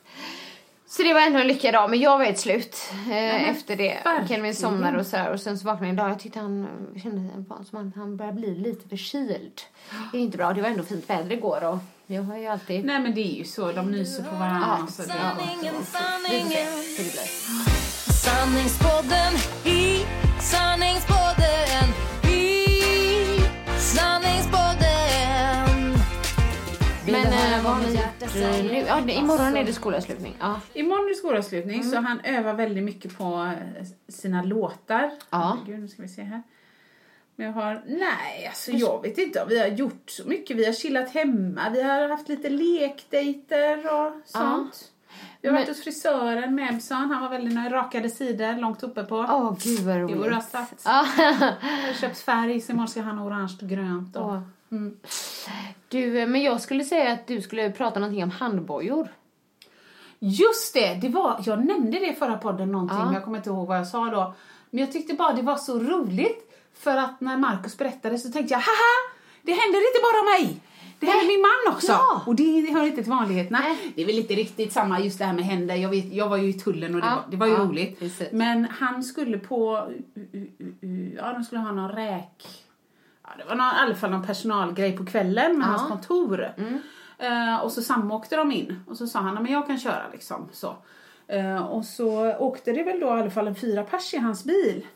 Så 0.86 1.04
det 1.04 1.14
var 1.14 1.22
ändå 1.22 1.40
en 1.40 1.48
lyckad 1.48 1.74
dag, 1.74 1.90
men 1.90 2.00
jag 2.00 2.18
var 2.18 2.26
ett 2.26 2.40
slut 2.40 2.92
eh, 3.12 3.50
efter 3.50 3.76
det. 3.76 3.98
Kelvin 4.28 4.56
somnade 4.56 5.00
och 5.00 5.06
så 5.06 5.18
här, 5.18 5.32
och 5.32 5.40
sen 5.40 5.60
så 5.60 5.66
vaknade 5.66 5.86
jag 5.86 5.90
en 5.90 5.96
dag. 5.96 6.10
Jag 6.10 6.20
tyckte 6.20 6.40
han 6.40 6.68
kände 7.04 7.46
som 7.70 7.88
att 7.90 7.96
han 7.96 8.18
började 8.18 8.38
bli 8.38 8.56
lite 8.56 8.90
förkyld. 8.90 9.62
Det 10.12 10.18
är 10.18 10.22
inte 10.22 10.38
bra. 10.38 10.54
Det 10.54 10.62
var 10.62 10.70
ändå 10.70 10.84
fint 10.84 11.10
väder 11.10 11.32
igår 11.32 11.64
och 11.64 11.78
jag 12.08 12.24
har 12.24 12.38
ju 12.38 12.48
alltid... 12.48 12.86
Nej 12.86 13.00
men 13.00 13.16
det 13.16 13.22
är 13.22 13.38
ju 13.38 13.44
så, 13.44 13.72
de 13.72 13.92
nyser 13.92 14.24
på 14.24 14.36
varandra. 14.36 14.78
Ja. 14.80 14.88
så 14.88 15.02
det 15.02 15.08
Sanningen, 15.08 15.60
Vi 15.62 15.70
får 15.70 15.84
se 15.84 15.98
sanningen. 15.98 16.68
hur 16.98 17.04
det 17.04 17.12
blir. 17.12 17.93
Sanningspodden 18.24 19.34
i 19.66 20.06
sanningspodden 20.42 21.88
i 22.30 22.68
sanningspodden. 23.78 25.94
Men 27.06 27.26
eh, 27.26 27.64
var 27.64 27.64
vad 27.64 27.74
har 27.74 27.80
mitt 27.80 27.90
ni 27.90 27.96
hjärta 27.96 28.26
gjort 28.26 28.32
säger? 28.32 28.64
nu? 28.64 28.86
Ja, 28.88 29.02
det, 29.08 29.14
imorgon 29.14 29.58
är 29.58 29.64
det 29.64 29.74
skolavslutning. 29.74 30.36
Ja. 30.40 30.62
Imorgon 30.74 31.06
är 31.06 31.10
det 31.10 31.16
skolavslutning 31.16 31.84
så 31.84 31.98
han 31.98 32.20
övar 32.20 32.54
väldigt 32.54 32.84
mycket 32.84 33.18
på 33.18 33.54
eh, 33.80 33.86
sina 34.08 34.44
låtar. 34.44 35.12
Ja. 35.30 35.58
Gud, 35.66 35.80
nu 35.80 35.88
ska 35.88 36.02
vi 36.02 36.08
se 36.08 36.22
här. 36.22 36.44
Men 37.36 37.48
jag 37.48 37.54
har, 37.54 37.84
nej 37.86 38.48
alltså 38.48 38.72
jag 38.72 39.02
vet 39.02 39.18
inte 39.18 39.44
om 39.44 39.50
vi 39.50 39.60
har 39.60 39.68
gjort 39.68 40.10
så 40.10 40.28
mycket. 40.28 40.58
Vi 40.58 40.66
har 40.66 40.74
chillat 40.74 41.10
hemma, 41.10 41.70
vi 41.70 41.84
har 41.84 42.10
haft 42.10 42.30
lite 42.30 42.50
lekdejter 42.50 43.78
och 43.78 44.12
sånt. 44.26 44.90
Vi 45.44 45.50
har 45.50 45.56
varit 45.56 45.68
hos 45.68 45.84
frisören 45.84 46.56
med 46.56 46.74
Ebson, 46.74 46.98
han 46.98 47.22
var 47.22 47.30
väldigt 47.30 47.54
nöjd. 47.54 47.72
Rakade 47.72 48.10
sidor 48.10 48.62
långt 48.62 48.84
uppe 48.84 49.04
på. 49.04 49.16
Åh, 49.16 49.58
gud 49.64 49.80
vad 49.80 49.98
roligt. 49.98 50.16
Jo, 50.20 50.24
rastat. 50.24 50.82
Ja. 50.86 51.06
Jag 51.18 51.34
har 51.88 51.94
köpt 52.02 52.18
färg 52.18 52.62
så 52.62 52.72
imorgon 52.72 52.88
ska 52.88 53.02
han 53.02 53.18
ha 53.18 53.26
orange 53.26 53.58
och 53.62 53.70
grönt. 53.70 54.16
Och... 54.16 54.24
Åh. 54.24 54.40
Du, 55.88 56.20
eh, 56.20 56.28
men 56.28 56.44
jag 56.44 56.62
skulle 56.62 56.84
säga 56.84 57.14
att 57.14 57.28
du 57.28 57.42
skulle 57.42 57.72
prata 57.72 58.00
någonting 58.00 58.24
om 58.24 58.32
handbojor. 58.32 59.08
Just 60.20 60.74
det, 60.74 60.94
det 61.02 61.10
var, 61.10 61.42
jag 61.46 61.66
nämnde 61.66 62.00
det 62.00 62.08
i 62.08 62.14
förra 62.14 62.38
podden 62.38 62.72
någonting 62.72 62.98
Ja. 62.98 63.06
men 63.06 63.14
jag 63.14 63.24
kommer 63.24 63.38
inte 63.38 63.50
ihåg 63.50 63.68
vad 63.68 63.78
jag 63.78 63.88
sa 63.88 64.06
då. 64.10 64.34
Men 64.70 64.80
jag 64.80 64.92
tyckte 64.92 65.14
bara 65.14 65.34
det 65.34 65.42
var 65.42 65.56
så 65.56 65.80
roligt 65.80 66.54
För 66.74 66.98
att 66.98 67.22
när 67.22 67.38
Markus 67.38 67.78
berättade 67.78 68.18
så 68.18 68.32
tänkte 68.32 68.54
jag, 68.54 68.60
haha, 68.60 69.14
det 69.42 69.52
händer 69.52 69.80
inte 69.90 70.00
bara 70.04 70.24
mig. 70.24 70.62
Det 71.06 71.12
händer 71.12 71.28
min 71.28 71.42
man 71.42 71.76
också. 71.76 71.92
Ja. 71.92 72.22
Och 72.26 72.36
det 72.36 72.72
hör 72.74 72.86
inte 72.86 73.02
till 73.04 73.12
vanligheterna. 73.12 73.60
Nej. 73.60 73.92
Det 73.96 74.02
är 74.02 74.06
väl 74.06 74.18
inte 74.20 74.34
riktigt 74.34 74.72
samma 74.74 75.00
just 75.00 75.20
det 75.20 75.26
här 75.26 75.34
med 75.34 75.46
händer. 75.46 75.76
Jag, 75.76 75.90
vet, 75.90 76.14
jag 76.14 76.30
var 76.30 76.38
ju 76.38 76.50
i 76.50 76.54
tullen 76.54 76.96
och 76.96 77.02
det, 77.02 77.08
Ja. 77.08 77.16
var, 77.16 77.24
det 77.32 77.38
var 77.38 77.48
ju 77.48 77.54
Ja, 77.54 77.60
roligt. 77.60 78.00
precis. 78.00 78.28
Men 78.32 78.66
han 78.66 79.04
skulle 79.04 79.38
på, 79.38 79.88
ja 81.18 81.34
de 81.34 81.44
skulle 81.44 81.62
ha 81.62 81.72
någon 81.72 81.92
räk, 81.92 82.48
ja, 83.24 83.30
det 83.38 83.44
var 83.44 83.56
någon, 83.56 83.68
i 83.68 83.80
alla 83.80 83.96
fall 83.96 84.12
någon 84.12 84.26
personalgrej 84.26 84.98
på 84.98 85.06
kvällen 85.06 85.58
med 85.60 85.68
Ja. 85.68 85.72
hans 85.72 85.90
kontor. 85.90 86.54
Mm. 86.58 86.80
Eh, 87.20 87.60
och 87.60 87.72
så 87.72 87.82
samåkte 87.82 88.36
de 88.36 88.52
in 88.52 88.80
och 88.88 88.98
så 88.98 89.08
sa 89.08 89.20
han, 89.20 89.34
"Nej, 89.36 89.44
men 89.44 89.54
jag 89.54 89.68
kan 89.68 89.80
köra 89.80 90.04
liksom. 90.12 90.50
Så. 90.52 90.76
Eh, 91.28 91.58
och 91.66 91.86
så 91.86 92.36
åkte 92.38 92.72
det 92.72 92.84
väl 92.84 93.00
då 93.00 93.08
i 93.08 93.10
alla 93.10 93.30
fall 93.30 93.48
en 93.48 93.56
fyra 93.56 93.84
pers 93.84 94.14
i 94.14 94.18
hans 94.18 94.44
bil. 94.44 94.88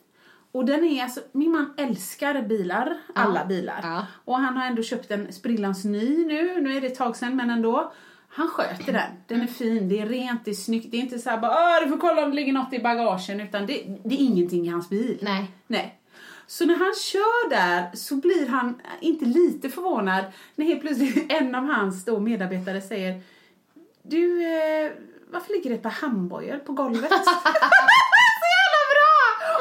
Och 0.52 0.66
den 0.66 0.84
är 0.84 1.04
alltså, 1.04 1.22
min 1.32 1.52
man 1.52 1.74
älskar 1.78 2.42
bilar, 2.42 2.98
alla 3.16 3.46
bilar. 3.46 3.80
Ja. 3.84 4.06
Och 4.26 4.40
han 4.40 4.58
har 4.58 4.66
ändå 4.68 4.84
köpt 4.84 5.12
en 5.12 5.34
sprillans 5.34 5.86
ny 5.86 6.26
nu, 6.26 6.62
nu 6.62 6.78
är 6.78 6.82
det 6.82 6.88
ett 6.88 6.96
tag 6.98 7.16
sedan 7.16 7.36
men 7.36 7.50
ändå. 7.50 7.94
Han 8.30 8.48
sköter 8.48 8.94
den, 8.94 9.10
den 9.28 9.42
är 9.42 9.48
fin, 9.48 9.90
det 9.90 10.00
är 10.00 10.06
rent, 10.06 10.46
det 10.46 10.52
är 10.52 10.56
snyggt, 10.56 10.92
det 10.92 10.98
är 10.98 11.02
inte 11.02 11.20
så 11.20 11.30
här 11.30 11.38
bara 11.38 11.52
"Åh, 11.52 11.84
du 11.84 11.90
får 11.90 11.98
kolla 11.98 12.24
om 12.24 12.30
det 12.30 12.36
ligger 12.36 12.54
något 12.54 12.74
i 12.74 12.80
bagagen 12.80 13.40
utan 13.42 13.66
det, 13.66 13.84
det 14.04 14.16
är 14.16 14.20
ingenting 14.20 14.66
i 14.68 14.70
hans 14.70 14.90
bil. 14.90 15.18
Nej. 15.22 15.52
Nej. 15.68 16.00
Så 16.48 16.66
när 16.66 16.76
han 16.76 16.94
kör 16.96 17.50
där 17.50 17.96
så 17.96 18.16
blir 18.16 18.48
han 18.48 18.82
inte 19.02 19.26
lite 19.26 19.70
förvånad 19.70 20.26
när 20.56 20.66
helt 20.66 20.82
plötsligt 20.82 21.26
en 21.32 21.56
av 21.56 21.64
hans 21.66 22.06
då 22.06 22.20
medarbetare 22.20 22.82
säger 22.82 23.22
Du, 24.04 24.44
eh, 24.44 24.92
varför 25.32 25.54
ligger 25.54 25.70
det 25.70 25.76
ett 25.76 25.84
par 25.84 25.90
handbojor 25.90 26.58
på 26.58 26.74
golvet? 26.74 27.10
så 27.26 28.48
jävla 28.58 28.82
bra! 28.94 29.16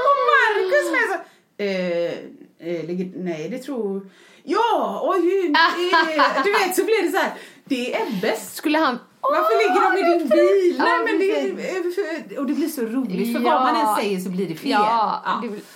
Och 0.06 0.16
Marcus 0.30 0.90
med 0.92 1.00
så 1.18 1.24
eh, 1.58 2.12
eh, 2.68 3.06
nej 3.16 3.48
det 3.50 3.58
tror 3.58 4.10
Ja, 4.48 5.00
och 5.00 5.14
hur, 5.14 5.44
eh, 5.50 6.42
du 6.44 6.52
vet 6.52 6.76
så 6.76 6.84
blir 6.84 7.02
det 7.06 7.10
så 7.12 7.16
här. 7.18 7.32
Det 7.64 7.94
är 7.94 8.02
Ebbes. 8.06 8.54
Skulle 8.54 8.78
han... 8.78 8.98
Varför 9.20 9.58
ligger 9.58 9.90
de 9.90 9.98
i 9.98 10.18
din 10.18 10.28
bil? 10.28 10.78
Nej, 10.78 10.98
men 11.04 11.18
det, 11.18 12.34
är- 12.34 12.38
och 12.38 12.46
det 12.46 12.54
blir 12.54 12.68
så 12.68 12.82
roligt 12.82 13.36
för 13.36 13.44
Ja. 13.44 13.50
vad 13.50 13.62
man 13.62 13.88
än 13.88 13.96
säger 13.96 14.20
så 14.20 14.30
blir 14.30 14.48
det 14.48 14.54
fel. 14.54 14.70
Ja, 14.70 15.22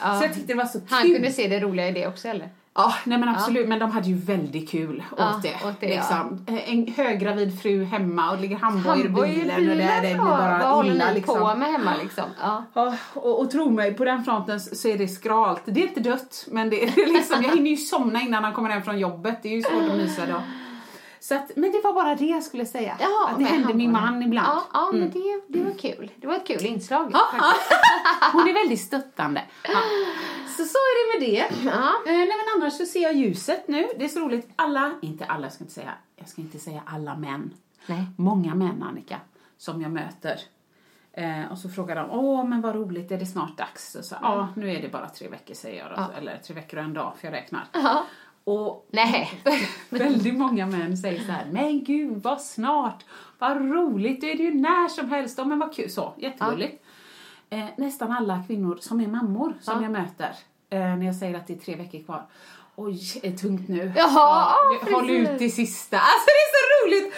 ja. 0.00 0.18
Så 0.18 0.24
jag 0.24 0.34
tyckte 0.34 0.52
det 0.52 0.54
var 0.58 0.64
så 0.64 0.80
Han 0.88 1.02
kul. 1.02 1.12
kunde 1.14 1.32
se 1.32 1.48
det 1.48 1.60
roliga 1.60 1.88
i 1.88 1.92
det 1.92 2.06
också 2.06 2.28
eller? 2.28 2.48
Ja, 2.74 2.94
nej 3.04 3.18
men 3.18 3.28
absolut. 3.28 3.68
Men 3.68 3.78
de 3.78 3.90
hade 3.90 4.08
ju 4.08 4.14
väldigt 4.14 4.70
kul 4.70 5.04
Ja, 5.18 5.30
åt 5.36 5.42
det. 5.42 5.54
åt 5.68 5.80
det, 5.80 5.86
liksom. 5.88 6.46
En 6.46 6.86
höggravid 6.96 7.62
fru 7.62 7.84
hemma 7.84 8.30
och 8.30 8.40
ligger 8.40 8.56
handbojor 8.56 9.06
i 9.06 9.08
bilen 9.08 9.70
och 9.70 9.76
det, 9.76 9.94
det 9.94 10.00
blir 10.00 10.10
ja. 10.10 10.24
bara 10.24 10.58
Vad 10.58 10.68
håller 10.68 10.90
illa 10.94 11.08
ni 11.08 11.14
liksom. 11.14 11.38
på 11.38 11.54
med 11.54 11.68
hemma 11.72 11.92
liksom? 12.02 12.24
Ja. 12.40 12.64
Ja, 12.74 12.94
och, 13.14 13.40
och 13.40 13.50
tro 13.50 13.70
mig, 13.70 13.94
på 13.94 14.04
den 14.04 14.24
fronten 14.24 14.60
så 14.60 14.88
är 14.88 14.98
det 14.98 15.08
skralt. 15.08 15.62
Det 15.64 15.82
är 15.82 15.88
inte 15.88 16.00
dött, 16.00 16.44
men 16.50 16.70
det 16.70 16.84
är 16.84 17.06
liksom, 17.12 17.42
jag 17.42 17.50
hinner 17.54 17.70
ju 17.70 17.76
somna 17.76 18.20
innan 18.20 18.44
han 18.44 18.52
kommer 18.52 18.70
hem 18.70 18.82
från 18.82 18.98
jobbet. 18.98 19.42
Det 19.42 19.48
är 19.48 19.56
ju 19.56 19.62
svårt 19.62 19.90
att 19.90 19.96
mysa 19.96 20.26
då. 20.26 20.42
Så 21.22 21.34
att, 21.34 21.50
men 21.56 21.72
det 21.72 21.80
var 21.84 21.92
bara 21.92 22.14
det 22.14 22.24
jag 22.26 22.42
skulle 22.42 22.66
säga. 22.66 22.96
Ja, 23.00 23.28
att 23.32 23.38
det 23.38 23.44
hände 23.44 23.74
min 23.74 23.92
man 23.92 24.22
ibland. 24.22 24.48
Ja, 24.48 24.62
ja 24.72 24.88
men 24.92 25.02
Mm. 25.02 25.10
det, 25.12 25.58
det 25.58 25.64
var 25.64 25.78
kul. 25.78 26.10
Det 26.16 26.26
var 26.26 26.34
ett 26.34 26.46
kul 26.46 26.66
inslag. 26.66 27.10
Ja. 27.12 27.20
Hon 28.32 28.48
är 28.48 28.54
väldigt 28.54 28.80
stöttande. 28.80 29.42
Ja. 29.68 29.78
Så 30.60 30.66
så 30.66 30.78
är 30.78 30.94
det 30.98 31.18
med 31.20 31.30
det. 31.30 31.64
Ja. 31.70 31.92
Eh, 32.06 32.16
nej 32.18 32.26
men 32.26 32.62
annars 32.62 32.72
så 32.72 32.86
ser 32.86 33.02
jag 33.02 33.14
ljuset 33.14 33.68
nu. 33.68 33.88
Det 33.98 34.04
är 34.04 34.08
så 34.08 34.20
roligt. 34.20 34.48
Alla, 34.56 34.92
inte 35.02 35.24
alla, 35.24 35.42
jag 35.42 35.52
ska 35.52 35.64
inte 35.64 35.74
säga, 35.74 35.92
jag 36.16 36.28
ska 36.28 36.40
inte 36.42 36.58
säga 36.58 36.82
alla 36.86 37.16
män. 37.16 37.54
Nej. 37.86 38.06
Många 38.16 38.54
män, 38.54 38.82
Annika, 38.82 39.20
som 39.56 39.82
jag 39.82 39.90
möter. 39.90 40.40
Eh, 41.12 41.52
och 41.52 41.58
så 41.58 41.68
frågar 41.68 41.96
de, 41.96 42.10
åh 42.10 42.44
men 42.44 42.60
vad 42.60 42.74
roligt, 42.74 43.10
är 43.10 43.18
det 43.18 43.26
snart 43.26 43.58
dags? 43.58 43.94
Och 43.94 44.04
så, 44.04 44.16
ja, 44.22 44.48
nu 44.56 44.70
är 44.72 44.82
det 44.82 44.88
bara 44.88 45.08
tre 45.08 45.28
veckor 45.28 45.54
säger 45.54 45.78
jag 45.78 45.90
då. 45.90 45.94
Ja. 45.96 46.10
Eller 46.18 46.36
tre 46.38 46.54
veckor 46.54 46.78
och 46.78 46.84
en 46.84 46.94
dag, 46.94 47.12
för 47.20 47.26
jag 47.26 47.34
räknar. 47.34 47.64
Ja. 47.72 48.04
Och 48.44 48.86
Nej. 48.90 49.30
väldigt 49.90 50.34
många 50.34 50.66
män 50.66 50.96
säger 50.96 51.20
så 51.20 51.32
här, 51.32 51.46
men 51.52 51.84
gud 51.84 52.22
vad 52.22 52.40
snart, 52.40 53.04
vad 53.38 53.56
roligt, 53.56 54.20
det 54.20 54.32
är 54.32 54.36
det 54.36 54.42
ju 54.42 54.54
när 54.54 54.88
som 54.88 55.10
helst, 55.10 55.38
ja 55.38 55.44
men 55.44 55.58
vad 55.58 55.74
kul, 55.74 55.90
så, 55.90 56.14
jättegulligt. 56.18 56.84
Eh, 57.50 57.64
nästan 57.76 58.12
alla 58.12 58.42
kvinnor 58.46 58.78
som 58.80 59.00
är 59.00 59.06
mammor 59.06 59.54
som 59.60 59.74
Ja. 59.76 59.82
jag 59.82 59.92
möter, 59.92 60.32
när 60.78 61.06
jag 61.06 61.14
säger 61.14 61.36
att 61.36 61.46
det 61.46 61.52
är 61.52 61.58
tre 61.58 61.76
veckor 61.76 62.04
kvar, 62.04 62.22
oj, 62.76 63.20
är 63.22 63.32
tungt 63.32 63.68
nu. 63.68 63.92
Jaha, 63.96 64.10
ja, 64.14 64.56
det- 64.86 64.92
håll 64.92 65.10
ut 65.10 65.40
i 65.42 65.50
sista. 65.50 65.96
Alltså 65.98 66.26
det 66.26 66.30
är 66.30 66.50
så 66.56 66.86
roligt! 66.86 67.14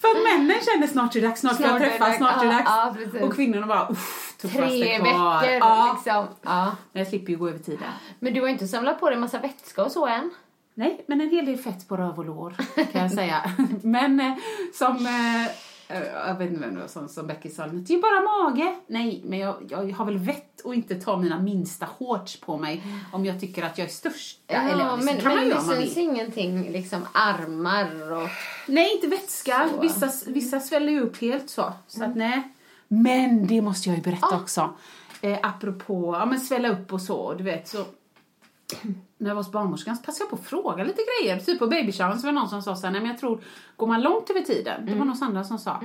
För 0.00 0.08
att 0.08 0.22
männen 0.38 0.56
känner 0.72 0.86
snart 0.86 1.16
är 1.16 1.20
det 1.20 1.26
dags, 1.26 1.40
snart 1.40 1.54
ska 1.54 1.64
jag 1.64 1.78
träffa, 1.80 2.12
snart 2.12 2.42
är 2.42 2.46
det 2.46 2.52
dags. 2.52 2.64
ja, 3.14 3.26
och 3.26 3.34
kvinnorna 3.34 3.66
bara, 3.66 3.88
uff, 3.90 4.34
tuffaste 4.40 4.68
Tre 4.68 4.98
kvar. 4.98 5.40
veckor 5.40 5.54
Ja. 5.68 5.92
liksom. 6.04 6.26
Ja. 6.42 6.76
Men 6.92 7.00
jag 7.00 7.08
slipper 7.08 7.32
ju 7.32 7.38
gå 7.38 7.48
över 7.48 7.58
tiden. 7.58 7.88
Men 8.18 8.34
du 8.34 8.40
har 8.40 8.48
inte 8.48 8.68
samlat 8.68 9.00
på 9.00 9.06
dig 9.06 9.14
en 9.14 9.20
massa 9.20 9.38
vätska 9.38 9.84
och 9.84 9.92
så 9.92 10.06
än? 10.06 10.30
Nej, 10.74 11.04
men 11.08 11.20
en 11.20 11.30
hel 11.30 11.46
del 11.46 11.56
fett 11.56 11.88
på 11.88 11.96
röv 11.96 12.18
och 12.18 12.24
lår 12.24 12.54
kan 12.92 13.02
jag 13.02 13.12
säga. 13.12 13.52
men 13.82 14.20
eh, 14.20 14.32
som, 14.74 14.96
eh, 15.06 15.42
eh, 15.44 15.50
jag 15.88 16.38
vet 16.38 16.48
inte 16.50 16.60
vem 16.60 16.74
det 16.74 16.80
var 16.80 16.88
som, 16.88 17.08
som 17.08 17.26
Becky 17.26 17.48
sa, 17.50 17.66
det 17.66 17.90
är 17.92 17.96
ju 17.96 18.02
bara 18.02 18.20
mage. 18.20 18.76
Nej, 18.86 19.22
men 19.24 19.38
jag, 19.38 19.56
jag 19.68 19.90
har 19.92 20.04
väl 20.04 20.18
vett 20.18 20.66
att 20.66 20.74
inte 20.74 20.94
ta 20.94 21.16
mina 21.16 21.38
minsta 21.38 21.86
shorts 21.86 22.40
på 22.40 22.58
mig 22.58 22.82
om 23.12 23.24
jag 23.24 23.40
tycker 23.40 23.62
att 23.62 23.78
jag 23.78 23.84
är 23.86 23.90
störst. 23.92 24.40
Eller 24.46 24.84
ja, 24.84 24.96
men, 24.96 25.16
kan 25.16 25.24
man 25.24 25.36
men 25.36 25.48
göra 25.48 25.60
det 25.60 25.76
syns 25.76 25.96
ingenting 25.96 26.72
liksom 26.72 27.06
armar 27.12 28.12
och... 28.12 28.28
Nej, 28.66 28.94
inte 28.94 29.06
vätska. 29.06 29.68
Så. 29.74 29.80
Vissa, 29.80 30.10
vissa 30.26 30.60
sväller 30.60 30.92
ju 30.92 31.00
upp 31.00 31.20
helt 31.20 31.50
så. 31.50 31.72
Så 31.86 32.04
att 32.04 32.16
nej. 32.16 32.42
Men 32.88 33.46
det 33.46 33.60
måste 33.60 33.88
jag 33.88 33.96
ju 33.96 34.02
berätta 34.02 34.26
Ah. 34.26 34.40
också. 34.40 34.74
Eh, 35.20 35.38
apropå, 35.42 36.16
ja 36.18 36.26
men 36.26 36.40
svälla 36.40 36.68
upp 36.68 36.92
och 36.92 37.00
så, 37.02 37.34
du 37.34 37.44
vet 37.44 37.68
så. 37.68 37.84
När 39.24 39.30
jag 39.30 39.34
var 39.34 39.42
hos 39.42 39.52
barnmorskan 39.52 39.96
så 39.96 40.02
passade 40.02 40.22
jag 40.24 40.30
på 40.30 40.36
att 40.36 40.46
fråga 40.48 40.84
lite 40.84 41.02
grejer. 41.20 41.38
Typ 41.40 41.58
på 41.58 41.66
babyshowern 41.66 42.18
så 42.18 42.26
var 42.26 42.32
det 42.32 42.38
någon 42.38 42.48
som 42.48 42.62
sa 42.62 42.76
så 42.76 42.86
här, 42.86 42.92
nej 42.92 43.00
men 43.00 43.10
jag 43.10 43.18
tror, 43.20 43.40
går 43.76 43.86
man 43.86 44.02
långt 44.02 44.30
över 44.30 44.40
tiden, 44.40 44.80
det 44.86 44.92
Mm. 44.92 44.98
var 44.98 45.06
någon 45.06 45.16
Sandra 45.16 45.44
som 45.44 45.58
sa, 45.58 45.80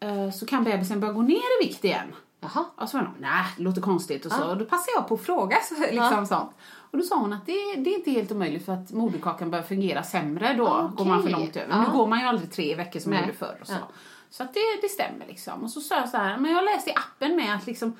eh, 0.00 0.30
så 0.30 0.46
kan 0.46 0.64
bebisen 0.64 1.00
börja 1.00 1.12
gå 1.12 1.22
ner 1.22 1.62
i 1.62 1.66
vikt 1.66 1.84
igen. 1.84 2.14
Jaha. 2.40 2.64
Och 2.76 2.88
så 2.88 2.96
var 2.96 3.04
någon, 3.04 3.14
nej 3.20 3.44
det 3.56 3.62
låter 3.62 3.80
konstigt 3.82 4.26
och 4.26 4.32
så. 4.32 4.50
Och 4.50 4.56
då 4.56 4.64
passade 4.64 4.90
jag 4.94 5.08
på 5.08 5.14
att 5.14 5.20
fråga 5.20 5.56
så, 5.62 5.74
liksom 5.90 6.26
sånt. 6.26 6.50
Och 6.90 6.98
då 6.98 7.04
sa 7.04 7.16
hon 7.16 7.32
att 7.32 7.46
det, 7.46 7.52
det 7.76 7.90
är 7.90 7.94
inte 7.98 8.10
helt 8.10 8.32
omöjligt 8.32 8.64
för 8.64 8.72
att 8.72 8.92
moderkakan 8.92 9.50
börjar 9.50 9.64
fungera 9.64 10.02
sämre 10.02 10.54
då, 10.54 10.68
Okej. 10.68 10.90
går 10.96 11.04
man 11.04 11.22
för 11.22 11.30
långt 11.30 11.56
över. 11.56 11.74
Ja. 11.74 11.82
Nu 11.82 11.98
går 11.98 12.06
man 12.06 12.20
ju 12.20 12.26
aldrig 12.26 12.52
tre 12.52 12.74
veckor 12.74 13.00
som 13.00 13.12
man 13.12 13.20
gjorde 13.20 13.32
förr 13.32 13.58
och 13.60 13.66
så. 13.66 13.72
Ja. 13.72 13.88
Så 14.30 14.42
att 14.42 14.54
det, 14.54 14.60
det 14.82 14.88
stämmer 14.88 15.26
liksom. 15.26 15.62
Och 15.62 15.70
så 15.70 15.80
sa 15.80 15.96
jag 15.96 16.08
så 16.08 16.16
här, 16.16 16.38
men 16.38 16.52
jag 16.52 16.64
läste 16.64 16.90
i 16.90 16.94
appen 16.94 17.36
med 17.36 17.54
att 17.54 17.66
liksom 17.66 17.96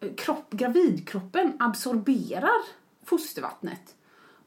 eh, 0.00 0.08
kropp, 0.16 0.50
gravidkroppen 0.50 1.52
absorberar 1.60 2.60
fostervattnet. 3.06 3.94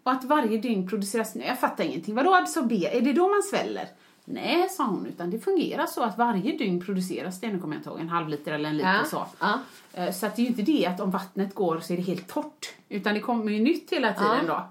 Och 0.04 0.12
att 0.12 0.24
varje 0.24 0.58
dygn 0.58 0.90
produceras, 0.90 1.36
nej 1.36 1.48
jag 1.48 1.60
fattar 1.60 1.84
ingenting, 1.84 2.16
vadå 2.16 2.36
absorbera, 2.36 2.92
är 2.92 3.02
det 3.02 3.14
då 3.14 3.28
man 3.30 3.44
sväller? 3.44 3.88
Nej, 4.26 4.70
sa 4.70 4.86
hon, 4.86 5.06
utan 5.06 5.30
det 5.32 5.40
fungerar 5.40 5.86
så 5.86 6.04
att 6.04 6.18
varje 6.18 6.58
dygn 6.58 6.82
produceras 6.86 7.40
det, 7.40 7.48
nu 7.54 7.60
kommer 7.60 7.76
jag 7.76 7.80
inte 7.80 7.90
ihåg, 7.90 8.00
en 8.00 8.10
halv 8.10 8.30
liter 8.30 8.52
eller 8.52 8.70
en 8.70 8.78
liter 8.78 8.94
Ja. 8.94 9.04
så. 9.06 9.26
Ja. 9.40 9.60
Eh, 9.94 10.12
Så 10.12 10.26
att 10.26 10.36
det 10.36 10.42
är 10.42 10.44
ju 10.44 10.50
inte 10.50 10.62
det 10.62 10.86
att 10.86 11.00
om 11.00 11.12
vattnet 11.12 11.56
går 11.56 11.80
så 11.80 11.94
är 11.94 11.98
det 11.98 12.04
helt 12.04 12.28
torrt. 12.28 12.74
Utan 12.90 13.14
det 13.14 13.20
kommer 13.20 13.52
ju 13.52 13.60
nytt 13.64 13.92
hela 13.92 14.14
tiden 14.14 14.46
då. 14.48 14.64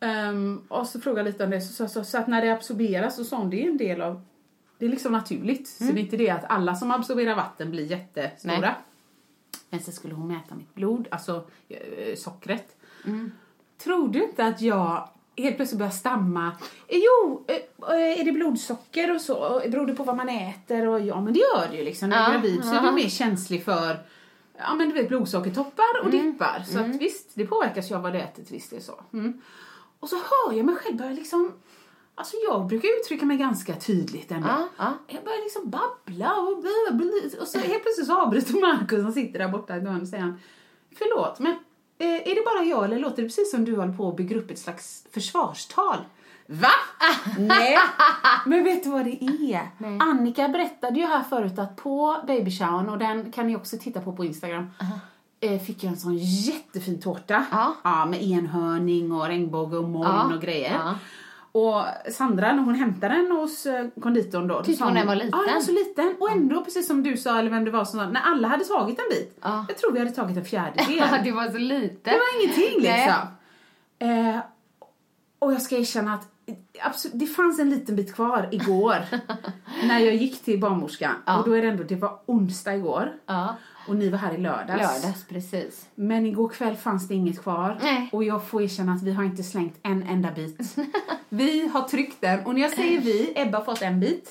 Ehm, 0.00 0.62
och 0.68 0.86
så 0.86 1.00
frågade 1.00 1.20
jag 1.28 1.32
lite 1.32 1.44
om 1.44 1.50
det. 1.50 1.60
Så, 1.60 1.72
så, 1.72 1.88
så, 1.88 2.04
så 2.04 2.18
att 2.18 2.26
när 2.26 2.42
det 2.42 2.52
absorberas 2.52 3.16
så 3.16 3.24
sa 3.24 3.36
hon, 3.36 3.50
det 3.50 3.62
är 3.64 3.70
en 3.70 3.76
del 3.76 4.00
av... 4.02 4.22
Det 4.78 4.86
är 4.86 4.90
liksom 4.90 5.12
naturligt. 5.12 5.68
Så 5.68 5.84
det 5.84 5.90
är 5.92 5.98
inte 5.98 6.16
det 6.16 6.30
att 6.30 6.44
alla 6.44 6.74
som 6.74 6.90
absorberar 6.90 7.34
vatten 7.36 7.70
blir 7.70 7.86
jättestora. 7.90 8.60
Nej. 8.60 8.74
Men 9.70 9.80
sen 9.80 9.94
skulle 9.94 10.14
hon 10.14 10.28
mäta 10.28 10.54
mitt 10.54 10.74
blod, 10.74 11.08
alltså 11.10 11.44
eh, 11.68 12.16
sockret. 13.04 13.32
Tror 13.78 14.08
du 14.08 14.24
inte 14.24 14.46
att 14.46 14.60
jag 14.60 15.08
helt 15.36 15.56
plötsligt 15.56 15.78
börjar 15.78 15.92
stamma? 15.92 16.46
Eh, 16.88 16.98
Jo, 16.98 17.44
eh, 17.48 17.56
eh, 17.94 18.20
är 18.20 18.24
det 18.24 18.32
blodsocker 18.32 19.14
och 19.14 19.20
så? 19.20 19.62
Beror 19.68 19.86
det 19.86 19.94
på 19.94 20.04
vad 20.04 20.16
man 20.16 20.28
äter? 20.28 20.88
Och 20.88 21.00
ja, 21.00 21.20
men 21.20 21.32
det 21.32 21.40
gör 21.40 21.68
det 21.70 21.76
ju 21.76 21.84
liksom. 21.84 22.08
När 22.08 22.22
man 22.22 22.30
är 22.30 22.34
gravid 22.34 22.64
så 22.64 22.74
är 22.74 22.82
man 22.82 22.94
mer 22.94 23.08
känslig 23.08 23.64
för 23.64 23.98
Ja 24.58 24.74
men 24.74 24.88
du 24.88 24.94
vet 24.94 25.08
blodsockertoppar 25.08 26.00
och 26.04 26.10
dippar. 26.10 26.62
Så 26.66 26.78
att 26.78 26.86
visst, 26.86 27.30
det 27.34 27.46
påverkas 27.46 27.90
ju 27.90 27.94
av 27.94 28.02
vad 28.02 28.12
du 28.12 28.18
äter 28.18 28.44
visst 28.50 28.70
det 28.70 28.76
är 28.76 28.80
så. 28.80 29.00
Mm. 29.12 29.40
Och 30.00 30.08
så 30.08 30.16
hör 30.16 30.56
jag 30.56 30.66
mig 30.66 30.74
själv 30.74 30.96
börja 30.96 31.10
liksom 31.10 31.52
Alltså 32.16 32.36
jag 32.48 32.66
brukar 32.66 32.88
uttrycka 33.00 33.26
mig 33.26 33.36
ganska 33.36 33.74
tydligt 33.74 34.30
ändå. 34.30 34.48
Ja, 34.48 34.68
ja. 34.76 34.92
Jag 35.08 35.24
börjar 35.24 35.42
liksom 35.42 35.70
babbla 35.70 36.34
och 36.34 36.62
bla, 36.62 36.96
bla, 36.96 37.40
och 37.40 37.48
så 37.48 37.58
helt 37.58 37.82
plötsligt 37.82 38.06
så 38.06 38.20
avbryter 38.20 38.60
Markus 38.60 39.02
som 39.02 39.12
sitter 39.12 39.38
där 39.38 39.48
borta 39.48 39.76
i 39.76 39.80
och 40.02 40.08
säger 40.08 40.22
han 40.22 40.40
Förlåt 40.98 41.38
men 41.38 41.56
är 41.98 42.34
det 42.34 42.44
bara 42.44 42.64
jag 42.64 42.84
eller 42.84 42.98
låter 42.98 43.16
det 43.22 43.28
precis 43.28 43.50
som 43.50 43.64
du 43.64 43.76
håller 43.76 43.92
på 43.92 44.08
att 44.08 44.16
bygga 44.16 44.36
upp 44.36 44.50
ett 44.50 44.58
slags 44.58 45.04
försvarstal? 45.12 45.96
Va? 46.46 46.68
Nej. 47.38 47.78
Men 48.46 48.64
vet 48.64 48.84
du 48.84 48.90
vad 48.90 49.04
det 49.04 49.24
är? 49.24 49.68
Annika 50.00 50.48
berättade 50.48 51.00
ju 51.00 51.06
här 51.06 51.22
förut 51.22 51.58
att 51.58 51.76
på 51.76 52.16
babyshowern, 52.26 52.88
och 52.88 52.98
den 52.98 53.32
kan 53.32 53.46
ni 53.46 53.56
också 53.56 53.76
titta 53.80 54.00
på 54.00 54.12
på 54.12 54.24
Instagram, 54.24 54.70
eh, 55.40 55.60
fick 55.60 55.84
jag 55.84 55.90
en 55.90 55.96
sån 55.96 56.16
jättefin 56.18 57.00
tårta. 57.00 57.44
Ja. 57.84 58.06
med 58.06 58.22
enhörning 58.22 59.12
och 59.12 59.26
regnbåge 59.26 59.76
och 59.76 59.88
moln 59.88 60.10
Ja. 60.30 60.34
och 60.36 60.42
grejer. 60.42 60.94
Och 61.54 61.84
Sandra, 62.12 62.52
när 62.52 62.62
hon 62.62 62.74
hämtade 62.74 63.14
den 63.14 63.30
hos 63.30 63.66
eh, 63.66 63.86
konditorn 64.02 64.48
då. 64.48 64.62
Tyckte 64.62 64.84
hon 64.84 64.94
den 64.94 65.06
var 65.06 65.14
liten? 65.14 65.30
Ja, 65.32 65.44
den 65.46 65.54
var 65.54 65.62
så 65.62 65.72
liten. 65.72 66.14
Och 66.20 66.30
ändå, 66.30 66.64
precis 66.64 66.86
som 66.86 67.02
du 67.02 67.16
sa, 67.16 67.38
eller 67.38 67.50
vem 67.50 67.64
det 67.64 67.70
var 67.70 67.84
som 67.84 68.00
sa, 68.00 68.08
när 68.08 68.20
alla 68.20 68.48
hade 68.48 68.64
tagit 68.64 68.98
en 68.98 69.08
bit. 69.10 69.38
Ja. 69.42 69.64
Jag 69.68 69.78
tror 69.78 69.92
vi 69.92 69.98
hade 69.98 70.10
tagit 70.10 70.36
en 70.36 70.44
fjärdedel. 70.44 71.08
Det 71.24 71.32
var 71.32 71.50
så 71.50 71.58
lite. 71.58 72.10
Det 72.10 72.16
var 72.16 72.42
ingenting 72.42 72.82
liksom. 72.82 73.14
Eh, 73.98 74.38
och 75.38 75.52
jag 75.52 75.62
ska 75.62 75.76
erkänna 75.76 76.14
att 76.14 76.28
absolut, 76.82 77.18
det 77.18 77.26
fanns 77.26 77.58
en 77.58 77.70
liten 77.70 77.96
bit 77.96 78.14
kvar 78.14 78.48
igår 78.52 78.96
när 79.88 79.98
jag 79.98 80.14
gick 80.14 80.42
till 80.44 80.60
barnmorskan. 80.60 81.14
Och 81.26 81.44
då 81.44 81.52
är 81.52 81.62
det 81.62 81.68
ändå, 81.68 81.82
det 81.82 81.96
var 81.96 82.20
onsdag 82.26 82.74
igår. 82.76 83.12
Och 83.88 83.96
ni 83.96 84.08
var 84.08 84.18
här 84.18 84.34
i 84.34 84.38
lördags. 84.38 84.82
Lördags, 84.82 85.24
precis. 85.28 85.88
Men 85.94 86.26
igår 86.26 86.48
kväll 86.48 86.76
fanns 86.76 87.08
det 87.08 87.14
inget 87.14 87.42
kvar. 87.42 87.78
Nej. 87.82 88.08
Och 88.12 88.24
jag 88.24 88.44
får 88.48 88.62
erkänna 88.62 88.92
att 88.92 89.02
vi 89.02 89.12
har 89.12 89.24
inte 89.24 89.42
slängt 89.42 89.78
en 89.82 90.02
enda 90.02 90.30
bit. 90.30 90.76
vi 91.28 91.68
har 91.68 91.82
tryckt 91.82 92.20
den. 92.20 92.46
Och 92.46 92.54
när 92.54 92.62
jag 92.62 92.72
säger 92.72 93.00
vi, 93.00 93.32
Ebba 93.36 93.58
har 93.58 93.64
fått 93.64 93.82
en 93.82 94.00
bit. 94.00 94.30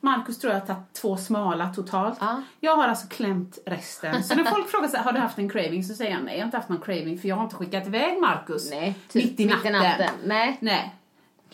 Markus 0.00 0.38
tror 0.38 0.52
jag 0.52 0.60
har 0.60 0.66
tagit 0.66 0.92
två 0.92 1.16
smala 1.16 1.74
totalt. 1.74 2.18
Ja. 2.20 2.42
Jag 2.60 2.76
har 2.76 2.88
alltså 2.88 3.06
klämt 3.06 3.58
resten. 3.66 4.22
Så 4.24 4.34
när 4.34 4.44
folk 4.44 4.68
frågar 4.70 4.88
sig, 4.88 5.00
har 5.00 5.12
du 5.12 5.18
haft 5.18 5.38
en 5.38 5.48
craving? 5.48 5.84
Så 5.84 5.94
säger 5.94 6.10
jag 6.10 6.24
nej, 6.24 6.34
jag 6.34 6.40
har 6.40 6.46
inte 6.46 6.56
haft 6.56 6.68
någon 6.68 6.80
craving 6.80 7.18
för 7.18 7.28
jag 7.28 7.36
har 7.36 7.44
inte 7.44 7.56
skickat 7.56 7.86
iväg 7.86 8.20
Markus. 8.20 8.70
Nej, 8.70 8.94
typ 9.08 9.24
mitt 9.24 9.40
i 9.40 9.44
natten. 9.44 10.08
Nej. 10.24 10.56
Nej. 10.60 10.94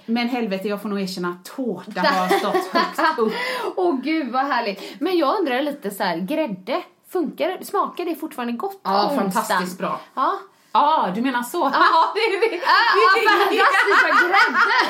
Men 0.06 0.28
helvete, 0.28 0.68
jag 0.68 0.82
får 0.82 0.88
nog 0.88 1.00
erkänna 1.00 1.28
att 1.28 1.44
tårta 1.44 2.00
har 2.00 2.28
stått 2.28 2.66
högst 2.72 3.18
upp. 3.18 3.32
Åh 3.76 4.00
gud 4.00 4.32
vad 4.32 4.46
härligt. 4.46 5.00
Men 5.00 5.18
jag 5.18 5.38
undrar 5.38 5.62
lite 5.62 5.90
så 5.90 6.02
här, 6.02 6.18
grädde, 6.18 6.82
funkar 7.12 7.48
det? 7.48 7.64
Smakar 7.64 8.04
det 8.04 8.14
fortfarande 8.14 8.52
gott 8.52 8.80
Ja, 8.84 8.90
på 8.90 8.96
onsdagen? 9.24 9.32
fantastiskt 9.32 9.78
bra. 9.78 10.00
Ja. 10.14 10.32
Ja, 10.74 11.12
du 11.14 11.22
menar 11.22 11.42
så? 11.42 11.58
Ja, 11.74 12.12
det 12.14 12.20
är 12.20 12.50
det. 12.50 12.56
Ja, 12.56 12.62
fantastiskt 13.28 14.02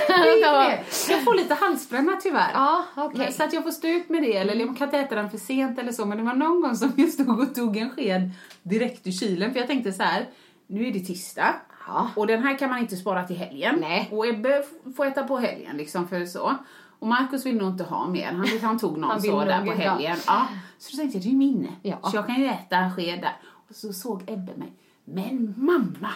vad 0.09 0.23
Det 0.23 0.31
är 0.31 0.41
grädde! 0.51 0.83
det. 1.07 1.13
Jag 1.13 1.25
får 1.25 1.35
lite 1.35 1.55
halsbränna 1.55 2.17
tyvärr. 2.23 2.51
Ja, 2.55 2.85
okej. 2.95 3.33
Så 3.33 3.45
att 3.45 3.53
jag 3.53 3.63
får 3.63 3.71
stå 3.71 3.89
ut 3.89 4.09
med 4.09 4.23
det, 4.23 4.37
eller 4.37 4.55
jag 4.55 4.77
kan 4.79 4.89
inte 4.89 4.99
äta 4.99 5.15
den 5.15 5.31
för 5.31 5.39
sent 5.39 5.79
eller 5.79 5.93
så. 5.93 6.05
Men 6.05 6.19
det 6.19 6.25
var 6.25 6.35
någon 6.35 6.61
gång 6.61 6.77
som 6.77 6.93
jag 6.97 7.09
stod 7.09 7.41
och 7.41 7.55
tog 7.55 7.77
en 7.77 7.91
sked 7.91 8.31
direkt 8.63 9.07
ur 9.07 9.13
kylen. 9.13 9.53
För 9.53 9.59
jag 9.59 9.69
tänkte 9.69 9.93
så 9.93 10.03
här, 10.03 10.27
nu 10.67 10.87
är 10.87 10.93
det 10.93 11.01
tisdag. 11.01 11.55
Ja. 11.87 12.11
Och 12.17 12.27
den 12.27 12.43
här 12.43 12.59
kan 12.59 12.71
man 12.71 12.79
inte 12.79 12.97
spara 12.97 13.25
till 13.25 13.37
helgen. 13.37 13.77
Nej. 13.81 14.09
Och 14.13 14.27
Ebbe 14.27 14.55
f- 14.59 14.95
får 14.97 15.07
äta 15.07 15.23
på 15.23 15.37
helgen 15.39 15.77
liksom 15.77 16.09
för 16.09 16.27
så. 16.27 16.55
Och 17.03 17.09
Markus 17.09 17.47
vill 17.47 17.57
nog 17.57 17.69
inte 17.69 17.85
ha 17.85 18.07
mer. 18.07 18.33
Han, 18.33 18.47
han 18.63 18.79
tog 18.79 18.99
någon 18.99 19.11
Han 19.11 19.23
så 19.23 19.45
där 19.45 19.67
på 19.67 19.73
helgen. 19.73 20.17
Ja. 20.27 20.47
Så 20.79 20.93
då 20.93 20.97
tänkte 20.97 21.19
jag, 21.19 21.25
det 21.25 21.29
är 21.29 21.31
ju 21.31 21.37
min. 21.37 21.73
Ja. 21.83 21.99
Så 22.11 22.17
jag 22.17 22.27
kan 22.27 22.41
ju 22.41 22.47
äta 22.47 22.77
en 22.77 22.97
sked 22.97 23.21
där. 23.21 23.37
Och 23.69 23.75
så 23.75 23.93
såg 23.93 24.23
Ebbe 24.27 24.57
mig. 24.57 24.73
Men 25.05 25.55
mamma, 25.57 26.11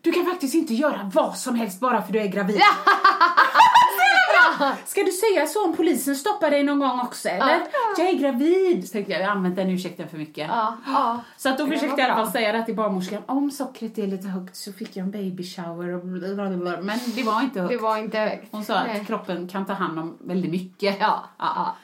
du 0.00 0.12
kan 0.12 0.24
faktiskt 0.24 0.54
inte 0.54 0.74
göra 0.74 1.10
vad 1.14 1.36
som 1.36 1.54
helst 1.54 1.80
bara 1.80 2.02
för 2.02 2.12
du 2.12 2.20
är 2.20 2.26
gravid. 2.26 2.60
Ska 4.86 5.02
du 5.02 5.12
säga 5.12 5.46
så 5.46 5.64
om 5.64 5.76
polisen 5.76 6.16
stoppar 6.16 6.50
dig 6.50 6.62
någon 6.62 6.78
gång 6.78 7.00
också 7.00 7.28
eller? 7.28 7.60
Jag 7.98 8.08
är 8.08 8.14
gravid. 8.14 8.86
Så 8.88 8.92
tänkte 8.92 9.12
jag, 9.12 9.22
jag 9.22 9.28
använt 9.30 9.56
den 9.56 9.70
ursäkten 9.70 10.08
för 10.08 10.18
mycket. 10.18 10.48
Ja, 10.50 10.76
ja. 10.86 11.20
Så 11.36 11.48
att 11.48 11.58
då 11.58 11.66
försökte 11.66 11.86
jag 11.86 11.98
i 11.98 12.02
alla 12.02 12.14
bra. 12.14 12.24
fall 12.24 12.32
säga 12.32 12.52
det 12.52 12.64
till 12.64 12.74
barnmorskan. 12.76 13.22
Om 13.26 13.50
sockret 13.50 13.98
är 13.98 14.06
lite 14.06 14.28
högt 14.28 14.56
så 14.56 14.72
fick 14.72 14.96
jag 14.96 15.04
en 15.04 15.10
baby 15.10 15.44
shower 15.44 15.88
och 15.94 16.00
blablabla. 16.04 16.80
Men 16.80 16.98
det 17.16 17.22
var 17.22 17.40
inte 17.42 17.60
högt. 17.60 17.72
Det 17.72 17.78
var 17.78 17.96
inte 17.96 18.18
högt. 18.18 18.48
Hon 18.50 18.64
sa 18.64 18.82
Nej. 18.84 19.00
att 19.00 19.06
kroppen 19.06 19.48
kan 19.48 19.66
ta 19.66 19.72
hand 19.72 19.98
om 19.98 20.18
väldigt 20.20 20.50
mycket. 20.50 20.96
Ja, 21.00 21.24
ja. 21.38 21.76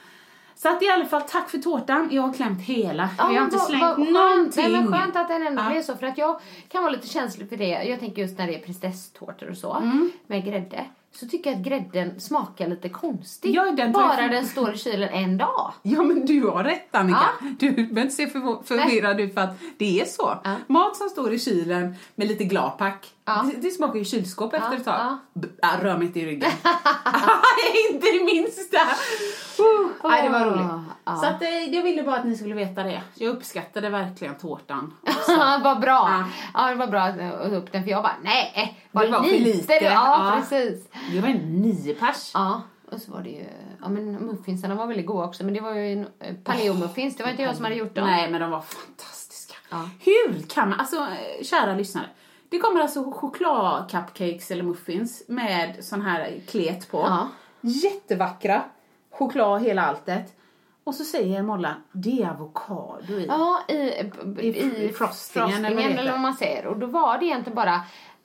Så 0.57 0.69
att 0.69 0.83
i 0.83 0.89
alla 0.89 1.05
fall, 1.05 1.21
tack 1.21 1.49
för 1.49 1.57
tårtan. 1.57 2.09
Jag 2.11 2.21
har 2.21 2.33
klämt 2.33 2.61
hela. 2.61 3.09
jag 3.17 3.23
har 3.25 3.43
inte 3.43 3.59
slängt 3.59 3.83
skönt. 3.83 4.09
någonting. 4.11 4.71
Nej, 4.71 4.81
men 4.81 4.93
skönt 4.93 5.15
att 5.15 5.27
den 5.27 5.47
ändå 5.47 5.63
Ja. 5.63 5.69
blev 5.69 5.81
så. 5.83 5.95
För 5.95 6.07
att 6.07 6.17
jag 6.17 6.39
kan 6.69 6.83
vara 6.83 6.91
lite 6.91 7.07
känslig 7.07 7.49
för 7.49 7.57
det. 7.57 7.83
Jag 7.83 7.99
tänker 7.99 8.21
just 8.21 8.37
när 8.37 8.47
det 8.47 8.55
är 8.55 8.59
prinsesstårtor 8.59 9.49
och 9.49 9.57
så. 9.57 9.73
Mm. 9.73 10.11
Med 10.27 10.45
grädde. 10.45 10.85
Så 11.15 11.27
tycker 11.27 11.49
jag 11.49 11.59
att 11.59 11.65
grädden 11.65 12.19
smakar 12.19 12.67
lite 12.67 12.89
konstigt. 12.89 13.55
Ja, 13.55 13.71
den 13.77 13.91
Bara 13.91 14.21
jag- 14.21 14.31
den 14.31 14.45
står 14.45 14.73
i 14.73 14.77
kylen 14.77 15.09
en 15.09 15.37
dag. 15.37 15.73
Ja 15.81 16.03
men 16.03 16.25
du 16.25 16.47
har 16.47 16.63
rätt 16.63 16.95
Annika. 16.95 17.19
Ja. 17.41 17.47
Du 17.59 17.71
behöver 17.71 18.01
inte 18.01 18.13
se 18.15 18.27
förvirrad 18.27 19.19
ut 19.19 19.33
för 19.33 19.41
att 19.41 19.59
det 19.77 20.01
är 20.01 20.05
så. 20.05 20.39
Ja. 20.43 20.55
Mat 20.67 20.95
som 20.95 21.09
står 21.09 21.33
i 21.33 21.39
kylen 21.39 21.95
med 22.15 22.27
lite 22.27 22.43
glapack. 22.43 23.11
Ja. 23.27 23.45
Det, 23.53 23.57
det 23.61 23.71
smakar 23.71 23.99
ju 23.99 24.05
kylskåp 24.05 24.53
efter 24.53 24.75
ett 24.75 24.85
tag. 24.85 24.93
ja. 24.99 25.17
B- 25.33 25.47
ah, 25.61 25.77
rör 25.81 25.97
mig 25.97 26.07
inte 26.07 26.19
i 26.19 26.25
ryggen. 26.25 26.51
inte 27.93 28.07
det 28.11 28.23
minsta. 28.25 28.77
Uh, 28.77 29.89
nej, 30.03 30.23
det 30.23 30.29
var 30.29 30.45
roligt. 30.45 30.85
Ja. 31.05 31.15
Så 31.15 31.25
att, 31.25 31.41
eh, 31.41 31.49
jag 31.75 31.83
ville 31.83 32.03
bara 32.03 32.15
att 32.15 32.25
ni 32.25 32.37
skulle 32.37 32.55
veta 32.55 32.83
det. 32.83 33.01
Jag 33.15 33.29
uppskattade 33.35 33.89
verkligen 33.89 34.35
tårtan. 34.37 34.93
vad 35.63 35.79
bra. 35.81 36.09
Ja. 36.09 36.23
Ja. 36.53 36.69
det 36.69 36.75
var 36.75 36.87
bra 36.87 37.01
att 37.01 37.17
jag 37.17 37.53
upp 37.53 37.71
den. 37.71 37.83
För 37.83 37.91
jag 37.91 38.03
bara, 38.03 38.15
nej, 38.23 38.81
vad 38.91 39.05
Det 39.05 39.11
var 39.11 39.23
för 39.23 39.31
lite. 39.31 39.43
lite. 39.57 39.79
det 39.79 39.85
var. 39.85 39.91
Ja, 39.95 40.35
Ja. 40.35 40.39
precis. 40.41 40.87
Det 41.11 41.19
var 41.21 41.27
en 41.27 41.61
nio 41.61 41.93
pers. 41.95 42.31
Ja, 42.33 42.61
och 42.91 43.01
så 43.01 43.11
var 43.11 43.21
det 43.21 43.29
ju, 43.29 43.45
ja 43.81 43.89
men 43.89 44.11
muffinsarna 44.25 44.75
var 44.75 44.87
väldigt 44.87 45.05
goda 45.05 45.27
också. 45.27 45.43
Men 45.43 45.53
det 45.53 45.59
var 45.61 45.73
ju 45.73 45.93
en 45.93 46.07
eh, 46.19 46.35
paleomuffins. 46.43 47.15
Det 47.17 47.23
var 47.23 47.29
inte 47.31 47.43
jag 47.43 47.55
som 47.55 47.65
hade 47.65 47.75
gjort 47.77 47.95
dem. 47.95 48.05
Nej, 48.07 48.31
men 48.31 48.41
de 48.41 48.51
var 48.51 48.61
fantastiska. 48.61 49.55
Ja. 49.69 49.89
Hur 49.99 50.41
kan 50.49 50.69
man, 50.69 50.79
alltså 50.79 50.95
eh, 50.97 51.43
kära 51.43 51.73
lyssnare. 51.75 52.05
Det 52.55 52.59
kommer 52.59 52.81
alltså 52.81 53.11
chokladcupcakes 53.11 54.51
eller 54.51 54.63
muffins 54.63 55.23
med 55.27 55.85
sån 55.85 56.01
här 56.01 56.41
klet 56.47 56.91
på. 56.91 56.97
Ja. 56.97 57.27
Jättevackra. 57.61 58.63
Choklad 59.11 59.61
hela 59.61 59.81
alltet. 59.81 60.33
Och 60.83 60.95
så 60.95 61.03
säger 61.03 61.43
Molla, 61.43 61.75
det 61.91 62.21
är 62.23 62.29
avokado 62.29 63.13
i. 63.13 63.25
Ja, 63.27 63.59
i, 63.67 63.73
i, 63.73 64.47
I 64.47 64.93
frostingen, 64.93 65.49
eller 65.49 65.59
frostingen 65.59 65.65
eller 65.65 65.81
heter. 65.81 66.11
vad 66.11 66.19
man 66.19 66.33
säger. 66.33 66.65
Och 66.67 66.77
då 66.79 66.87
var 66.87 67.17
det 67.17 67.25
egentligen 67.25 67.55
bara, 67.55 67.81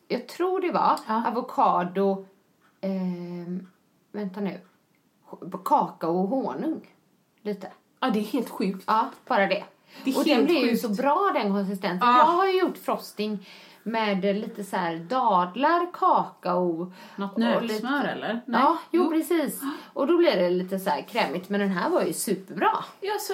jag 0.08 0.28
tror 0.28 0.60
det 0.60 0.72
var 0.72 0.98
Ja. 1.06 1.26
avokado, 1.28 2.26
ehm, 2.80 3.66
vänta 4.12 4.40
nu, 4.40 4.60
kakao 5.64 6.22
och 6.22 6.28
honung. 6.28 6.86
Lite. 7.42 7.70
Ja, 8.00 8.10
det 8.10 8.18
är 8.18 8.24
helt 8.24 8.50
sjukt. 8.50 8.84
Ja, 8.86 9.10
bara 9.26 9.46
det. 9.46 9.64
Det 10.04 10.10
är 10.10 10.18
och 10.18 10.24
den 10.24 10.44
blir 10.44 10.70
ju 10.70 10.76
så 10.76 10.88
bra 10.88 11.30
den 11.34 11.52
konsistensen. 11.52 12.08
Ah. 12.08 12.18
Jag 12.18 12.24
har 12.24 12.46
ju 12.46 12.60
gjort 12.60 12.78
frosting 12.78 13.46
med 13.82 14.24
lite 14.24 14.64
så 14.64 14.76
här 14.76 14.96
dadlar, 14.96 15.92
kakao. 15.92 16.92
Något 17.16 17.36
nötsmör 17.36 17.62
lite- 18.02 18.08
eller? 18.10 18.40
Nej. 18.46 18.60
Ja, 18.60 18.78
jo, 18.90 19.10
precis. 19.10 19.60
Och 19.92 20.06
då 20.06 20.16
blir 20.16 20.36
det 20.36 20.50
lite 20.50 20.78
så 20.78 20.90
här 20.90 21.02
krämigt. 21.02 21.48
Men 21.48 21.60
den 21.60 21.70
här 21.70 21.90
var 21.90 22.02
ju 22.02 22.12
superbra. 22.12 22.70
Ja, 23.00 23.12
så, 23.20 23.32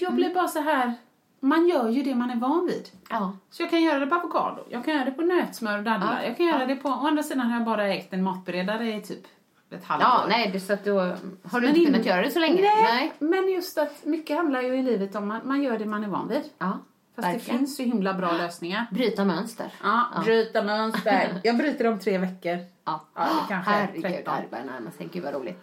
jag 0.00 0.14
blir 0.14 0.34
bara 0.34 0.48
så 0.48 0.60
här. 0.60 0.94
man 1.40 1.68
gör 1.68 1.88
ju 1.88 2.02
det 2.02 2.14
man 2.14 2.30
är 2.30 2.36
van 2.36 2.66
vid. 2.66 2.88
Ja. 3.10 3.32
Så 3.50 3.62
jag 3.62 3.70
kan 3.70 3.82
göra 3.82 3.98
det 3.98 4.06
på 4.06 4.14
avokado, 4.14 4.62
jag 4.68 4.84
kan 4.84 4.94
göra 4.94 5.04
det 5.04 5.10
på 5.10 5.22
nötsmör 5.22 5.78
och 5.78 5.84
dadlar, 5.84 6.18
Ja. 6.22 6.26
jag 6.28 6.36
kan 6.36 6.46
göra 6.46 6.66
det 6.66 6.76
på, 6.76 6.88
å 6.88 6.92
andra 7.06 7.22
sidan 7.22 7.40
har 7.46 7.56
jag 7.58 7.64
bara 7.64 7.86
ägt 7.88 8.12
en 8.12 8.22
matberedare 8.22 8.94
i 8.94 9.00
typ 9.00 9.22
ett 9.70 9.84
halvår. 9.84 10.06
Ja, 10.08 10.24
nej, 10.28 10.50
det, 10.52 10.60
så 10.60 10.72
att 10.72 10.84
då 10.84 10.98
har 11.00 11.60
du 11.60 11.60
Men 11.60 11.68
inte 11.68 11.80
in- 11.80 11.86
kunnat 11.86 12.06
göra 12.06 12.22
det 12.22 12.30
så 12.30 12.38
länge. 12.38 12.60
Nej, 12.62 13.12
men 13.18 13.48
just 13.50 13.78
att 13.78 14.04
mycket 14.04 14.36
handlar 14.36 14.60
ju 14.62 14.74
i 14.78 14.82
livet 14.82 15.14
om 15.14 15.30
att 15.30 15.44
man 15.44 15.62
gör 15.62 15.78
det 15.78 15.86
man 15.86 16.04
är 16.04 16.08
van 16.08 16.28
vid. 16.28 16.42
Ja, 16.58 16.78
Fast 17.16 17.28
det 17.28 17.32
verkligen. 17.32 17.58
finns 17.58 17.80
ju 17.80 17.84
himla 17.84 18.14
bra 18.14 18.32
lösningar. 18.32 18.86
Bryta 18.90 19.24
mönster. 19.24 19.72
Ja, 19.82 20.06
bryta 20.24 20.62
mönster. 20.62 21.40
Jag 21.44 21.56
bryter 21.56 21.86
om 21.86 21.98
tre 21.98 22.18
veckor. 22.18 22.58
Ja, 22.84 23.06
Ja, 23.14 23.22
det 23.24 23.48
kanske 23.48 23.70
herregud, 23.70 24.02
13. 24.02 24.24
det 24.24 24.30
här 24.30 24.46
börjar 24.50 24.64
närma 24.64 24.90
sig. 24.90 25.08
Gud 25.12 25.22
vad 25.24 25.34
roligt. 25.34 25.58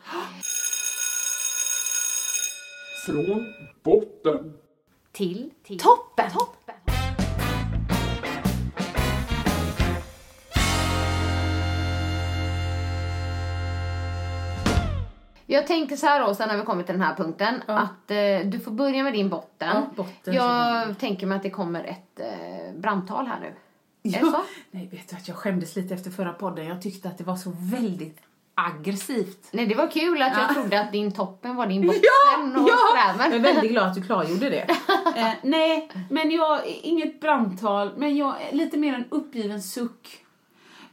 Från 3.06 3.54
botten. 3.84 4.54
Till, 5.12 5.50
till 5.64 5.80
toppen. 5.80 6.32
toppen. 6.32 6.57
Jag 15.50 15.68
tänker 15.68 15.96
så 15.96 16.06
här 16.06 16.30
Åsa, 16.30 16.46
när 16.46 16.58
vi 16.58 16.64
kommer 16.64 16.84
till 16.84 16.94
den 16.94 17.02
här 17.02 17.16
punkten, 17.16 17.62
att 17.66 18.12
eh, 18.12 18.50
du 18.50 18.60
får 18.60 18.72
börja 18.72 19.04
med 19.04 19.14
din 19.14 19.30
botten. 19.30 19.70
Ja, 19.74 19.88
botten. 19.96 20.34
Jag 20.34 20.98
tänker 21.00 21.28
mig 21.28 21.36
att 21.36 21.44
det 21.44 21.50
kommer 21.50 21.84
ett 21.84 22.20
eh, 22.20 22.80
brandtal 22.80 23.28
här 23.28 23.40
nu. 23.40 23.54
Är 24.10 24.20
det 24.20 24.32
så? 24.32 24.44
Nej, 24.72 24.88
vet 24.92 25.10
du 25.10 25.16
att 25.16 25.28
jag 25.28 25.38
skämdes 25.38 25.76
lite 25.76 25.94
efter 25.94 26.12
förra 26.12 26.34
podden. 26.34 26.68
Jag 26.68 26.82
tyckte 26.82 27.08
att 27.08 27.18
det 27.18 27.24
var 27.24 27.36
så 27.36 27.54
väldigt 27.60 28.20
aggressivt. 28.56 29.48
Nej, 29.52 29.66
det 29.66 29.76
var 29.76 29.92
kul 29.92 30.22
att 30.22 30.38
jag 30.38 30.54
trodde 30.54 30.80
att 30.80 30.92
din 30.92 31.12
toppen 31.12 31.56
var 31.56 31.68
din 31.68 31.88
botten 31.88 32.02
Ja, 32.04 32.62
och 32.62 32.70
ja! 32.70 32.78
sådär. 32.90 33.26
Jag 33.26 33.36
är 33.36 33.40
väldigt 33.54 33.72
glad 33.72 33.88
att 33.88 33.96
du 33.96 34.02
klargjorde 34.02 34.50
det. 34.50 34.62
eh, 35.16 35.34
nej, 35.44 35.90
men 36.10 36.32
jag, 36.32 36.66
inget 36.66 37.20
brandtal, 37.22 37.92
men 37.98 38.18
jag 38.18 38.36
lite 38.52 38.78
mer 38.78 38.94
en 38.94 39.06
uppgiven 39.10 39.62
suck. 39.62 40.24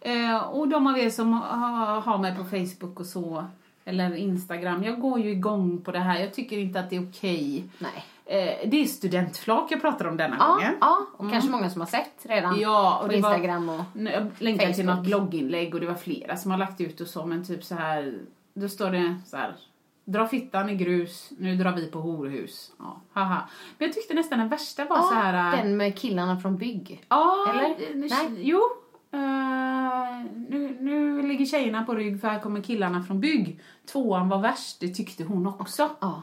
Eh, 0.00 0.36
och 0.36 0.68
de 0.68 0.86
av 0.86 0.98
er 0.98 1.10
som 1.10 1.32
har, 1.32 2.00
har 2.00 2.18
mig 2.18 2.36
på 2.36 2.44
Facebook 2.44 3.00
och 3.00 3.06
så, 3.06 3.44
eller 3.84 4.14
Instagram, 4.16 4.82
jag 4.84 5.00
går 5.00 5.20
ju 5.20 5.30
igång 5.30 5.80
på 5.80 5.92
det 5.92 5.98
här. 5.98 6.20
Jag 6.20 6.34
tycker 6.34 6.58
inte 6.58 6.80
att 6.80 6.90
det 6.90 6.96
är 6.96 7.08
okej. 7.10 7.64
Nej. 7.78 8.04
Eh, 8.26 8.68
det 8.70 8.76
är 8.82 8.84
studentflak 8.84 9.66
jag 9.72 9.80
pratar 9.80 10.04
om 10.06 10.16
denna 10.16 10.36
Ja, 10.38 10.46
gången. 10.54 10.72
ja, 10.80 10.98
och 11.16 11.30
kanske 11.30 11.50
många 11.50 11.70
som 11.70 11.80
har 11.80 11.88
sett 11.88 12.14
redan 12.22 12.50
Mm. 12.50 12.62
Ja, 12.62 12.96
och 12.98 13.06
på 13.06 13.12
det 13.12 13.20
var- 13.20 13.30
Instagram 13.34 13.68
och... 13.68 13.80
Jag 13.94 14.30
länkade 14.38 14.74
till 14.74 14.84
Facebook. 14.84 14.96
något 14.96 15.06
blogginlägg 15.06 15.74
och 15.74 15.80
det 15.80 15.86
var 15.86 15.94
flera 15.94 16.36
som 16.36 16.50
har 16.50 16.58
lagt 16.58 16.80
ut 16.80 17.00
och 17.00 17.06
så, 17.06 17.26
men 17.26 17.44
typ 17.44 17.64
så 17.64 17.74
här, 17.74 18.18
då 18.54 18.68
står 18.68 18.90
det 18.90 19.16
så 19.26 19.36
här, 19.36 19.56
dra 20.04 20.26
fittan 20.28 20.70
i 20.70 20.76
grus, 20.76 21.30
nu 21.38 21.56
drar 21.56 21.72
vi 21.72 21.86
på 21.90 22.00
horhus. 22.00 22.72
Ja, 22.78 23.00
haha. 23.12 23.48
Men 23.78 23.88
jag 23.88 23.94
tyckte 23.94 24.14
nästan 24.14 24.38
den 24.38 24.48
värsta 24.48 24.84
var 24.84 24.96
Ja, 24.96 25.02
så 25.02 25.14
här... 25.14 25.52
äh, 25.58 25.62
den 25.64 25.76
med 25.76 25.98
killarna 25.98 26.36
från 26.40 26.56
bygg. 26.56 27.04
Ja, 27.08 27.46
Eller? 27.50 27.64
eh, 27.64 27.76
Nej. 27.94 28.28
Jo. 28.42 28.60
eh, 29.12 29.53
nu, 30.48 30.76
nu 30.80 31.22
ligger 31.22 31.46
tjejerna 31.46 31.84
på 31.84 31.94
rygg 31.94 32.20
för 32.20 32.28
här 32.28 32.40
kommer 32.40 32.60
killarna 32.60 33.02
från 33.02 33.20
bygg. 33.20 33.60
Tvåan 33.92 34.28
var 34.28 34.38
värst, 34.38 34.80
det 34.80 34.88
tyckte 34.88 35.24
hon 35.24 35.46
också. 35.46 35.90
Ja. 36.00 36.22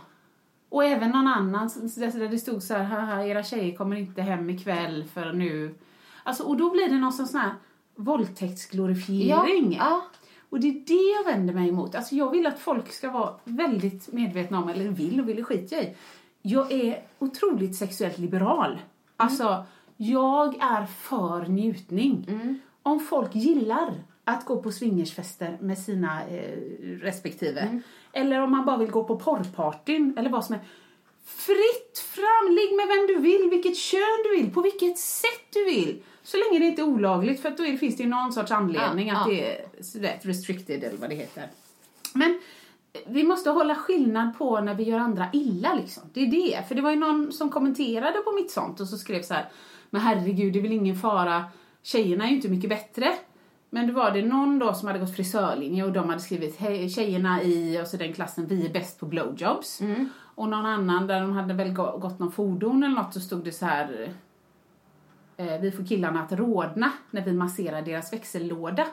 Och 0.69 0.85
även 0.85 1.11
någon 1.11 1.27
annan 1.27 1.69
där 1.95 2.29
det 2.29 2.37
stod 2.37 2.63
så 2.63 2.73
här, 2.73 2.83
haha, 2.83 3.25
era 3.25 3.43
tjejer 3.43 3.75
kommer 3.75 3.95
inte 3.95 4.21
hem 4.21 4.49
ikväll 4.49 5.03
för 5.13 5.33
nu. 5.33 5.75
Alltså, 6.23 6.43
och 6.43 6.57
då 6.57 6.71
blir 6.71 6.89
det 6.89 6.97
någon 6.97 7.13
sån 7.13 7.39
här, 7.39 7.51
våldtäktsglorifiering. 7.95 9.73
Ja, 9.73 10.01
Och 10.49 10.59
det 10.59 10.67
är 10.67 10.85
det 10.87 11.29
jag 11.29 11.33
vänder 11.33 11.53
mig 11.53 11.69
emot. 11.69 11.95
Alltså 11.95 12.15
jag 12.15 12.31
vill 12.31 12.47
att 12.47 12.59
folk 12.59 12.91
ska 12.91 13.11
vara 13.11 13.33
väldigt 13.43 14.13
medvetna 14.13 14.59
om, 14.59 14.69
eller 14.69 14.89
vill 14.89 15.19
och 15.19 15.29
vill 15.29 15.45
skita 15.45 15.75
i. 15.75 15.95
Jag 16.41 16.71
är 16.71 17.03
otroligt 17.19 17.75
sexuellt 17.75 18.17
liberal. 18.17 18.79
Alltså, 19.17 19.65
jag 19.97 20.61
är 20.61 20.85
för 20.85 21.45
njutning. 21.45 22.25
Om 22.83 22.99
folk 22.99 23.35
gillar 23.35 23.93
att 24.23 24.45
gå 24.45 24.61
på 24.61 24.71
swingersfester 24.71 25.57
med 25.61 25.77
sina 25.77 26.27
eh, 26.27 26.57
respektive. 27.01 27.81
Eller 28.13 28.41
om 28.41 28.51
man 28.51 28.65
bara 28.65 28.77
vill 28.77 28.91
gå 28.91 29.03
på 29.03 29.19
porrpartyn 29.19 30.17
eller 30.17 30.29
vad 30.29 30.45
som 30.45 30.55
är. 30.55 30.61
Fritt 31.25 31.99
fram, 31.99 32.55
ligg 32.55 32.75
med 32.75 32.87
vem 32.87 33.07
du 33.07 33.17
vill, 33.17 33.49
vilket 33.49 33.77
kön 33.77 34.23
du 34.23 34.37
vill, 34.37 34.53
på 34.53 34.61
vilket 34.61 34.97
sätt 34.97 35.47
du 35.53 35.65
vill. 35.65 36.03
Så 36.23 36.37
länge 36.37 36.59
det 36.59 36.65
inte 36.65 36.81
är 36.81 36.85
olagligt, 36.85 37.41
för 37.41 37.49
att 37.49 37.57
då 37.57 37.65
är, 37.65 37.77
finns 37.77 37.97
det 37.97 38.03
ju 38.03 38.09
någon 38.09 38.33
sorts 38.33 38.51
anledning 38.51 39.07
Ja, 39.07 39.21
att 39.21 39.27
ja. 39.27 39.33
det 39.33 39.55
är 39.55 39.83
sådär 39.83 40.19
restricted 40.21 40.83
eller 40.83 40.97
vad 40.97 41.09
det 41.09 41.15
heter. 41.15 41.47
Men 42.13 42.39
vi 43.05 43.23
måste 43.23 43.49
hålla 43.49 43.75
skillnad 43.75 44.37
på 44.37 44.61
när 44.61 44.75
vi 44.75 44.83
gör 44.83 44.99
andra 44.99 45.25
illa 45.33 45.73
liksom. 45.73 46.03
Det 46.13 46.21
är 46.21 46.27
det. 46.27 46.67
För 46.67 46.75
det 46.75 46.81
var 46.81 46.91
ju 46.91 46.95
någon 46.95 47.31
som 47.31 47.49
kommenterade 47.49 48.19
på 48.19 48.31
mitt 48.31 48.51
sånt 48.51 48.79
och 48.79 48.87
så 48.87 48.97
skrev 48.97 49.21
så 49.21 49.33
här. 49.33 49.49
Men 49.89 50.01
herregud, 50.01 50.53
det 50.53 50.59
är 50.59 50.63
väl 50.63 50.71
ingen 50.71 50.95
fara. 50.95 51.43
Tjejerna 51.83 52.23
är 52.25 52.29
ju 52.29 52.35
inte 52.35 52.49
mycket 52.49 52.69
bättre. 52.69 53.13
Men 53.69 53.87
det 53.87 53.93
var 53.93 54.11
det 54.11 54.21
någon 54.21 54.59
då 54.59 54.73
som 54.73 54.87
hade 54.87 54.99
gått 54.99 55.15
frisörlinje 55.15 55.83
och 55.83 55.91
de 55.91 56.09
hade 56.09 56.21
skrivit 56.21 56.57
hej 56.59 56.89
tjejerna 56.89 57.43
i 57.43 57.81
och 57.83 57.87
så 57.87 57.97
den 57.97 58.13
klassen 58.13 58.47
vi 58.47 58.65
är 58.65 58.73
bäst 58.73 58.99
på 58.99 59.05
blowjobs. 59.05 59.81
Och 60.35 60.49
någon 60.49 60.65
annan 60.65 61.07
där 61.07 61.21
de 61.21 61.31
hade 61.31 61.53
väl 61.53 61.73
gå- 61.73 61.97
gått 61.97 62.19
någon 62.19 62.31
fordon 62.31 62.83
eller 62.83 62.95
något 62.95 63.13
så 63.13 63.19
stod 63.19 63.43
det 63.43 63.51
så 63.51 63.65
här 63.65 64.13
eh, 65.37 65.61
vi 65.61 65.71
får 65.71 65.85
killarna 65.85 66.21
att 66.23 66.31
rodna 66.31 66.91
när 67.11 67.21
vi 67.25 67.33
masserar 67.33 67.81
deras 67.81 68.13
växellåda. 68.13 68.87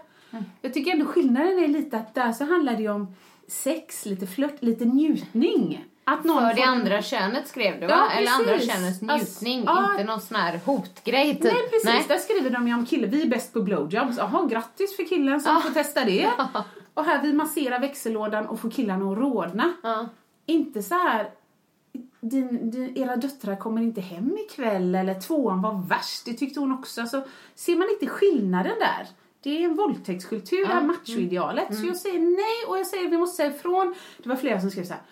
Jag 0.61 0.75
tycker 0.75 0.91
ändå 0.93 1.05
skillnaden 1.07 1.59
är 1.59 1.69
lite 1.69 1.97
att 1.99 2.15
där 2.15 2.33
så 2.33 2.45
handlar 2.45 2.73
det 2.77 2.83
ju 2.83 2.91
om 2.91 3.15
sex, 3.49 4.07
lite 4.07 4.27
flört, 4.27 4.63
lite 4.63 4.85
njutning. 4.85 5.85
Att 6.13 6.25
någon 6.25 6.49
för 6.49 6.55
det 6.55 6.63
får- 6.63 6.69
andra 6.69 7.03
könet 7.03 7.49
skrev 7.49 7.81
du 7.81 7.87
va? 7.87 8.09
Ja, 8.11 8.19
Eller 8.19 8.33
andra 8.33 8.59
könets 8.59 9.03
Alltså, 9.03 9.05
njutning, 9.05 9.65
ja. 9.67 9.91
inte 9.93 10.05
någon 10.05 10.21
sån 10.21 10.37
här 10.37 10.61
hotgrej 10.65 11.35
typ. 11.35 11.43
Nej 11.45 11.69
precis, 11.71 12.09
där 12.09 12.17
skriver 12.19 12.51
de 12.51 12.69
ju 12.69 12.75
om 12.75 12.87
killar, 12.87 13.09
vi 13.09 13.23
är 13.23 13.27
bäst 13.27 13.53
på 13.53 13.63
blowjobs. 13.63 14.17
Jaha, 14.19 14.47
grattis 14.47 14.97
för 14.97 15.09
killen 15.09 15.41
som 15.41 15.63
får 15.63 15.71
testa 15.71 16.05
det. 16.05 16.31
Och 16.95 17.05
här 17.05 17.23
vi 17.23 17.33
masserar 17.33 17.81
växellådan 17.81 18.47
och 18.47 18.61
får 18.61 18.71
killarna 18.71 19.13
att 19.13 19.19
rodna. 19.19 19.73
Ja. 19.83 20.09
Inte 20.47 20.83
så 20.83 20.95
här 20.95 21.31
din, 22.21 22.71
din, 22.71 22.99
era 22.99 23.17
döttrar 23.17 23.57
kommer 23.57 23.83
inte 23.83 24.01
hem 24.01 24.37
ikväll 24.39 24.95
eller 24.95 25.21
tvåan 25.21 25.63
var 25.63 25.83
värst, 25.89 26.25
det 26.25 26.35
tyckte 26.35 26.61
hon 26.61 26.73
också. 26.73 27.01
Alltså, 27.01 27.25
ser 27.55 27.77
man 27.77 27.89
inte 27.91 28.07
skillnaden 28.07 28.75
där? 28.79 29.07
Det 29.43 29.51
är 29.51 29.65
en 29.65 29.77
våldtäktskultur, 29.77 30.67
det 30.67 30.73
här 30.73 30.83
machoidealet. 30.83 31.79
Så 31.81 31.87
jag 31.87 31.97
säger 31.97 32.21
nej 32.21 32.69
och 32.69 32.79
jag 32.79 32.87
säger 32.87 33.11
vi 33.11 33.19
måste 33.19 33.37
säga 33.37 33.51
ifrån. 33.51 33.95
Det 34.23 34.29
var 34.29 34.37
flera 34.37 34.61
som 34.61 34.71
skrev 34.71 34.85
så 34.85 34.93
här 34.93 35.03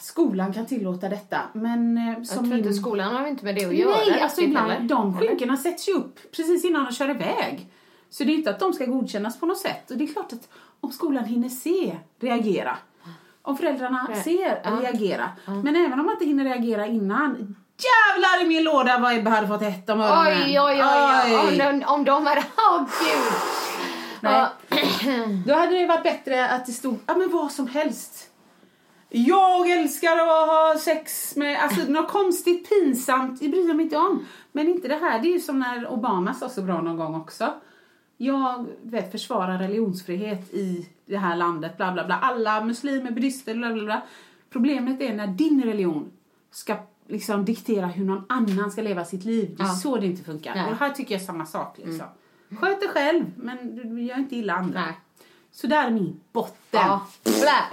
skolan 0.00 0.52
kan 0.52 0.66
tillåta 0.66 1.08
detta 1.08 1.40
men 1.52 1.98
eh, 1.98 2.08
Jag 2.18 2.26
som 2.26 2.44
tror 2.44 2.56
inte 2.58 2.68
min- 2.68 2.78
skolan 2.78 3.14
har 3.16 3.26
inte 3.26 3.44
med 3.44 3.54
det 3.54 3.64
att 3.64 3.74
göra. 3.74 3.96
Nej, 3.96 4.20
alltså 4.22 4.40
riktigt, 4.40 4.48
ibland, 4.48 4.72
eller? 4.72 4.88
de 4.88 5.18
skynkena 5.18 5.56
sätts 5.56 5.88
ju 5.88 5.92
upp 5.92 6.18
precis 6.36 6.64
innan 6.64 6.84
de 6.84 6.92
kör 6.92 7.10
iväg. 7.10 7.70
Så 8.10 8.24
det 8.24 8.32
är 8.32 8.34
inte 8.34 8.50
att 8.50 8.60
de 8.60 8.72
ska 8.72 8.86
godkännas 8.86 9.40
på 9.40 9.46
något 9.46 9.58
sätt. 9.58 9.90
Och 9.90 9.96
det 9.96 10.04
är 10.04 10.12
klart 10.12 10.32
att 10.32 10.48
om 10.80 10.92
skolan 10.92 11.24
hinner 11.24 11.48
se, 11.48 11.96
reagera. 12.20 12.76
Om 13.42 13.56
föräldrarna 13.56 14.06
Re- 14.10 14.22
ser, 14.22 14.60
ja. 14.64 14.70
reagera. 14.82 15.28
Men 15.46 15.76
även 15.76 16.00
om 16.00 16.06
man 16.06 16.12
inte 16.14 16.24
hinner 16.24 16.44
reagera 16.44 16.86
innan. 16.86 17.56
Jävlar 17.78 18.44
i 18.44 18.48
min 18.48 18.64
låda 18.64 18.98
vad 18.98 19.14
Ebbe 19.14 19.30
hade 19.30 19.48
fått 19.48 19.62
hett 19.62 19.90
om 19.90 20.00
öronen. 20.00 20.42
Oj, 20.46 20.60
oj, 20.60 20.82
oj, 20.84 21.36
oj. 21.48 21.66
Om, 21.66 21.78
de, 21.78 21.84
om 21.86 22.04
de 22.04 22.26
hade... 22.26 22.44
Åh 22.70 22.78
gud! 22.80 23.32
Nej. 24.20 24.32
Ja. 24.32 24.52
Då 25.46 25.54
hade 25.54 25.76
det 25.78 25.86
varit 25.86 26.02
bättre 26.02 26.48
att 26.48 26.66
det 26.66 26.72
stod, 26.72 26.98
ja 27.06 27.14
men 27.16 27.30
vad 27.30 27.52
som 27.52 27.66
helst. 27.66 28.25
Jag 29.08 29.70
älskar 29.70 30.12
att 30.12 30.48
ha 30.48 30.74
sex 30.80 31.36
med, 31.36 31.62
alltså 31.62 31.90
något 31.92 32.08
konstigt 32.10 32.68
pinsamt, 32.68 33.40
det 33.40 33.48
bryr 33.48 33.66
jag 33.68 33.76
mig 33.76 33.84
inte 33.84 33.96
om. 33.96 34.26
Men 34.52 34.68
inte 34.68 34.88
det 34.88 34.94
här, 34.94 35.18
det 35.22 35.28
är 35.28 35.32
ju 35.32 35.40
som 35.40 35.58
när 35.58 35.92
Obama 35.92 36.34
sa 36.34 36.48
så 36.48 36.62
bra 36.62 36.80
någon 36.82 36.96
gång 36.96 37.14
också. 37.14 37.54
Jag 38.16 38.66
vet, 38.82 39.12
försvarar 39.12 39.58
religionsfrihet 39.58 40.54
i 40.54 40.88
det 41.06 41.16
här 41.16 41.36
landet, 41.36 41.76
bla 41.76 41.92
bla 41.92 42.04
bla. 42.06 42.18
Alla 42.18 42.64
muslimer, 42.64 43.10
buddister, 43.10 43.54
bla 43.54 43.72
bla 43.72 43.84
bla. 43.84 44.02
Problemet 44.50 45.00
är 45.00 45.14
när 45.14 45.26
din 45.26 45.62
religion 45.62 46.12
ska 46.50 46.76
liksom 47.08 47.44
diktera 47.44 47.86
hur 47.86 48.04
någon 48.04 48.24
annan 48.28 48.70
ska 48.70 48.82
leva 48.82 49.04
sitt 49.04 49.24
liv. 49.24 49.54
Det 49.56 49.62
är 49.62 49.66
Ja. 49.66 49.72
så 49.72 49.96
det 49.96 50.06
inte 50.06 50.24
funkar. 50.24 50.54
Nej. 50.54 50.70
Och 50.70 50.76
här 50.78 50.90
tycker 50.90 51.14
jag 51.14 51.22
samma 51.22 51.46
sak 51.46 51.78
liksom. 51.78 52.06
Sköt 52.60 52.80
dig 52.80 52.88
själv, 52.88 53.24
men 53.36 53.76
du 53.76 54.02
gör 54.02 54.18
inte 54.18 54.36
illa 54.36 54.54
andra. 54.54 54.80
Nej. 54.80 54.94
Så 55.60 55.66
där 55.66 55.86
är 55.86 55.90
min 55.90 56.20
botten. 56.32 56.54
Ja, 56.72 57.00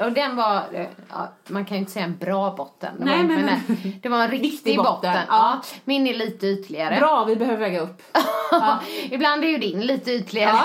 och 0.05 0.11
den 0.11 0.35
var, 0.35 0.63
ja, 1.09 1.31
man 1.47 1.65
kan 1.65 1.77
ju 1.77 1.79
inte 1.79 1.91
säga 1.91 2.05
en 2.05 2.17
bra 2.17 2.51
botten. 2.57 2.95
Det 2.99 3.05
Nej, 3.05 3.17
var, 3.17 3.23
men- 3.23 3.45
nej, 3.45 3.99
det 4.03 4.09
var 4.09 4.23
en 4.23 4.31
riktig 4.31 4.47
Riktig 4.49 4.77
botten. 4.77 4.91
botten, 4.93 5.21
Ja. 5.29 5.61
Min 5.85 6.07
är 6.07 6.13
lite 6.13 6.47
ytligare. 6.47 6.97
Bra, 6.99 7.23
vi 7.23 7.35
behöver 7.35 7.57
väga 7.57 7.79
upp. 7.79 8.01
Ibland 9.11 9.43
är 9.43 9.47
ju 9.47 9.57
din 9.57 9.81
lite 9.81 10.11
ytligare. 10.11 10.57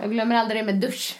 Jag 0.00 0.10
glömmer 0.10 0.36
aldrig 0.36 0.60
det 0.60 0.66
med 0.72 0.74
dusch. 0.74 1.16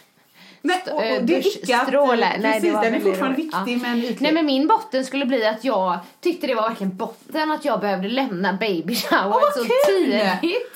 Nej, 0.61 0.83
och, 0.87 0.93
och 0.93 1.03
Eh, 1.03 1.21
det 1.23 1.35
är 1.35 1.39
icke 1.39 1.75
att... 1.77 1.85
duschstråle. 1.85 2.37
Nej, 2.39 2.53
Precis, 2.53 2.73
det 2.73 2.81
den 2.81 2.93
är 2.95 2.99
fortfarande 2.99 3.37
roligt. 3.37 3.53
viktig 3.55 3.81
men 3.81 3.97
ytlig. 3.97 4.21
Nej 4.21 4.31
men 4.33 4.45
min 4.45 4.67
botten 4.67 5.05
skulle 5.05 5.25
bli 5.25 5.45
att 5.45 5.63
jag 5.63 5.99
tyckte 6.21 6.47
det 6.47 6.55
var 6.55 6.69
verkligen 6.69 6.97
botten 6.97 7.51
att 7.51 7.65
jag 7.65 7.79
behövde 7.79 8.07
lämna 8.07 8.53
baby 8.53 8.95
shower 8.95 9.29
vad 9.29 9.53
så 9.53 9.63
tidigt. 9.87 10.75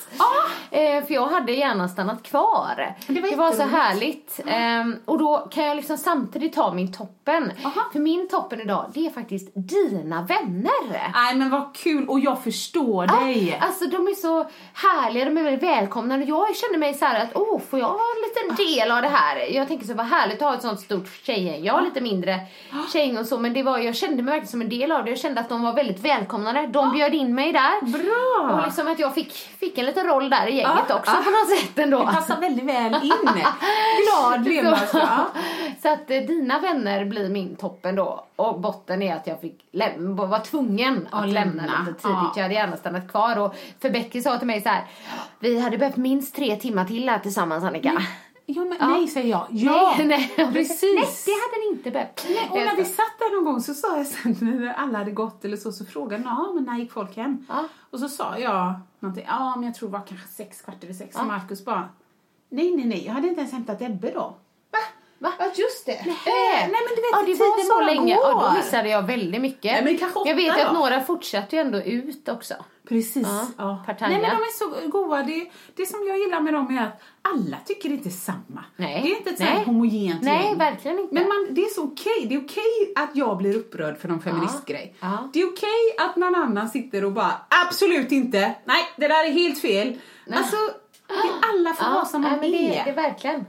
Eh, 0.72 1.06
för 1.06 1.14
jag 1.14 1.28
hade 1.28 1.52
gärna 1.52 1.88
stannat 1.90 2.24
kvar. 2.24 2.96
Det 3.08 3.22
var 3.22 3.36
var 3.36 3.52
så 3.52 3.64
härligt. 3.64 4.40
Ehm, 4.48 4.96
och 5.06 5.18
då 5.20 5.38
kan 5.52 5.66
jag 5.66 5.76
liksom 5.76 5.98
samtidigt 5.98 6.54
ta 6.54 6.74
min 6.74 6.94
toppen. 6.94 7.52
Aha. 7.64 7.82
För 7.92 8.00
min 8.00 8.28
toppen 8.30 8.62
idag, 8.62 8.92
det 8.94 9.06
är 9.06 9.10
faktiskt 9.10 9.52
dina 9.56 10.22
vänner. 10.22 11.12
Nej 11.14 11.36
men 11.36 11.50
vad 11.50 11.76
kul 11.76 12.10
och 12.10 12.20
jag 12.20 12.44
förstår 12.44 13.08
dig. 13.08 13.58
Alltså 13.62 13.86
de 13.86 14.08
är 14.08 14.16
så 14.16 14.50
härliga, 14.74 15.26
de 15.26 15.38
är 15.38 15.44
väldigt 15.44 15.64
välkomnande. 15.64 16.26
Jag 16.26 16.56
känner 16.56 16.78
mig 16.78 16.94
så 16.94 17.06
här 17.06 17.24
att, 17.24 17.30
åh, 17.36 17.60
får 17.70 17.80
jag 17.80 17.88
vara 17.88 17.98
en 17.98 18.50
liten 18.54 18.66
del 18.66 18.92
av 18.92 19.02
det 19.02 19.08
här? 19.08 19.38
Jag 19.56 19.68
tänker 19.74 19.88
så, 19.88 19.94
vad 19.94 20.06
härligt 20.06 20.42
att 20.42 20.48
ha 20.48 20.56
ett 20.56 20.62
sånt 20.62 20.80
stort 20.80 21.08
tjejgäng. 21.24 21.64
Jag 21.64 21.74
har 21.74 21.82
lite 21.82 22.02
mindre 22.02 22.40
tjejgäng 22.94 23.18
och 23.18 23.26
så, 23.26 23.38
men 23.40 23.54
det 23.54 23.64
var, 23.64 23.78
jag 23.78 23.96
kände 23.96 24.24
mig 24.24 24.32
verkligen 24.32 24.48
som 24.52 24.62
en 24.62 24.70
del 24.70 24.92
av 24.92 25.04
det. 25.04 25.10
Jag 25.10 25.20
kände 25.20 25.42
att 25.42 25.50
de 25.50 25.62
var 25.64 25.74
väldigt 25.74 26.00
välkomnande. 26.00 26.68
De 26.68 26.92
bjöd 26.92 27.14
in 27.14 27.36
mig 27.36 27.52
där. 27.54 27.82
Bra! 27.86 28.56
Och 28.58 28.66
liksom 28.66 28.88
att 28.88 29.00
jag 29.00 29.14
fick, 29.16 29.34
fick 29.34 29.78
en 29.78 29.86
liten 29.86 30.08
roll 30.08 30.30
där 30.30 30.48
i 30.48 30.56
gänget 30.56 30.92
också 30.92 31.12
på 31.12 31.30
något 31.30 31.60
sätt 31.60 31.80
ändå. 31.80 32.00
Det 32.00 32.06
passar 32.06 32.42
väldigt 32.42 32.66
väl 32.66 32.96
in. 33.04 33.14
Glad 34.04 34.44
blev 34.44 34.64
man. 34.64 34.78
så, 34.92 34.98
Ja. 34.98 35.28
Så 35.82 35.90
att 35.94 36.12
eh, 36.12 36.18
dina 36.22 36.60
vänner 36.60 37.06
blir 37.06 37.30
min 37.30 37.56
toppen 37.56 37.96
då. 37.96 38.26
Och 38.36 38.60
botten 38.60 39.02
är 39.02 39.16
att 39.16 39.28
jag 39.28 39.42
fick 39.42 39.60
var 40.08 40.40
tvungen 40.40 41.08
Ja, 41.12 41.18
att 41.18 41.30
lämna 41.30 41.64
lämna. 41.64 41.80
lite 41.88 42.02
tidigt. 42.02 42.04
Ja. 42.04 42.32
Jag 42.36 42.44
hade 42.44 42.54
gärna 42.54 42.78
stannat 42.78 43.12
kvar. 43.12 43.40
Och 43.40 43.56
för 43.82 43.90
Becky 43.90 44.22
sa 44.22 44.38
till 44.38 44.48
mig 44.48 44.62
så 44.62 44.70
här. 44.70 44.84
Vi 45.40 45.60
hade 45.60 45.78
behövt 45.78 45.96
minst 45.96 46.36
tre 46.36 46.56
timmar 46.56 46.86
till 46.86 47.10
här 47.10 47.20
tillsammans 47.20 47.64
Annika. 47.64 48.02
Ja, 48.46 48.62
men, 48.66 48.78
Ja. 48.80 48.88
Nej 48.88 49.08
säger 49.08 49.30
jag. 49.30 49.48
Ja, 49.52 49.96
nej, 49.98 50.34
nej, 50.38 50.54
precis. 50.54 50.82
Nej, 50.96 51.08
det 51.26 51.32
hade 51.32 51.66
ni 51.66 51.78
inte 51.78 51.92
behövt. 51.92 52.26
Nej, 52.30 52.48
och 52.52 52.58
när 52.58 52.66
Eh, 52.68 52.76
vi 52.78 52.86
satt 52.86 53.20
där 53.20 53.36
någon 53.36 53.46
gång 53.46 53.62
så 53.62 53.74
sa 53.74 53.98
jag 53.98 54.08
sen 54.08 54.38
när 54.42 54.74
alla 54.74 54.98
hade 54.98 55.12
gått 55.12 55.46
eller 55.46 55.58
så, 55.58 55.72
så 55.72 55.86
frågade 55.86 56.24
ja 56.24 56.52
men 56.56 56.64
när 56.64 56.78
gick 56.78 56.92
folk 56.92 57.16
hem? 57.16 57.46
Ja. 57.50 57.66
Och 57.90 58.00
så 58.00 58.10
sa 58.10 58.38
jag 58.38 58.74
någonting, 59.00 59.26
ja 59.28 59.56
men 59.56 59.64
jag 59.66 59.76
tror 59.76 59.90
det 59.90 59.94
var 59.94 60.08
kanske 60.08 60.28
sex, 60.28 60.62
kvart 60.62 60.84
över 60.84 60.94
sex. 60.94 61.12
Ja. 61.16 61.22
Och 61.22 61.28
Markus 61.28 61.66
bara, 61.66 61.90
nej 62.50 62.76
nej 62.76 62.86
nej, 62.86 63.06
jag 63.06 63.14
hade 63.14 63.28
inte 63.28 63.40
ens 63.42 63.54
hämtat 63.54 63.82
Ebbe 63.82 64.12
då. 64.12 64.20
Va? 64.72 64.80
Va? 65.20 65.34
Ja 65.40 65.46
just 65.56 65.86
det. 65.86 66.02
Nej. 66.06 66.16
nej 66.26 66.70
men 66.70 66.96
du 66.96 67.02
vet, 67.02 67.12
ja, 67.12 67.20
det 67.20 67.26
tiden 67.26 67.40
var 67.48 67.64
så 67.64 67.74
bara 67.74 67.86
länge. 67.86 68.16
går. 68.16 68.24
Ja, 68.24 68.48
då 68.50 68.58
missade 68.58 68.90
jag 68.90 69.02
väldigt 69.04 69.42
mycket. 69.42 69.72
Nej, 69.72 69.84
men 69.84 69.98
kanske 69.98 70.30
jag 70.30 70.36
vet 70.36 70.50
åtta 70.52 70.60
ju 70.60 70.66
att 70.66 70.74
då. 70.74 70.80
några 70.80 71.02
fortsatte 71.02 71.56
ju 71.56 71.62
ändå 71.62 71.82
ut 71.82 72.30
också. 72.30 72.54
Precis. 72.94 73.28
Ja, 73.28 73.48
Ja. 73.58 73.84
Nej 73.88 74.10
men 74.10 74.22
de 74.22 74.28
är 74.28 74.54
så 74.84 74.88
goda. 74.90 75.24
Det, 75.24 75.50
det 75.76 75.86
som 75.86 76.00
jag 76.08 76.18
gillar 76.18 76.40
med 76.42 76.54
dem 76.54 76.78
är 76.78 76.84
att 76.88 77.02
alla 77.22 77.58
tycker 77.66 77.90
inte 77.90 78.10
samma. 78.10 78.66
Nej. 78.76 79.02
Det 79.04 79.12
är 79.12 79.18
inte 79.18 79.30
ett 79.30 79.40
Nej. 79.40 79.56
sånt 79.56 79.68
homogent 79.68 80.22
Nej, 80.22 80.46
gäng. 80.46 80.58
verkligen 80.58 81.00
inte. 81.00 81.14
Men 81.14 81.28
man, 81.28 81.48
det 81.52 81.62
är 81.62 81.70
så 81.70 81.84
okej. 81.84 82.26
Det 82.30 82.36
är 82.36 82.40
okej 82.46 82.94
att 82.96 83.10
jag 83.16 83.38
blir 83.38 83.56
upprörd 83.58 83.98
för 83.98 84.08
någon 84.08 84.22
feministgrej. 84.22 84.96
Ja. 85.00 85.30
Det 85.34 85.42
är 85.42 85.46
okej 85.48 85.96
att 86.10 86.16
någon 86.16 86.36
annan 86.36 86.70
sitter 86.70 87.06
och 87.06 87.12
bara 87.12 87.32
absolut 87.68 88.12
inte. 88.12 88.40
Nej, 88.66 88.84
det 88.98 89.08
där 89.08 89.28
är 89.28 89.32
helt 89.32 89.60
fel. 89.60 90.00
Alltså, 90.34 90.56
det, 91.08 91.48
alla 91.54 91.74
får 91.74 91.94
vara 91.94 92.06
som 92.06 92.22
de 92.22 92.30
nej, 92.30 92.52
det, 92.52 92.78
är. 92.80 92.84
det 92.86 92.92
är 92.92 92.96
verkligen. 92.96 93.46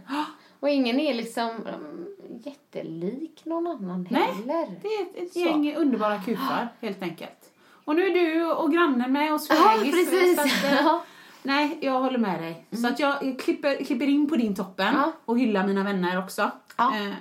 Och 0.61 0.69
ingen 0.69 1.01
är 1.01 1.15
liksom 1.15 1.51
um, 1.51 2.07
jättelik 2.45 3.45
någon 3.45 3.67
annan 3.67 4.09
Nej, 4.11 4.23
heller. 4.23 4.81
det 4.83 4.89
är 4.89 5.03
ett, 5.03 5.17
ett 5.17 5.33
Så. 5.33 5.39
gäng 5.39 5.75
underbara 5.77 6.19
kufar 6.23 6.69
helt 6.81 7.03
enkelt. 7.03 7.51
Och 7.85 7.97
nu 7.97 8.07
är 8.07 8.15
du 8.15 8.45
och 8.53 8.73
grannen 8.73 9.13
med 9.13 9.33
och 9.35 9.41
svägis. 9.41 10.09
att, 10.39 10.65
eh, 10.65 10.75
Ja. 10.85 11.05
Nej, 11.43 11.79
jag 11.81 12.01
håller 12.01 12.19
med 12.19 12.41
dig. 12.43 12.67
Så 12.71 12.87
att 12.89 12.99
jag 12.99 13.39
klipper, 13.39 13.85
klipper 13.85 14.07
in 14.07 14.29
på 14.29 14.37
din 14.37 14.55
toppen 14.55 14.95
Ja. 14.95 15.13
och 15.25 15.39
hyllar 15.39 15.67
mina 15.67 15.85
vänner 15.85 16.19
också. 16.19 16.51
Ja. 16.77 16.97
Eh, 16.97 17.13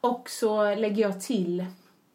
och 0.00 0.28
så 0.30 0.74
lägger 0.74 1.02
jag 1.02 1.20
till, 1.20 1.66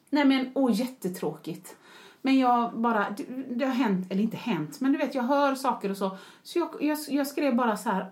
nej 0.10 0.26
men 0.26 0.52
åh 0.56 0.72
jättetråkigt. 0.80 1.76
Men 2.22 2.40
jag 2.40 2.74
bara, 2.74 3.06
det, 3.18 3.24
det 3.50 3.66
har 3.66 3.74
hänt, 3.74 4.12
eller 4.12 4.22
inte 4.24 4.38
hänt, 4.38 4.82
men 4.82 4.92
du 4.92 4.98
vet 4.98 5.16
jag 5.16 5.24
hör 5.24 5.56
saker 5.56 5.92
och 5.92 5.98
så. 5.98 6.18
Så 6.44 6.60
jag, 6.60 6.70
jag, 6.80 6.98
jag 7.08 7.28
skrev 7.28 7.56
bara 7.56 7.78
så 7.78 7.90
här, 7.90 8.06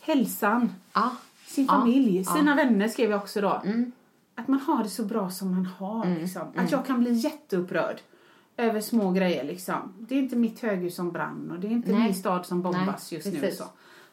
hälsan, 0.00 0.74
Ja. 0.92 1.10
sin 1.46 1.68
familj, 1.68 2.24
sina 2.24 2.54
vänner 2.54 2.88
skrev 2.88 3.10
jag 3.10 3.20
också 3.20 3.40
då. 3.40 3.60
Mm. 3.64 3.92
Att 4.34 4.48
man 4.48 4.60
har 4.60 4.82
det 4.82 4.90
så 4.90 5.02
bra 5.04 5.30
som 5.30 5.54
man 5.54 5.66
har. 5.78 6.06
Liksom. 6.20 6.42
Att 6.56 6.70
jag 6.72 6.86
kan 6.86 7.00
bli 7.00 7.12
jätteupprörd 7.12 8.00
över 8.56 8.80
små 8.80 9.10
grejer. 9.10 9.44
Liksom. 9.44 9.94
Det 9.98 10.14
är 10.14 10.18
inte 10.18 10.36
mitt 10.36 10.60
höghus 10.60 10.94
som 10.94 11.12
brann 11.12 11.50
och 11.50 11.60
det 11.60 11.66
är 11.66 11.70
inte 11.70 11.92
Nej. 11.92 12.02
min 12.02 12.14
stad 12.14 12.46
som 12.46 12.62
bombas 12.62 13.10
Nej, 13.12 13.18
just 13.18 13.32
nu. 13.32 13.40
precis. 13.40 13.58
Så. 13.58 13.64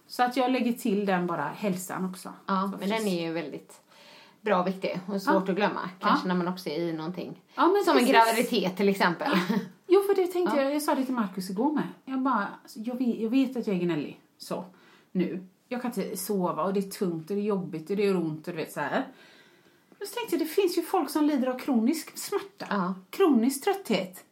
så 0.07 0.23
att 0.23 0.37
jag 0.37 0.51
lägger 0.51 0.73
till 0.73 1.05
den 1.05 1.27
bara, 1.27 1.43
hälsan 1.43 2.05
också. 2.09 2.33
Ja, 2.45 2.61
men 2.61 2.79
den 2.79 2.89
precis. 2.89 3.07
är 3.07 3.21
ju 3.21 3.31
väldigt 3.33 3.81
bra 4.41 4.61
och 4.61 4.67
viktig 4.67 4.99
och 5.07 5.21
svårt 5.21 5.49
att 5.49 5.55
glömma. 5.55 5.89
Kanske 5.99 6.27
när 6.27 6.35
man 6.35 6.47
också 6.47 6.69
är 6.69 6.79
i 6.79 6.93
någonting. 6.93 7.41
Ja, 7.55 7.67
men 7.67 7.83
Som 7.83 7.97
en 7.97 8.05
precis. 8.05 8.15
graviditet 8.15 8.77
till 8.77 8.89
exempel. 8.89 9.31
Jo, 9.87 10.01
för 10.01 10.15
det 10.15 10.27
tänkte 10.27 10.57
jag. 10.61 10.75
Jag 10.75 10.81
sa 10.81 10.95
det 10.95 11.05
till 11.05 11.13
Markus 11.15 11.49
igår 11.49 11.71
med. 11.73 11.87
Jag 12.05 12.21
bara, 12.21 12.47
alltså, 12.63 12.79
jag 12.79 12.95
vet, 12.97 13.19
jag 13.19 13.29
vet 13.29 13.57
att 13.57 13.67
jag 13.67 13.75
är 13.75 13.79
gnällig. 13.79 14.19
Så, 14.37 14.65
nu. 15.11 15.47
Jag 15.67 15.81
kan 15.81 15.91
inte 15.91 16.17
sova 16.17 16.63
och 16.63 16.73
det 16.73 16.79
är 16.79 16.89
tungt 16.91 17.29
och 17.29 17.35
det 17.35 17.41
är 17.41 17.45
jobbigt 17.45 17.89
och 17.89 17.95
det 17.95 18.03
gör 18.03 18.15
ont 18.15 18.47
och 18.47 18.53
du 18.53 18.57
vet 18.59 18.71
så 18.71 18.79
här. 18.79 19.07
Men 19.99 20.07
så 20.07 20.13
tänkte 20.13 20.35
jag, 20.35 20.41
det 20.41 20.45
finns 20.51 20.77
ju 20.77 20.81
folk 20.81 21.09
som 21.09 21.25
lider 21.25 21.47
av 21.47 21.59
kronisk 21.59 22.17
smärta. 22.17 22.65
Ja. 22.69 22.93
Kronisk 23.09 23.63
trötthet. 23.63 24.23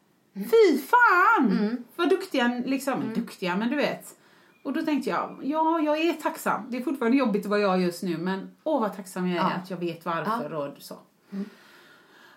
Fy 0.44 0.78
fan! 0.78 1.78
Vad 1.96 2.10
duktiga, 2.10 2.62
liksom, 2.66 3.14
duktiga, 3.16 3.56
men 3.56 3.70
du 3.70 3.76
vet. 3.76 4.16
Och 4.64 4.74
då 4.74 4.82
tänkte 4.82 5.10
jag, 5.10 5.40
ja, 5.44 5.80
jag 5.80 5.98
är 6.00 6.14
tacksam. 6.14 6.66
Det 6.70 6.78
är 6.78 6.82
fortfarande 6.82 7.18
jobbigt 7.18 7.46
att 7.46 7.50
vara 7.50 7.60
jag 7.60 7.82
just 7.82 8.04
nu, 8.04 8.18
men 8.18 8.52
åh 8.64 8.82
vad 8.82 8.96
tacksam 8.96 9.28
jag 9.28 9.46
är 9.46 9.50
Ja. 9.50 9.56
att 9.56 9.70
jag 9.70 9.78
vet 9.78 10.06
varför 10.06 10.54
och 10.54 10.74
så. 10.82 10.96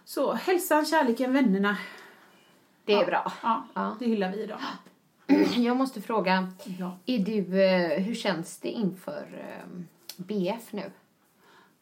Så 0.04 0.32
hälsan, 0.32 0.84
kärleken, 0.86 1.32
vännerna. 1.32 1.76
Det 2.84 2.92
är 2.92 3.06
bra. 3.06 3.32
Ja, 3.42 3.66
Ja. 3.74 3.96
det 3.98 4.06
hyllar 4.06 4.32
vi 4.32 4.42
idag. 4.42 4.58
Jag 5.56 5.76
måste 5.76 6.00
fråga, 6.00 6.52
Ja. 6.64 6.98
är 7.06 7.18
du, 7.18 7.62
eh, 7.62 8.02
hur 8.02 8.14
känns 8.14 8.58
det 8.58 8.68
inför 8.68 9.26
eh, 9.32 9.80
BF 10.16 10.72
nu? 10.72 10.90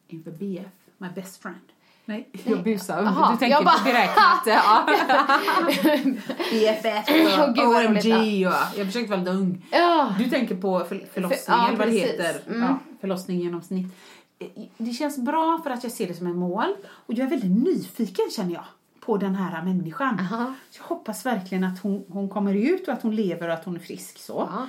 Inför 0.07 0.31
BF, 0.31 0.71
my 0.97 1.07
best 1.09 1.41
friend. 1.41 1.59
Nej, 2.05 2.29
jag 2.43 2.63
busar. 2.63 3.01
Du 3.31 3.37
tänker 3.37 3.47
jag 3.55 3.65
bara- 3.65 3.77
på 3.77 3.83
beräknat. 3.83 4.43
Ja. 4.45 4.85
BFF 6.51 7.05
Åh, 7.09 7.49
och 7.49 7.55
gud, 7.55 7.65
roligt, 7.65 8.05
OMG. 8.05 8.47
Och, 8.47 8.53
jag 8.77 8.85
försökte 8.87 9.09
vara 9.11 9.19
lite 9.19 9.31
ung. 9.31 9.65
Du 10.17 10.29
tänker 10.29 10.55
på 10.55 10.79
för, 10.79 11.05
förlossning, 11.13 11.39
ja, 11.47 11.67
eller 11.67 11.77
vad 11.77 11.87
det 11.87 11.93
heter. 11.93 12.41
Mm. 12.47 12.61
Ja, 12.61 12.77
förlossning 13.01 13.39
genom 13.39 13.61
snitt. 13.61 13.87
Eh, 14.39 14.47
Det 14.77 14.91
känns 14.93 15.17
bra 15.17 15.59
för 15.63 15.69
att 15.69 15.83
jag 15.83 15.91
ser 15.93 16.07
det 16.07 16.13
som 16.13 16.27
en 16.27 16.35
mål. 16.35 16.73
Och 16.85 17.13
jag 17.13 17.25
är 17.25 17.29
väldigt 17.29 17.63
nyfiken 17.63 18.25
känner 18.35 18.53
jag 18.53 18.63
på 18.99 19.17
den 19.17 19.35
här 19.35 19.63
människan. 19.63 20.19
Aha. 20.19 20.53
Jag 20.77 20.83
hoppas 20.83 21.25
verkligen 21.25 21.63
att 21.63 21.79
hon, 21.79 22.03
hon 22.09 22.29
kommer 22.29 22.53
ut 22.55 22.87
och 22.87 22.93
att 22.93 23.01
hon 23.01 23.15
lever 23.15 23.47
och 23.47 23.53
att 23.53 23.65
hon 23.65 23.75
är 23.75 23.79
frisk. 23.79 24.17
Så. 24.19 24.49
Ja. 24.51 24.67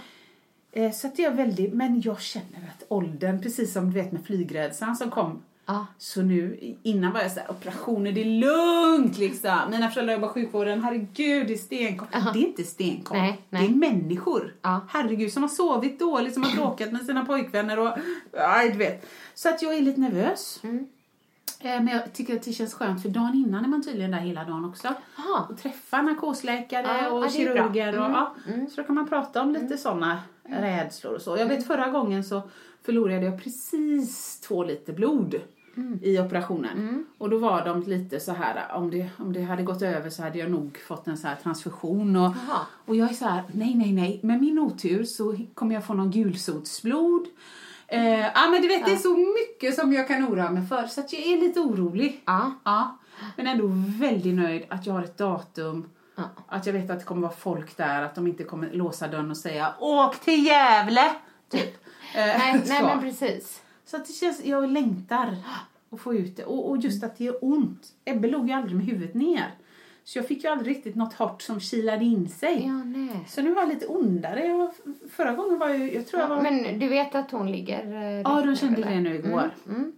Eh, 0.83 0.93
Så 0.93 1.07
att 1.07 1.17
det 1.17 1.25
är 1.25 1.31
väldigt, 1.31 1.73
men 1.75 2.01
jag 2.01 2.21
känner 2.21 2.71
att 2.77 2.85
åldern, 2.89 3.43
precis 3.43 3.73
som 3.73 3.91
du 3.93 4.01
vet 4.03 4.13
med 4.13 4.25
flygrädslan 4.27 4.97
som 4.97 5.11
kom. 5.11 5.43
Ja. 5.67 5.87
Så 5.99 6.23
nu, 6.23 6.75
innan 6.83 7.13
var 7.13 7.21
jag 7.21 7.33
så 7.33 7.41
här, 7.41 7.51
operationer, 7.51 8.13
det 8.13 8.21
är 8.21 8.25
lugnt 8.25 9.19
liksom. 9.19 9.59
Mina 9.71 9.91
föräldrar 9.91 10.15
jobbar 10.15 10.29
sjukvården, 10.29 10.83
herregud 10.83 11.47
det 11.47 11.53
är 11.53 11.59
stenkoll. 11.59 12.09
Det 12.33 12.39
är 12.39 12.47
inte 12.47 12.65
stenkoll, 12.65 13.19
Nej, 13.19 13.41
det 13.51 13.59
nej. 13.59 13.67
är 13.67 13.75
människor. 13.75 14.55
Ja. 14.63 14.81
Herregud, 14.89 15.33
som 15.33 15.43
har 15.43 15.49
sovit 15.51 15.99
dåligt, 15.99 16.35
som 16.35 16.43
har 16.43 16.57
bråkat 16.57 16.93
med 16.93 17.03
sina 17.07 17.25
pojkvänner 17.25 17.79
och, 17.79 17.91
ja 18.33 18.63
du 18.73 18.79
vet. 18.79 19.07
Så 19.35 19.49
att 19.49 19.63
jag 19.63 19.75
är 19.77 19.81
lite 19.81 20.01
nervös. 20.01 20.61
Mm. 20.63 20.87
Eh, 21.61 21.69
Men 21.83 21.89
jag 21.89 22.13
tycker 22.13 22.37
att 22.37 22.43
det 22.43 22.53
känns 22.53 22.75
skönt 22.75 23.03
för 23.03 23.09
dagen 23.09 23.35
innan 23.47 23.65
är 23.65 23.69
man 23.69 23.83
tydligen 23.83 24.11
där 24.11 24.19
hela 24.19 24.45
dagen 24.45 24.65
också. 24.65 24.89
Aha. 24.89 25.47
Och 25.51 25.59
träffa 25.59 26.03
narkosläkare 26.03 26.87
Ja, 27.03 27.11
och 27.11 27.21
det 27.21 27.27
bra. 27.27 27.31
kirurger. 27.31 27.99
Och, 27.99 28.05
Mm, 28.07 28.13
ja. 28.13 28.35
Så 28.71 28.81
då 28.81 28.87
kan 28.87 28.95
man 28.95 29.09
prata 29.09 29.43
om 29.43 29.53
lite 29.53 29.79
sådana 29.79 30.21
rädslor 30.49 31.15
och 31.15 31.23
så. 31.23 31.37
Jag 31.37 31.47
vet 31.47 31.67
förra 31.67 31.89
gången 31.89 32.25
så 32.25 32.43
förlorade 32.85 33.27
jag 33.27 33.43
precis 33.43 34.41
två 34.41 34.65
liter 34.65 34.93
blod 34.93 35.41
i 36.03 36.19
operationen. 36.19 37.07
Och 37.19 37.31
då 37.31 37.39
var 37.39 37.65
de 37.65 37.83
lite 37.83 38.21
så 38.21 38.33
här, 38.33 38.77
om 38.77 38.91
det, 38.91 39.11
om 39.19 39.33
det 39.33 39.43
hade 39.43 39.63
gått 39.63 39.83
över 39.83 40.11
så 40.11 40.23
hade 40.23 40.39
jag 40.39 40.51
nog 40.51 40.79
fått 40.87 41.07
en 41.07 41.19
så 41.19 41.29
här 41.29 41.37
transfusion. 41.37 42.17
Och, 42.17 42.33
och 42.87 42.97
jag 42.97 43.11
är 43.11 43.15
så 43.15 43.25
här, 43.25 43.43
nej, 43.53 43.75
nej, 43.75 43.93
nej. 43.93 44.21
Med 44.23 44.41
min 44.41 44.59
otur 44.59 45.05
så 45.05 45.37
kommer 45.55 45.75
jag 45.75 45.87
få 45.87 45.95
någon 45.95 46.11
gulsotsblod. 46.11 47.27
Eh, 47.87 48.21
ja, 48.21 48.49
men 48.51 48.63
du 48.63 48.69
vet, 48.69 48.87
det 48.87 48.93
är 48.93 48.97
så 48.97 49.17
mycket 49.17 49.75
som 49.75 49.93
jag 49.93 50.09
kan 50.09 50.25
oroa 50.25 50.51
mig 50.51 50.67
för. 50.67 50.87
Så 50.87 51.01
att 51.01 51.13
jag 51.13 51.23
är 51.23 51.41
lite 51.41 51.61
orolig. 51.61 52.23
Ja. 52.25 52.53
Ja, 52.65 52.99
men 53.37 53.47
ändå 53.47 53.67
väldigt 54.01 54.35
nöjd 54.35 54.65
att 54.69 54.87
jag 54.87 54.95
har 54.95 55.03
ett 55.03 55.19
datum. 55.19 55.89
Ja. 56.17 56.23
Att 56.47 56.67
jag 56.67 56.73
vet 56.73 56.91
att 56.91 56.99
det 56.99 57.05
kommer 57.05 57.23
vara 57.23 57.33
folk 57.33 57.77
där, 57.77 58.03
att 58.03 58.15
de 58.15 58.27
inte 58.27 58.45
kommer 58.45 58.71
låsa 58.73 59.09
dörren 59.09 59.31
och 59.31 59.37
säga 59.37 59.75
Åk 59.79 60.21
till 60.21 60.47
Gävle! 60.47 61.13
Typ. 61.51 61.82
Eh, 62.15 62.39
Nej, 62.39 62.63
nej 62.69 62.83
men 62.83 63.01
precis. 63.01 63.63
så 63.85 63.97
att 63.97 64.07
det 64.07 64.13
känns, 64.13 64.45
jag 64.45 64.71
längtar 64.71 65.37
att 65.91 66.01
få 66.01 66.15
ut 66.15 66.37
det. 66.37 66.45
Och, 66.45 66.71
och 66.71 66.77
just 66.79 67.05
att 67.05 67.19
det 67.19 67.25
gör 67.25 67.37
ont. 67.41 67.89
Ebbe 68.05 68.29
låg 68.29 68.49
ju 68.49 68.53
aldrig 68.55 68.77
med 68.77 68.87
huvudet 68.87 69.15
ner. 69.15 69.55
Så 70.05 70.19
jag 70.19 70.29
fick 70.29 70.45
ju 70.45 70.51
aldrig 70.51 70.77
riktigt 70.77 70.95
något 70.95 71.15
hårt 71.15 71.43
som 71.43 71.61
kilade 71.61 72.05
in 72.05 72.29
sig. 72.29 72.63
Ja, 72.67 72.73
nej. 72.85 73.25
Så 73.29 73.43
nu 73.43 73.55
var 73.55 73.63
jag 73.63 73.69
lite 73.69 73.87
ondare. 73.87 74.47
Jag, 74.47 74.59
var- 74.59 74.73
förra 75.11 75.33
gången 75.35 75.59
var 75.59 75.69
jag, 75.69 75.95
jag 75.95 76.07
tror 76.07 76.23
jag 76.23 76.29
var... 76.29 76.43
Men 76.43 76.79
du 76.79 76.89
vet 76.89 77.15
att 77.15 77.31
hon 77.31 77.53
ligger... 77.53 77.93
eh, 77.95 78.21
ja, 78.21 78.43
de 78.47 78.57
kände 78.57 78.83
det 78.83 79.01
nu 79.01 79.15
igår. 79.15 79.51
Mm, 79.67 79.77
mm. 79.81 79.93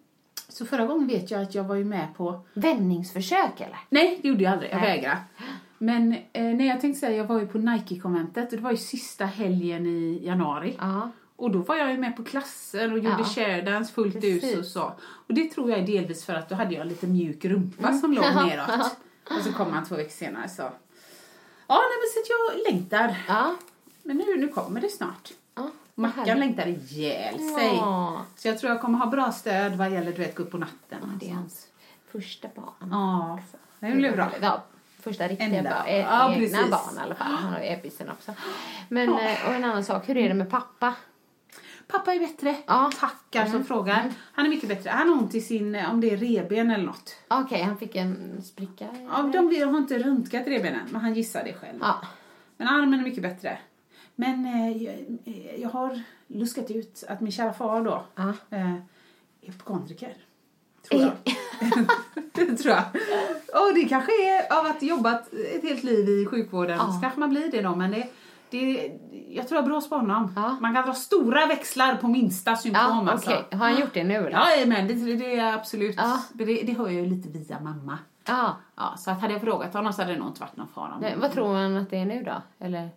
Så 0.49 0.67
förra 0.67 0.87
gången 0.87 1.07
vet 1.07 1.31
jag 1.31 1.43
att 1.43 1.55
jag 1.55 1.65
var 1.65 1.75
ju 1.75 1.85
med 1.85 2.07
på 2.17 2.41
Vändningsförsök 2.55 3.61
eller? 3.61 3.79
Nej, 3.91 4.19
det 4.23 4.29
gjorde 4.29 4.45
jag 4.45 4.53
aldrig. 4.53 4.71
Jag 4.73 4.81
Nej. 4.81 4.97
vägrade. 4.97 5.19
Men 5.79 6.13
eh, 6.33 6.45
nej, 6.45 6.67
jag 6.67 6.81
tänkte 6.81 7.01
säga, 7.01 7.17
jag 7.17 7.25
var 7.25 7.41
ju 7.41 7.47
på 7.47 7.59
Nike-konventet 7.59 8.51
och 8.53 8.57
det 8.57 8.63
var 8.65 8.71
ju 8.71 8.77
sista 8.77 9.25
helgen 9.25 9.87
i 9.87 10.21
januari. 10.27 10.77
Ja. 10.79 11.11
Och 11.37 11.51
då 11.51 11.59
var 11.59 11.77
jag 11.77 11.91
ju 11.91 11.99
med 11.99 12.17
på 12.17 12.25
klasser 12.25 12.93
och 12.93 12.99
gjorde 12.99 13.17
Ja. 13.19 13.25
share-dance 13.25 13.93
fullt 13.95 14.15
Precis. 14.15 14.45
ut 14.45 14.59
och 14.59 14.65
så. 14.65 14.93
Och 15.03 15.35
det 15.35 15.51
tror 15.51 15.71
jag 15.71 15.79
är 15.79 15.87
delvis 15.87 16.25
för 16.25 16.35
att 16.35 16.49
då 16.49 16.55
hade 16.55 16.75
jag 16.75 16.87
lite 16.87 17.07
mjuk 17.07 17.45
rumpa 17.45 17.93
som 17.93 18.13
låg 18.13 18.25
neråt. 18.35 18.97
Och 19.31 19.43
så 19.45 19.53
kom 19.53 19.73
han 19.73 19.85
två 19.87 19.95
veckor 19.95 20.11
senare 20.11 20.49
så. 20.49 20.63
Ja, 21.67 21.81
nej, 21.81 21.99
men 22.01 22.09
så 22.15 22.21
att 22.21 22.29
jag 22.29 22.73
längtar. 22.73 23.17
Ja. 23.29 23.55
Men 24.03 24.17
nu, 24.17 24.37
nu 24.37 24.49
kommer 24.49 24.81
det 24.81 24.89
snart. 24.89 25.31
ja. 25.55 25.71
Mackan 25.95 26.39
längtar 26.41 26.67
ihjäl 26.67 27.35
sig. 27.35 27.75
Ja. 27.77 28.25
Så 28.37 28.49
jag 28.49 28.59
tror 28.59 28.73
jag 28.73 28.81
kommer 28.81 28.99
ha 28.99 29.07
bra 29.07 29.33
stöd 29.33 29.77
vad 29.77 29.91
gäller 29.93 30.13
du 30.13 30.19
vet, 30.19 30.35
gå 30.35 30.43
upp 30.43 30.51
på 30.51 30.59
natten. 30.59 30.99
Ja, 31.03 31.09
det 31.21 31.31
är 31.31 31.35
hans 31.35 31.67
första 32.13 32.49
barn. 32.55 32.89
Ja, 32.91 33.39
det 33.81 33.93
blir 33.95 34.13
bra. 34.13 34.31
Ja, 34.41 34.65
första 35.01 35.29
riktiga 35.29 35.63
barn. 35.63 35.87
E- 35.87 35.99
Ja, 36.11 36.33
egna 36.35 36.39
precis. 36.59 36.71
barn 36.71 36.97
i 36.97 37.01
alla 37.01 37.15
fall. 37.15 37.33
Han 37.33 37.53
har 37.53 37.61
ju 37.61 37.67
ebbisen 37.67 38.11
också. 38.11 38.33
Men, 38.89 39.09
eh, 39.09 39.49
och 39.49 39.55
en 39.55 39.65
annan 39.65 39.85
sak, 39.85 40.09
hur 40.09 40.17
är 40.17 40.29
det 40.29 40.35
med 40.35 40.51
pappa? 40.51 40.95
Pappa 41.89 42.15
är 42.15 42.19
bättre. 42.19 42.57
Ja. 42.67 42.91
Tackar 43.01 43.47
som 43.47 43.65
frågar. 43.65 44.13
Han 44.33 44.47
är 44.47 44.51
mycket 44.51 44.69
bättre. 44.69 44.91
Han 44.91 45.09
har 45.09 45.17
ont 45.17 45.35
i 45.35 45.41
sin, 45.41 45.75
eh, 45.75 45.91
om 45.91 46.01
det 46.01 46.11
är 46.11 46.17
reben 46.17 46.71
eller 46.71 46.85
något. 46.85 47.17
Okej, 47.29 47.63
han 47.63 47.79
fick 47.79 47.97
en 47.97 48.43
spricka. 48.43 48.87
Ja, 49.11 49.31
de 49.33 49.63
har 49.73 49.79
inte 49.79 49.99
röntgat 49.99 50.47
rebenen, 50.47 50.89
men 50.91 51.01
han 51.01 51.15
gissar 51.15 51.45
det 51.45 51.53
själv. 51.53 51.79
Ja. 51.81 52.01
Men 52.57 52.69
armen 52.69 53.01
är 53.01 53.05
mycket 53.05 53.23
bättre. 53.23 53.59
Men 54.17 54.47
eh, 54.47 54.83
jag, 54.83 54.95
eh, 55.25 55.61
jag 55.61 55.69
har 55.69 56.03
luskat 56.27 56.71
ut 56.71 57.05
att 57.09 57.21
min 57.21 57.33
kära 57.33 57.53
far 57.53 57.85
då 57.85 58.05
Ja. 58.15 58.29
eh, 58.51 58.71
är 58.71 58.83
hypokondriker. 59.41 60.17
Tror 60.89 61.03
jag. 61.03 61.13
det 62.33 62.57
tror 62.57 62.75
jag. 62.75 62.85
Och 63.69 63.75
det 63.75 63.85
kanske 63.85 64.13
är 64.13 64.59
av 64.61 64.67
att 64.67 64.83
jobbat 64.83 65.33
ett 65.33 65.63
helt 65.63 65.83
liv 65.85 66.09
i 66.09 66.27
sjukvården. 66.27 66.77
Ja. 66.79 66.93
Så 66.93 67.01
kanske 67.01 67.21
man 67.21 67.31
blir 67.31 67.51
det 67.51 67.63
då. 67.63 67.77
Men 67.77 67.91
det, 67.91 68.07
det, 68.51 68.93
jag 69.29 69.49
tror 69.49 69.59
jag 69.59 69.65
brås 69.65 69.89
på 69.89 69.97
honom. 69.97 70.33
Ja. 70.37 70.57
Man 70.61 70.75
kan 70.75 70.85
dra 70.85 70.93
stora 70.93 71.47
växlar 71.47 71.97
på 71.97 72.09
minsta 72.09 72.57
symptom. 72.57 73.07
Ja, 73.07 73.15
okej. 73.15 73.35
alltså. 73.35 73.57
Har 73.57 73.69
han 73.69 73.81
gjort 73.81 73.95
det 73.95 74.05
nu 74.05 74.15
eller? 74.15 74.31
Ja, 74.31 74.67
men 74.67 74.89
det, 74.89 74.95
det 75.17 75.39
är 75.39 75.55
absolut. 75.55 75.97
Ja. 75.97 76.21
Det, 76.33 76.45
det 76.45 76.73
hör 76.73 76.85
jag 76.85 76.95
ju 76.95 77.07
lite 77.07 77.29
via 77.29 77.61
mamma. 77.61 77.99
Ja. 78.27 78.57
Ja, 78.77 78.95
så 78.99 79.11
att 79.11 79.21
hade 79.21 79.33
jag 79.33 79.43
frågat 79.43 79.75
honom 79.75 79.93
så 79.93 80.03
hade 80.03 80.13
det 80.13 80.19
nog 80.19 80.29
inte 80.29 80.41
varit 80.41 80.57
någon 80.57 80.69
fara. 80.69 80.99
Nej, 81.01 81.15
vad 81.21 81.33
tror 81.33 81.53
man 81.53 81.77
att 81.77 81.91
det 81.91 81.97
är 81.97 82.05
nu 82.05 82.23
då? 82.23 82.43
Eller? 82.59 82.91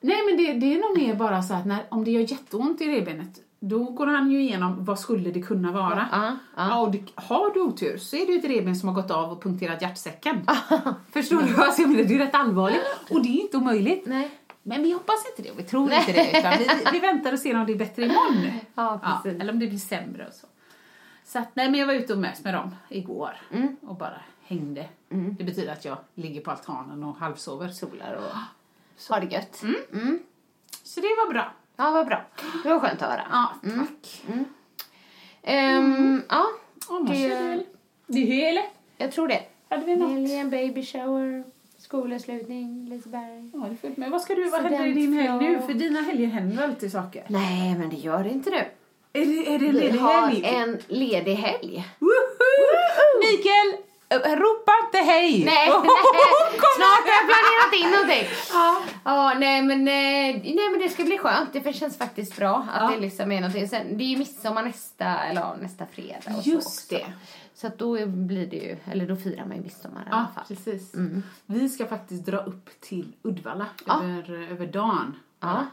Nej, 0.00 0.16
men 0.26 0.36
det, 0.36 0.52
det 0.52 0.74
är 0.74 0.80
nog 0.80 1.08
mer 1.08 1.14
bara 1.14 1.42
så 1.42 1.54
att 1.54 1.66
när, 1.66 1.84
om 1.88 2.04
det 2.04 2.10
gör 2.10 2.20
jätteont 2.20 2.80
i 2.80 2.88
revbenet 2.88 3.40
då 3.64 3.84
går 3.84 4.06
han 4.06 4.30
ju 4.30 4.42
igenom 4.42 4.84
vad 4.84 4.98
skulle 4.98 5.30
det 5.30 5.42
kunna 5.42 5.72
vara. 5.72 6.08
Ja, 6.12 6.36
ja. 6.56 6.80
och 6.80 6.90
det, 6.90 7.02
har 7.14 7.54
du 7.54 7.60
otur 7.60 7.96
så 7.96 8.16
är 8.16 8.26
det 8.26 8.32
ju 8.32 8.38
ett 8.38 8.44
revben 8.44 8.76
som 8.76 8.88
har 8.88 8.96
gått 8.96 9.10
av 9.10 9.32
och 9.32 9.42
punkterat 9.42 9.82
hjärtsäcken. 9.82 10.46
Förstår 11.12 11.42
du? 11.42 11.62
Alltså, 11.62 11.82
det 11.82 12.14
är 12.14 12.18
rätt 12.18 12.34
allvarligt 12.34 12.82
och 13.10 13.22
det 13.22 13.28
är 13.28 13.40
inte 13.40 13.56
omöjligt. 13.56 14.06
Nej. 14.06 14.30
Men 14.62 14.82
vi 14.82 14.92
hoppas 14.92 15.26
inte 15.30 15.42
det 15.42 15.50
och 15.50 15.58
vi 15.58 15.62
tror 15.62 15.92
inte 15.92 16.12
det 16.12 16.38
utan 16.38 16.58
vi, 16.58 16.68
vi 16.92 16.98
väntar 17.00 17.32
och 17.32 17.38
ser 17.38 17.56
om 17.56 17.66
det 17.66 17.72
är 17.72 17.76
bättre 17.76 18.02
imorgon. 18.04 18.50
Ja, 18.74 19.00
Ja, 19.24 19.30
eller 19.30 19.52
om 19.52 19.58
det 19.58 19.66
blir 19.66 19.78
sämre 19.78 20.26
och 20.28 20.34
så. 20.34 20.46
Så 21.24 21.38
att, 21.38 21.56
nej 21.56 21.70
men 21.70 21.80
jag 21.80 21.86
var 21.86 21.94
ute 21.94 22.12
och 22.12 22.18
möts 22.18 22.44
med 22.44 22.54
dem 22.54 22.74
igår 22.88 23.36
Mm. 23.52 23.76
och 23.82 23.94
bara 23.96 24.20
hängde. 24.42 24.88
Det 25.08 25.44
betyder 25.44 25.72
att 25.72 25.84
jag 25.84 25.98
ligger 26.14 26.40
på 26.40 26.50
altanen 26.50 27.02
och 27.04 27.16
halvsover. 27.16 27.68
Solar 27.68 28.14
och 28.14 28.36
har 29.14 29.20
det 29.20 29.26
gött. 29.34 29.62
Så 30.84 31.00
det 31.00 31.06
var 31.06 31.32
bra. 31.32 31.52
Ja, 31.76 31.90
vad 31.90 32.06
bra. 32.06 32.22
Det 32.62 32.68
var 32.68 32.80
skönt 32.80 33.02
att 33.02 33.10
höra. 33.10 33.22
Ja, 33.32 33.52
tack. 33.62 34.24
Ehm, 35.42 36.22
ja, 36.28 36.46
Annars 36.90 37.10
Det- 37.10 37.24
är 37.24 37.28
det 37.42 37.48
väl... 37.48 37.64
Det 38.06 38.18
är 38.22 38.26
hela. 38.26 38.60
jag 38.96 39.12
tror 39.12 39.28
det. 39.28 39.42
Hade 39.68 39.84
vi 39.86 39.96
något? 39.96 40.10
Helgen, 40.10 40.50
baby 40.50 40.84
shower, 40.84 41.44
skolavslutning, 41.96 42.88
Liseberg. 42.90 43.50
Ja, 43.52 43.58
det 43.58 43.72
är 43.72 43.76
fullt 43.76 43.96
med. 43.96 44.10
Vad 44.10 44.20
ska 44.22 44.34
du, 44.34 44.48
vad 44.50 44.62
händer 44.62 44.86
i 44.86 44.92
din 44.92 45.12
helg 45.12 45.48
nu? 45.48 45.60
För 45.66 45.74
dina 45.74 46.00
helger 46.02 46.26
händer 46.26 46.64
alltid 46.64 46.92
saker. 46.92 47.24
Nej, 47.28 47.74
men 47.78 47.90
det 47.90 47.96
gör 47.96 48.24
det 48.24 48.30
inte 48.30 48.50
nu. 48.50 48.56
Är 49.20 49.26
det, 49.26 49.54
är 49.54 49.58
det 49.58 49.66
Vi 49.66 49.72
ledig 49.72 49.98
har 49.98 50.26
helg? 50.26 50.44
en 50.44 50.78
ledig 50.88 51.34
helg. 51.34 51.84
Woho! 51.98 53.20
Mikael, 53.24 53.68
äh, 54.32 54.36
ropa 54.36 54.72
inte 54.86 54.98
hej! 55.12 55.44
Nej, 55.44 55.70
Oh, 55.70 55.82
nej. 55.82 56.60
snart 56.76 57.04
har 57.08 57.14
jag 57.18 57.26
planerat 57.30 57.74
in 57.84 57.90
någonting. 57.90 58.28
Ja. 58.52 58.76
Ja, 59.04 59.34
nej 59.38 59.62
men, 59.62 59.80
eh, 59.88 60.42
nej 60.54 60.68
men 60.70 60.80
det 60.80 60.88
ska 60.88 61.04
bli 61.04 61.18
skönt. 61.18 61.52
Det 61.52 61.72
känns 61.72 61.98
faktiskt 61.98 62.36
bra 62.36 62.66
att 62.74 62.82
Ja. 62.90 62.94
det 62.96 63.00
liksom 63.00 63.32
är 63.32 63.40
någonting. 63.40 63.68
Sen, 63.68 63.98
det 63.98 64.04
är 64.04 64.08
ju 64.08 64.16
midsommar 64.16 64.62
nästa, 64.62 65.18
eller 65.30 65.56
nästa 65.62 65.86
fredag 65.86 66.36
och 66.38 66.46
Just 66.46 66.70
så 66.70 66.94
också. 66.96 67.06
det. 67.06 67.12
Så 67.54 67.66
att 67.66 67.78
då 67.78 68.06
blir 68.06 68.46
det 68.46 68.56
ju, 68.56 68.76
eller 68.92 69.06
då 69.08 69.16
firar 69.16 69.44
man 69.46 69.56
ju 69.56 69.62
midsommar 69.62 70.00
i 70.00 70.04
Ja, 70.10 70.16
alla 70.16 70.28
fall. 70.28 70.44
precis. 70.48 70.94
Vi 71.46 71.68
ska 71.68 71.86
faktiskt 71.86 72.26
dra 72.26 72.38
upp 72.38 72.70
till 72.80 73.12
Uddevalla 73.22 73.66
Ja. 73.86 74.04
över, 74.04 74.50
över 74.52 74.66
dagen. 74.66 75.14
Ja. 75.40 75.66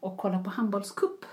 Och 0.00 0.16
kolla 0.18 0.42
på 0.42 0.50
handbollscup. 0.50 1.24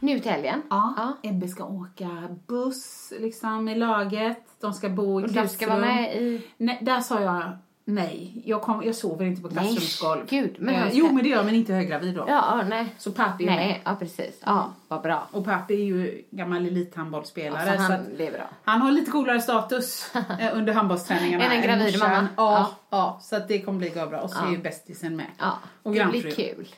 Nu 0.00 0.18
till 0.20 0.30
helgen. 0.30 0.62
Ja. 0.70 1.12
Ebbe 1.22 1.48
ska 1.48 1.64
åka 1.64 2.36
buss 2.46 3.12
liksom 3.20 3.68
i 3.68 3.74
laget. 3.74 4.42
De 4.60 4.72
ska 4.72 4.88
bo 4.88 5.20
i 5.20 5.24
Och 5.24 5.28
klassrum. 5.30 5.42
du 5.48 5.54
ska 5.54 5.66
vara 5.66 5.80
med 5.80 6.22
i... 6.22 6.46
Nej, 6.56 6.78
där 6.82 7.00
sa 7.00 7.20
jag 7.20 7.58
nej. 7.84 8.42
Jag, 8.44 8.62
kom, 8.62 8.82
jag 8.84 8.94
sover 8.94 9.24
inte 9.26 9.42
på 9.42 9.48
klassrumsgolv. 9.48 10.26
gud, 10.28 10.56
men 10.58 10.74
eh, 10.74 10.80
ska- 10.88 10.96
Jo, 10.98 11.06
men 11.12 11.22
det 11.22 11.28
gör 11.28 11.44
men 11.44 11.54
inte 11.54 11.72
höggravid 11.74 12.14
då. 12.14 12.20
Ja, 12.28 12.58
ja, 12.58 12.64
nej. 12.68 12.94
Så 12.98 13.12
pappi 13.12 13.42
är 13.44 13.46
med. 13.50 13.56
Nej, 13.56 13.82
ja 13.84 13.96
precis. 13.98 14.40
Ja, 14.44 14.72
vad 14.88 15.02
bra. 15.02 15.28
Och 15.30 15.44
pappi 15.44 15.74
är 15.74 15.84
ju 15.84 16.22
gammal 16.30 16.66
elithandbollsspelare. 16.66 17.66
Ja, 17.70 17.76
så 17.76 17.82
han, 17.82 18.04
så 18.04 18.10
det 18.18 18.26
är 18.26 18.32
bra. 18.32 18.48
han 18.64 18.80
har 18.80 18.92
lite 18.92 19.10
coolare 19.10 19.40
status 19.40 20.10
eh, 20.40 20.56
under 20.58 20.72
handbollsträningarna 20.72 21.44
Än 21.44 21.52
en 21.52 21.62
gravid 21.62 21.98
mamma. 21.98 22.28
Ja, 22.36 22.52
Ja. 22.58 22.70
ja. 22.90 23.18
så 23.22 23.36
att 23.36 23.48
det 23.48 23.60
kommer 23.60 23.78
bli 23.78 23.90
bra. 23.90 24.20
Och 24.20 24.30
så 24.30 24.36
Ja. 24.42 24.46
är 24.46 24.50
ju 24.52 24.58
bästisen 24.58 25.16
med. 25.16 25.26
Ja, 25.38 25.52
Och 25.82 25.94
det 25.94 26.04
blir 26.06 26.30
kul. 26.30 26.68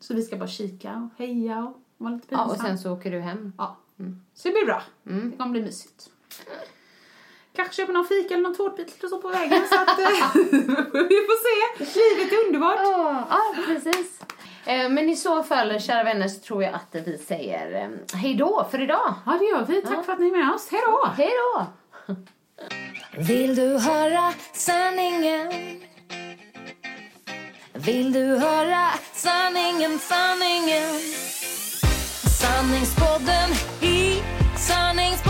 Så 0.00 0.14
vi 0.14 0.22
ska 0.22 0.36
bara 0.36 0.48
kika 0.48 0.96
och 1.12 1.18
heja 1.24 1.58
och 1.58 1.76
vara 1.98 2.12
lite 2.14 2.26
Ja, 2.30 2.36
pinsamma. 2.36 2.52
och 2.52 2.58
sen 2.60 2.78
så 2.78 2.92
åker 2.92 3.10
du 3.10 3.20
hem. 3.20 3.52
Ja. 3.58 3.76
Så 4.34 4.48
det 4.48 4.52
blir 4.54 4.64
bra. 4.66 4.82
Det 5.30 5.36
kommer 5.36 5.50
bli 5.52 5.62
mysigt. 5.62 6.10
Kanske 7.60 7.82
köper 7.82 7.92
någon 7.92 8.06
fika 8.06 8.34
eller 8.34 8.42
någon 8.42 8.54
tårtbit 8.56 8.96
eller 8.98 9.08
så 9.08 9.18
på 9.18 9.28
vägen. 9.28 9.62
Så 9.68 9.74
att, 9.74 9.98
eh, 9.98 10.34
vi 10.92 11.16
får 11.26 11.38
se. 11.46 11.84
Livet 12.00 12.32
är 12.32 12.46
underbart. 12.46 12.78
Ja, 12.78 13.24
ja 13.30 13.54
precis. 13.66 14.20
Eh, 14.66 14.88
Men 14.88 15.08
i 15.08 15.16
så 15.16 15.42
fall, 15.42 15.80
kära 15.80 16.04
vänner, 16.04 16.28
så 16.28 16.40
tror 16.40 16.62
jag 16.62 16.74
att 16.74 17.06
vi 17.06 17.18
säger 17.18 17.82
eh, 17.82 18.18
hej 18.18 18.34
då 18.34 18.68
för 18.70 18.82
idag. 18.82 19.14
Ja, 19.26 19.36
det 19.40 19.44
gör 19.44 19.64
vi. 19.68 19.82
Tack 19.82 20.04
för 20.04 20.12
att 20.12 20.18
ni 20.20 20.26
är 20.28 20.36
med 20.44 20.54
oss. 20.54 20.68
Hej 20.70 20.80
då! 20.86 21.08
Hej 21.16 21.30
då! 21.54 21.66
Vill 23.18 23.54
du 23.54 23.78
höra 23.78 24.32
sanningen? 24.52 25.52
Vill 27.72 28.12
du 28.12 28.36
höra 28.36 28.88
sanningen, 29.12 29.98
sanningen? 29.98 31.00
Sanningspodden 32.40 33.50
i 33.80 34.22
sanningspodden 34.58 35.29